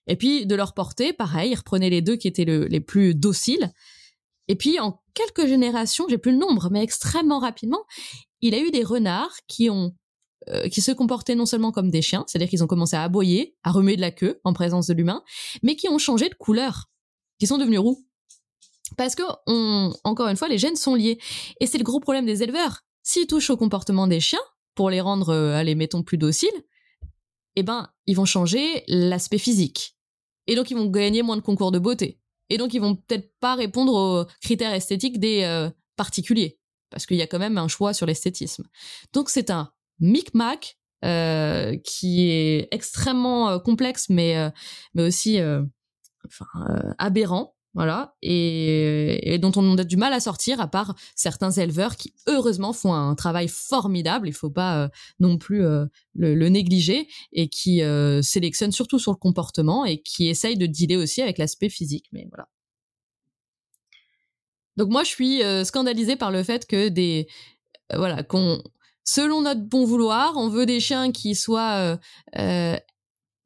[0.06, 3.15] Et puis de leur portée, pareil, il reprenait les deux qui étaient le, les plus
[3.15, 3.73] dociles.
[4.48, 7.84] Et puis en quelques générations, j'ai plus le nombre, mais extrêmement rapidement,
[8.41, 9.95] il a eu des renards qui ont
[10.49, 13.56] euh, qui se comportaient non seulement comme des chiens, c'est-à-dire qu'ils ont commencé à aboyer,
[13.64, 15.23] à remuer de la queue en présence de l'humain,
[15.61, 16.90] mais qui ont changé de couleur,
[17.41, 18.05] qui sont devenus roux.
[18.97, 21.18] Parce que, on, encore une fois, les gènes sont liés.
[21.59, 22.81] Et c'est le gros problème des éleveurs.
[23.01, 24.43] S'ils touchent au comportement des chiens,
[24.76, 26.53] pour les rendre, euh, allez, mettons, plus dociles,
[27.55, 29.97] eh ben, ils vont changer l'aspect physique.
[30.45, 32.19] Et donc, ils vont gagner moins de concours de beauté.
[32.51, 36.59] Et donc, ils vont peut-être pas répondre aux critères esthétiques des euh, particuliers.
[36.91, 38.68] Parce qu'il y a quand même un choix sur l'esthétisme.
[39.13, 44.51] Donc, c'est un micmac euh, qui est extrêmement euh, complexe, mais, euh,
[44.93, 45.39] mais aussi
[46.27, 47.56] enfin, euh, aberrant.
[47.73, 52.73] Voilà, et, dont on a du mal à sortir, à part certains éleveurs qui, heureusement,
[52.73, 54.89] font un travail formidable, il faut pas euh,
[55.22, 57.81] non plus euh, le, négliger, et qui
[58.22, 62.27] sélectionnent surtout sur le comportement, et qui essayent de dealer aussi avec l'aspect physique, mais
[62.30, 62.49] voilà.
[64.76, 67.26] Donc moi, je suis scandalisée par le fait que des...
[67.95, 68.61] voilà, qu'on...
[69.06, 71.98] Selon notre bon vouloir, on veut des chiens qui soient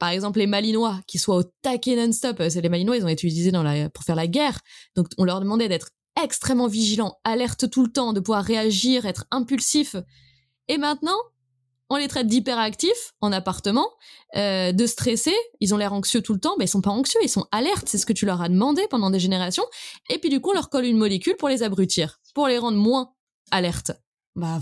[0.06, 2.40] par exemple les Malinois qui soient au taquet non-stop.
[2.50, 4.60] C'est les Malinois, ils ont été utilisés dans pour faire la guerre.
[4.96, 5.90] Donc on leur demandait d'être
[6.24, 9.96] extrêmement vigilants, alerte tout le temps, de pouvoir réagir, être impulsif.
[10.68, 11.18] Et maintenant,
[11.90, 13.90] on les traite d'hyperactifs en appartement,
[14.36, 17.20] euh, de stressés, ils ont l'air anxieux tout le temps, mais ils sont pas anxieux,
[17.24, 19.66] ils sont alertes, c'est ce que tu leur as demandé pendant des générations,
[20.12, 22.78] et puis du coup on leur colle une molécule pour les abrutir, pour les rendre
[22.78, 23.12] moins
[23.50, 23.92] alertes.
[24.36, 24.60] Bah,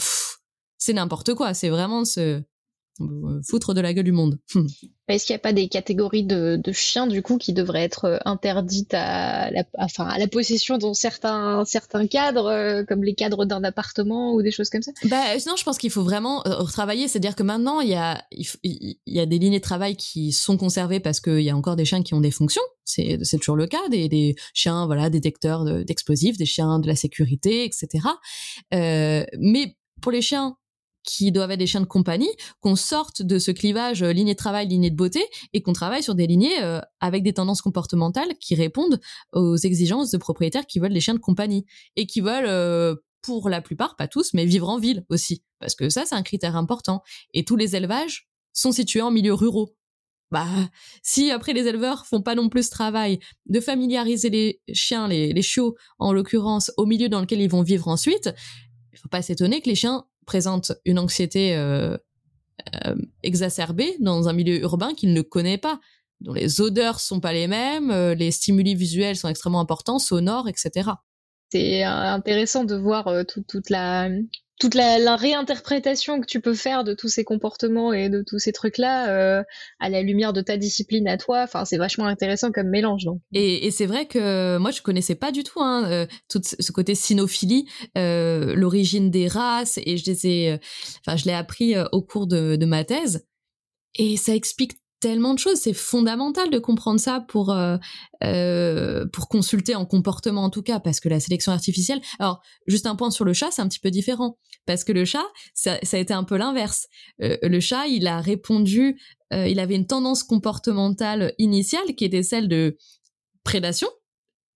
[0.77, 2.41] c'est n'importe quoi, c'est vraiment ce, euh,
[3.47, 4.39] foutre de la gueule du monde.
[5.07, 8.17] Est-ce qu'il n'y a pas des catégories de, chiens du coup qui devraient être euh,
[8.25, 13.45] interdites à la, enfin, à la possession dans certains, certains cadres, euh, comme les cadres
[13.45, 14.91] d'un appartement ou des choses comme ça?
[15.05, 17.07] Bah non, je pense qu'il faut vraiment retravailler.
[17.07, 20.57] C'est-à-dire que maintenant il y a il, y a des lignées de travail qui sont
[20.57, 22.63] conservées parce qu'il y a encore des chiens qui ont des fonctions.
[22.85, 27.65] C'est toujours le cas des, des chiens voilà détecteurs d'explosifs, des chiens de la sécurité,
[27.65, 28.07] etc.
[28.71, 30.57] mais pour les chiens
[31.03, 32.29] qui doivent être des chiens de compagnie,
[32.61, 35.23] qu'on sorte de ce clivage euh, lignée de travail, lignée de beauté,
[35.53, 38.99] et qu'on travaille sur des lignées euh, avec des tendances comportementales qui répondent
[39.33, 41.65] aux exigences de propriétaires qui veulent des chiens de compagnie
[41.95, 45.75] et qui veulent, euh, pour la plupart, pas tous, mais vivre en ville aussi, parce
[45.75, 47.03] que ça c'est un critère important.
[47.33, 49.75] Et tous les élevages sont situés en milieux ruraux.
[50.31, 50.47] Bah,
[51.03, 55.31] si après les éleveurs font pas non plus ce travail de familiariser les chiens, les,
[55.31, 58.33] les chiots en l'occurrence, au milieu dans lequel ils vont vivre ensuite,
[58.91, 61.97] il faut pas s'étonner que les chiens présente une anxiété euh,
[62.85, 65.79] euh, exacerbée dans un milieu urbain qu'il ne connaît pas,
[66.21, 70.47] dont les odeurs sont pas les mêmes, euh, les stimuli visuels sont extrêmement importants, sonores,
[70.47, 70.91] etc.
[71.51, 74.09] C'est intéressant de voir toute la
[74.59, 78.51] toute la, réinterprétation que tu peux faire de tous ces comportements et de tous ces
[78.51, 79.43] trucs-là euh,
[79.79, 83.03] à la lumière de ta discipline à toi, enfin c'est vachement intéressant comme mélange.
[83.05, 83.19] Donc.
[83.33, 86.95] Et, c'est vrai que moi je connaissais pas du tout hein, euh, tout ce côté
[86.95, 87.67] cynophilie,
[87.97, 90.59] euh, l'origine des races, et je les ai,
[91.05, 93.25] enfin je l'ai appris au cours de ma thèse.
[93.95, 94.73] Et ça explique
[95.03, 95.59] tellement de choses.
[95.59, 97.75] C'est fondamental de comprendre ça pour euh,
[98.23, 101.99] euh, pour consulter en comportement en tout cas, parce que la sélection artificielle.
[102.19, 105.03] Alors, juste un point sur le chat, c'est un petit peu différent, parce que le
[105.03, 106.87] chat, ça, ça a été un peu l'inverse.
[107.21, 108.97] Euh, le chat, il a répondu,
[109.31, 112.77] il avait une tendance comportementale initiale qui était celle de
[113.43, 113.89] prédation,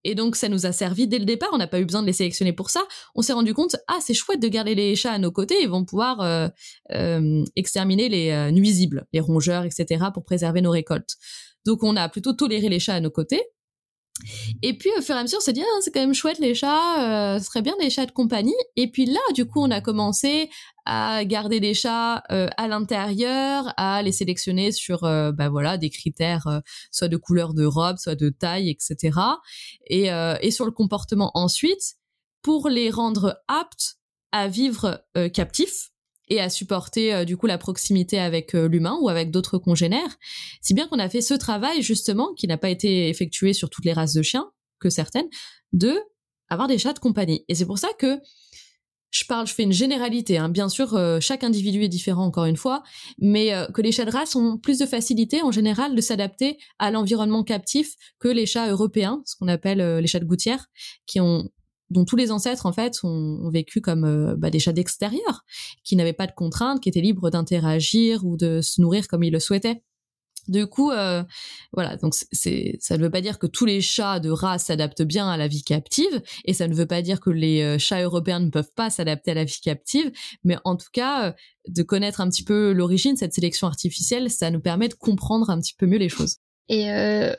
[0.03, 1.49] et donc, ça nous a servi dès le départ.
[1.53, 2.82] On n'a pas eu besoin de les sélectionner pour ça.
[3.15, 5.56] On s'est rendu compte, ah, c'est chouette de garder les chats à nos côtés.
[5.61, 6.48] Ils vont pouvoir euh,
[6.94, 11.15] euh, exterminer les euh, nuisibles, les rongeurs, etc., pour préserver nos récoltes.
[11.65, 13.44] Donc, on a plutôt toléré les chats à nos côtés.
[14.64, 16.40] Et puis au fur et à mesure, on s'est dit ah, c'est quand même chouette
[16.40, 18.56] les chats, ce serait bien des chats de compagnie.
[18.76, 20.49] Et puis là, du coup, on a commencé
[20.88, 25.90] à garder des chats euh, à l'intérieur, à les sélectionner sur euh, bah voilà des
[25.90, 26.60] critères euh,
[26.92, 29.20] soit de couleur de robe, soit de taille, etc.
[29.88, 30.08] Et,
[30.42, 31.96] et sur le comportement ensuite
[32.42, 33.98] pour les rendre aptes
[34.32, 35.04] à vivre
[35.34, 35.92] captifs
[36.28, 40.18] et à supporter euh, du coup la proximité avec euh, l'humain ou avec d'autres congénères.
[40.62, 43.86] Si bien qu'on a fait ce travail justement qui n'a pas été effectué sur toutes
[43.86, 45.30] les races de chiens que certaines
[45.74, 45.98] de
[46.50, 47.44] avoir des chats de compagnie.
[47.50, 48.20] Et c'est pour ça que
[49.12, 50.38] je parle, je fais une généralité.
[50.38, 50.50] Hein.
[50.50, 52.84] Bien sûr, euh, chaque individu est différent encore une fois,
[53.20, 56.92] mais que les chats de race ont plus de facilité en général de s'adapter à
[56.92, 60.68] l'environnement captif que les chats européens, ce qu'on appelle les chats de gouttière,
[61.06, 61.50] qui ont
[61.90, 65.44] dont tous les ancêtres en fait ont, vécu comme euh, bah, des chats d'extérieur,
[65.84, 69.32] qui n'avaient pas de contraintes, qui étaient libres d'interagir ou de se nourrir comme ils
[69.32, 69.82] le souhaitaient.
[70.48, 71.24] Du coup, euh,
[71.74, 75.02] voilà, donc c'est, ça ne veut pas dire que tous les chats de race s'adaptent
[75.02, 78.02] bien à la vie captive, et ça ne veut pas dire que les euh, chats
[78.02, 80.11] européens ne peuvent pas s'adapter à la vie captive,
[80.44, 81.36] mais en tout cas,
[81.68, 85.60] de connaître un petit peu l'origine cette sélection artificielle, ça nous permet de comprendre un
[85.60, 86.38] petit peu mieux les choses.
[86.69, 87.34] Et euh,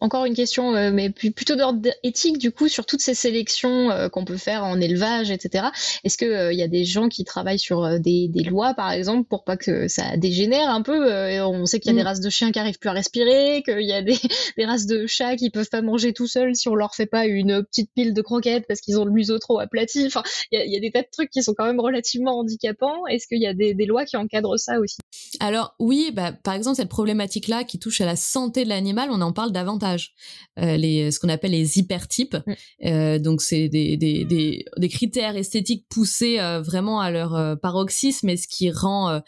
[0.00, 4.08] encore une question, euh, mais plutôt d'ordre éthique du coup sur toutes ces sélections euh,
[4.08, 5.66] qu'on peut faire en élevage, etc.
[6.02, 8.90] Est-ce que il euh, y a des gens qui travaillent sur des, des, lois, par
[8.90, 11.08] exemple, pour pas que ça dégénère un peu
[11.42, 12.06] On sait qu'il y a des mm.
[12.06, 14.18] races de chiens qui arrivent plus à respirer, qu'il y a des,
[14.56, 17.26] des, races de chats qui peuvent pas manger tout seuls si on leur fait pas
[17.26, 20.04] une petite pile de croquettes parce qu'ils ont le museau trop aplati.
[20.06, 22.38] Enfin, il y a, y a, des tas de trucs qui sont quand même relativement
[22.38, 23.06] handicapants.
[23.06, 24.96] Est-ce qu'il y a des, des lois qui encadrent ça aussi?
[25.38, 29.20] Alors oui, bah, par exemple cette problématique-là qui touche à la santé de l'animal, on
[29.20, 30.14] en parle davantage.
[30.58, 32.36] Euh, les, ce qu'on appelle les hypertypes.
[32.46, 32.52] Mm.
[32.86, 38.28] Euh, donc, c'est des, des, des, des, critères esthétiques poussés euh, vraiment à leur paroxysme
[38.28, 39.20] et ce qui rend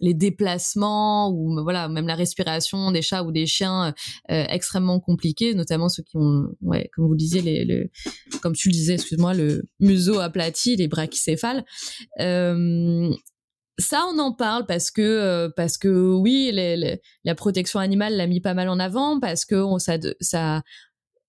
[0.00, 3.94] les déplacements ou voilà même la respiration des chats ou des chiens
[4.28, 7.90] extrêmement compliqués, notamment ceux qui ont, ouais, comme vous disiez, les, les
[8.42, 11.64] comme tu le disais, excuse-moi, le museau aplati, les brachycéphales.
[13.78, 16.52] Ça, on en parle parce que euh, oui,
[17.24, 19.64] la protection animale l'a mis pas mal en avant parce que
[20.20, 20.62] ça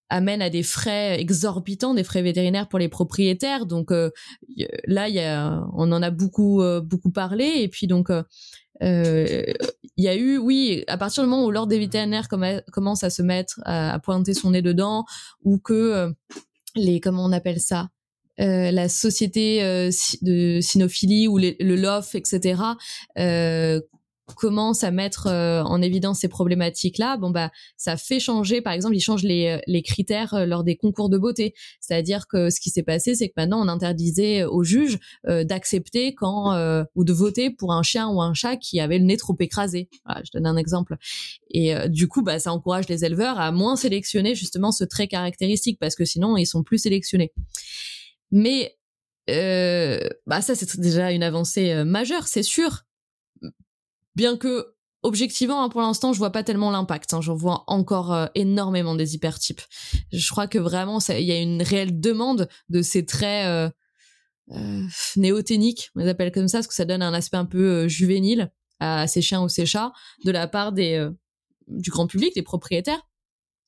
[0.10, 3.66] amène à des frais exorbitants, des frais vétérinaires pour les propriétaires.
[3.66, 4.12] Donc euh,
[4.86, 8.10] là, on en a beaucoup euh, beaucoup parlé et puis donc
[8.82, 13.10] il y a eu, oui, à partir du moment où l'ordre des vétérinaires commence à
[13.10, 15.06] se mettre à, pointer son nez dedans
[15.44, 16.14] ou que
[16.76, 17.90] les comment on appelle ça?
[18.38, 19.62] La société
[20.22, 22.56] de cynophilie ou le LOF, etc.,
[24.34, 28.62] commence à mettre euh, en évidence ces problématiques-là, bon bah ça fait changer.
[28.62, 31.53] Par exemple, ils changent les, euh, les critères euh, lors des concours de beauté.
[31.80, 36.56] C'est-à-dire que ce qui s'est passé, c'est que maintenant on interdisait aux juges d'accepter quand
[36.95, 39.90] ou de voter pour un chien ou un chat qui avait le nez trop écrasé.
[40.06, 40.95] Voilà, je donne un exemple.
[41.52, 45.80] Et du coup, bah ça encourage les éleveurs à moins sélectionner justement ce trait caractéristique
[45.80, 47.32] parce que sinon ils sont plus sélectionnés.
[48.31, 48.77] Mais
[50.27, 52.85] bah ça c'est déjà une avancée majeure, c'est sûr
[54.15, 57.14] Bien que objectivement, hein, pour l'instant, je vois pas tellement l'impact.
[57.14, 57.22] Hein.
[57.22, 59.61] J'en vois encore euh, énormément des hypertypes.
[60.11, 63.69] Je crois que vraiment, il y a une réelle demande de ces traits euh,
[64.52, 64.81] euh,
[65.15, 68.52] néoténiques, on les appelle comme ça, parce que ça donne un aspect un peu juvénile
[68.80, 69.91] à ces chiens ou ces chats,
[70.23, 71.07] de la part des
[71.68, 73.02] du grand public, des propriétaires.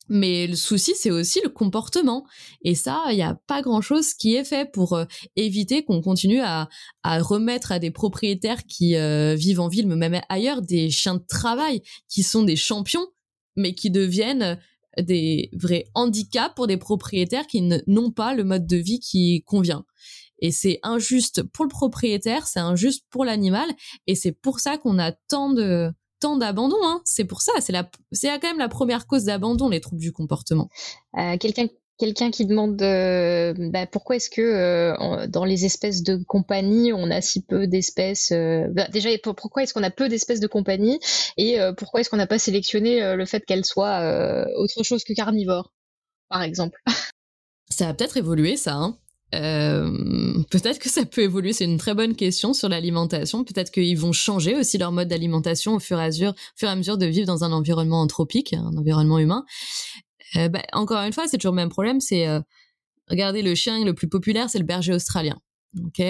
[0.09, 2.25] Mais le souci, c'est aussi le comportement.
[2.61, 5.05] Et ça, il n'y a pas grand-chose qui est fait pour euh,
[5.35, 6.69] éviter qu'on continue à,
[7.03, 11.23] remettre à des propriétaires qui euh, vivent en ville, mais même ailleurs, des chiens de
[11.27, 13.07] travail qui sont des champions,
[13.55, 14.59] mais qui deviennent
[14.97, 19.85] des vrais handicaps pour des propriétaires qui n'ont pas le mode de vie qui convient.
[20.39, 23.69] Et c'est injuste pour le propriétaire, c'est injuste pour l'animal,
[24.05, 26.77] et c'est pour ça qu'on a tant de tant d'abandon.
[26.83, 27.01] Hein.
[27.05, 30.11] C'est pour ça, c'est la, c'est quand même la première cause d'abandon, les troubles du
[30.11, 30.69] comportement.
[31.17, 31.67] Euh, quelqu'un
[31.99, 37.09] quelqu'un qui demande euh, bah, pourquoi est-ce que euh, dans les espèces de compagnie on
[37.09, 40.99] a si peu d'espèces bah, déjà pourquoi est-ce qu'on a peu d'espèces de compagnie
[41.37, 45.73] et pourquoi est-ce qu'on n'a pas sélectionné le fait qu'elles soient autre chose que carnivores
[46.29, 46.79] par exemple?
[47.69, 48.99] Ça a peut-être évolué ça hein
[49.35, 51.53] euh, peut-être que ça peut évoluer.
[51.53, 53.43] C'est une très bonne question sur l'alimentation.
[53.43, 56.71] Peut-être qu'ils vont changer aussi leur mode d'alimentation au fur et à mesure, fur et
[56.71, 59.43] à mesure de vivre dans un environnement anthropique, un environnement humain.
[60.35, 61.99] Euh, bah, encore une fois, c'est toujours le même problème.
[61.99, 62.39] C'est euh,
[63.09, 65.37] regardez le chien le plus populaire, c'est le berger australien,
[65.85, 66.01] ok,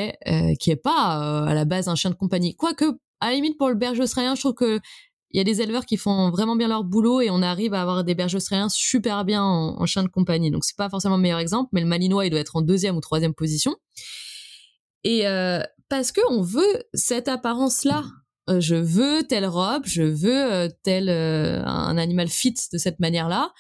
[0.60, 2.56] qui est pas à la base un chien de compagnie.
[2.56, 2.86] Quoique,
[3.20, 4.80] à la limite pour le berger australien, je trouve que
[5.32, 7.82] il y a des éleveurs qui font vraiment bien leur boulot et on arrive à
[7.82, 10.52] avoir des bergers australiens super bien en, chien de compagnie.
[10.52, 12.96] Donc c'est pas forcément le meilleur exemple, mais le malinois il doit être en deuxième
[12.96, 13.76] ou troisième position.
[15.04, 18.06] Et euh, parce que on veut cette apparence-là.
[18.50, 23.52] Euh, je veux telle robe, je veux euh, tel un animal fit de cette manière-là.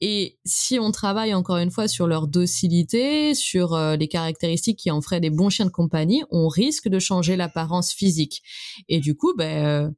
[0.00, 5.00] Et si on travaille encore une fois sur leur docilité, sur les caractéristiques qui en
[5.00, 8.42] feraient des bons chiens de compagnie, on risque de changer l'apparence physique.
[8.88, 9.92] Et du coup, ben,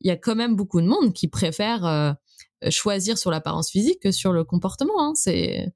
[0.00, 2.12] il y a quand même beaucoup de monde qui préfère euh,
[2.70, 5.02] choisir sur l'apparence physique que sur le comportement.
[5.02, 5.12] Hein.
[5.14, 5.72] C'est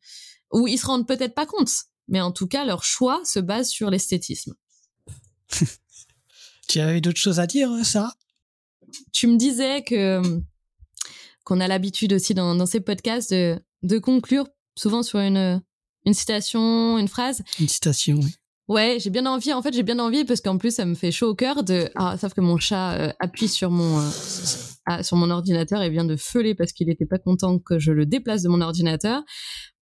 [0.53, 1.71] ou ils se rendent peut-être pas compte,
[2.09, 4.55] mais en tout cas leur choix se base sur l'esthétisme.
[6.69, 8.15] tu avais d'autres choses à dire, Sarah?
[9.13, 10.23] Tu me disais que
[11.45, 14.47] qu'on a l'habitude aussi dans, dans ces podcasts de, de conclure
[14.77, 15.63] souvent sur une
[16.07, 17.43] une citation, une phrase.
[17.59, 18.35] Une citation, oui.
[18.69, 19.53] Ouais, j'ai bien envie.
[19.53, 21.91] En fait, j'ai bien envie parce qu'en plus, ça me fait chaud au cœur de.
[21.97, 24.11] Ah, sauf que mon chat euh, appuie sur mon euh,
[24.87, 27.93] ah, sur mon ordinateur et vient de feuler parce qu'il n'était pas content que je
[27.93, 29.23] le déplace de mon ordinateur.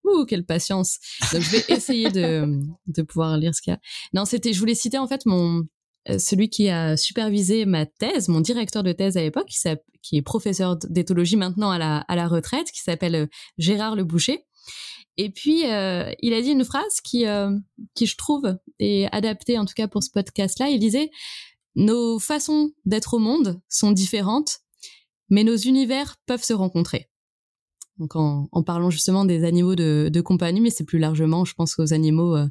[0.05, 0.99] Ouh, quelle patience.
[1.33, 3.81] Donc, je vais essayer de de pouvoir lire ce qu'il y a.
[4.15, 4.53] Non, c'était.
[4.53, 5.63] Je voulais citer en fait mon
[6.11, 9.59] euh, celui qui a supervisé ma thèse, mon directeur de thèse à l'époque, qui,
[10.03, 13.29] qui est professeur d'éthologie maintenant à la, à la retraite, qui s'appelle
[13.59, 14.45] Gérard Le Boucher
[15.17, 17.57] et puis, euh, il a dit une phrase qui, euh,
[17.95, 20.71] qui, je trouve, est adaptée en tout cas pour ce podcast-là.
[20.71, 21.11] Il disait
[21.75, 24.61] Nos façons d'être au monde sont différentes,
[25.29, 27.11] mais nos univers peuvent se rencontrer.
[27.99, 31.93] Donc, en, parlant justement des animaux de, compagnie, mais c'est plus largement, je pense, aux
[31.93, 32.49] animaux, euh,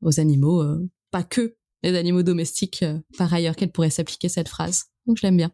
[0.00, 0.64] aux animaux,
[1.10, 2.84] pas que les animaux domestiques,
[3.18, 4.84] par ailleurs, qu'elle pourrait s'appliquer cette phrase.
[5.06, 5.52] Donc, je l'aime bien.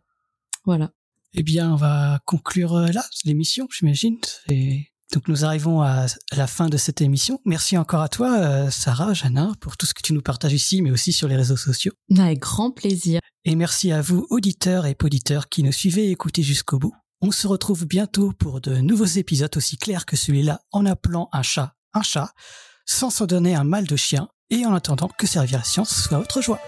[0.66, 0.92] Voilà.
[1.32, 4.18] Eh bien, on va conclure là l'émission, j'imagine.
[5.12, 6.06] Donc nous arrivons à
[6.36, 7.40] la fin de cette émission.
[7.44, 10.82] Merci encore à toi, euh, Sarah, Jana, pour tout ce que tu nous partages ici,
[10.82, 11.92] mais aussi sur les réseaux sociaux.
[12.16, 13.20] Avec grand plaisir.
[13.44, 16.94] Et merci à vous, auditeurs et auditeurs, qui nous suivez et écoutez jusqu'au bout.
[17.20, 21.42] On se retrouve bientôt pour de nouveaux épisodes aussi clairs que celui-là, en appelant un
[21.42, 22.32] chat un chat,
[22.86, 26.18] sans s'en donner un mal de chien, et en attendant que servir la science soit
[26.18, 26.60] votre joie.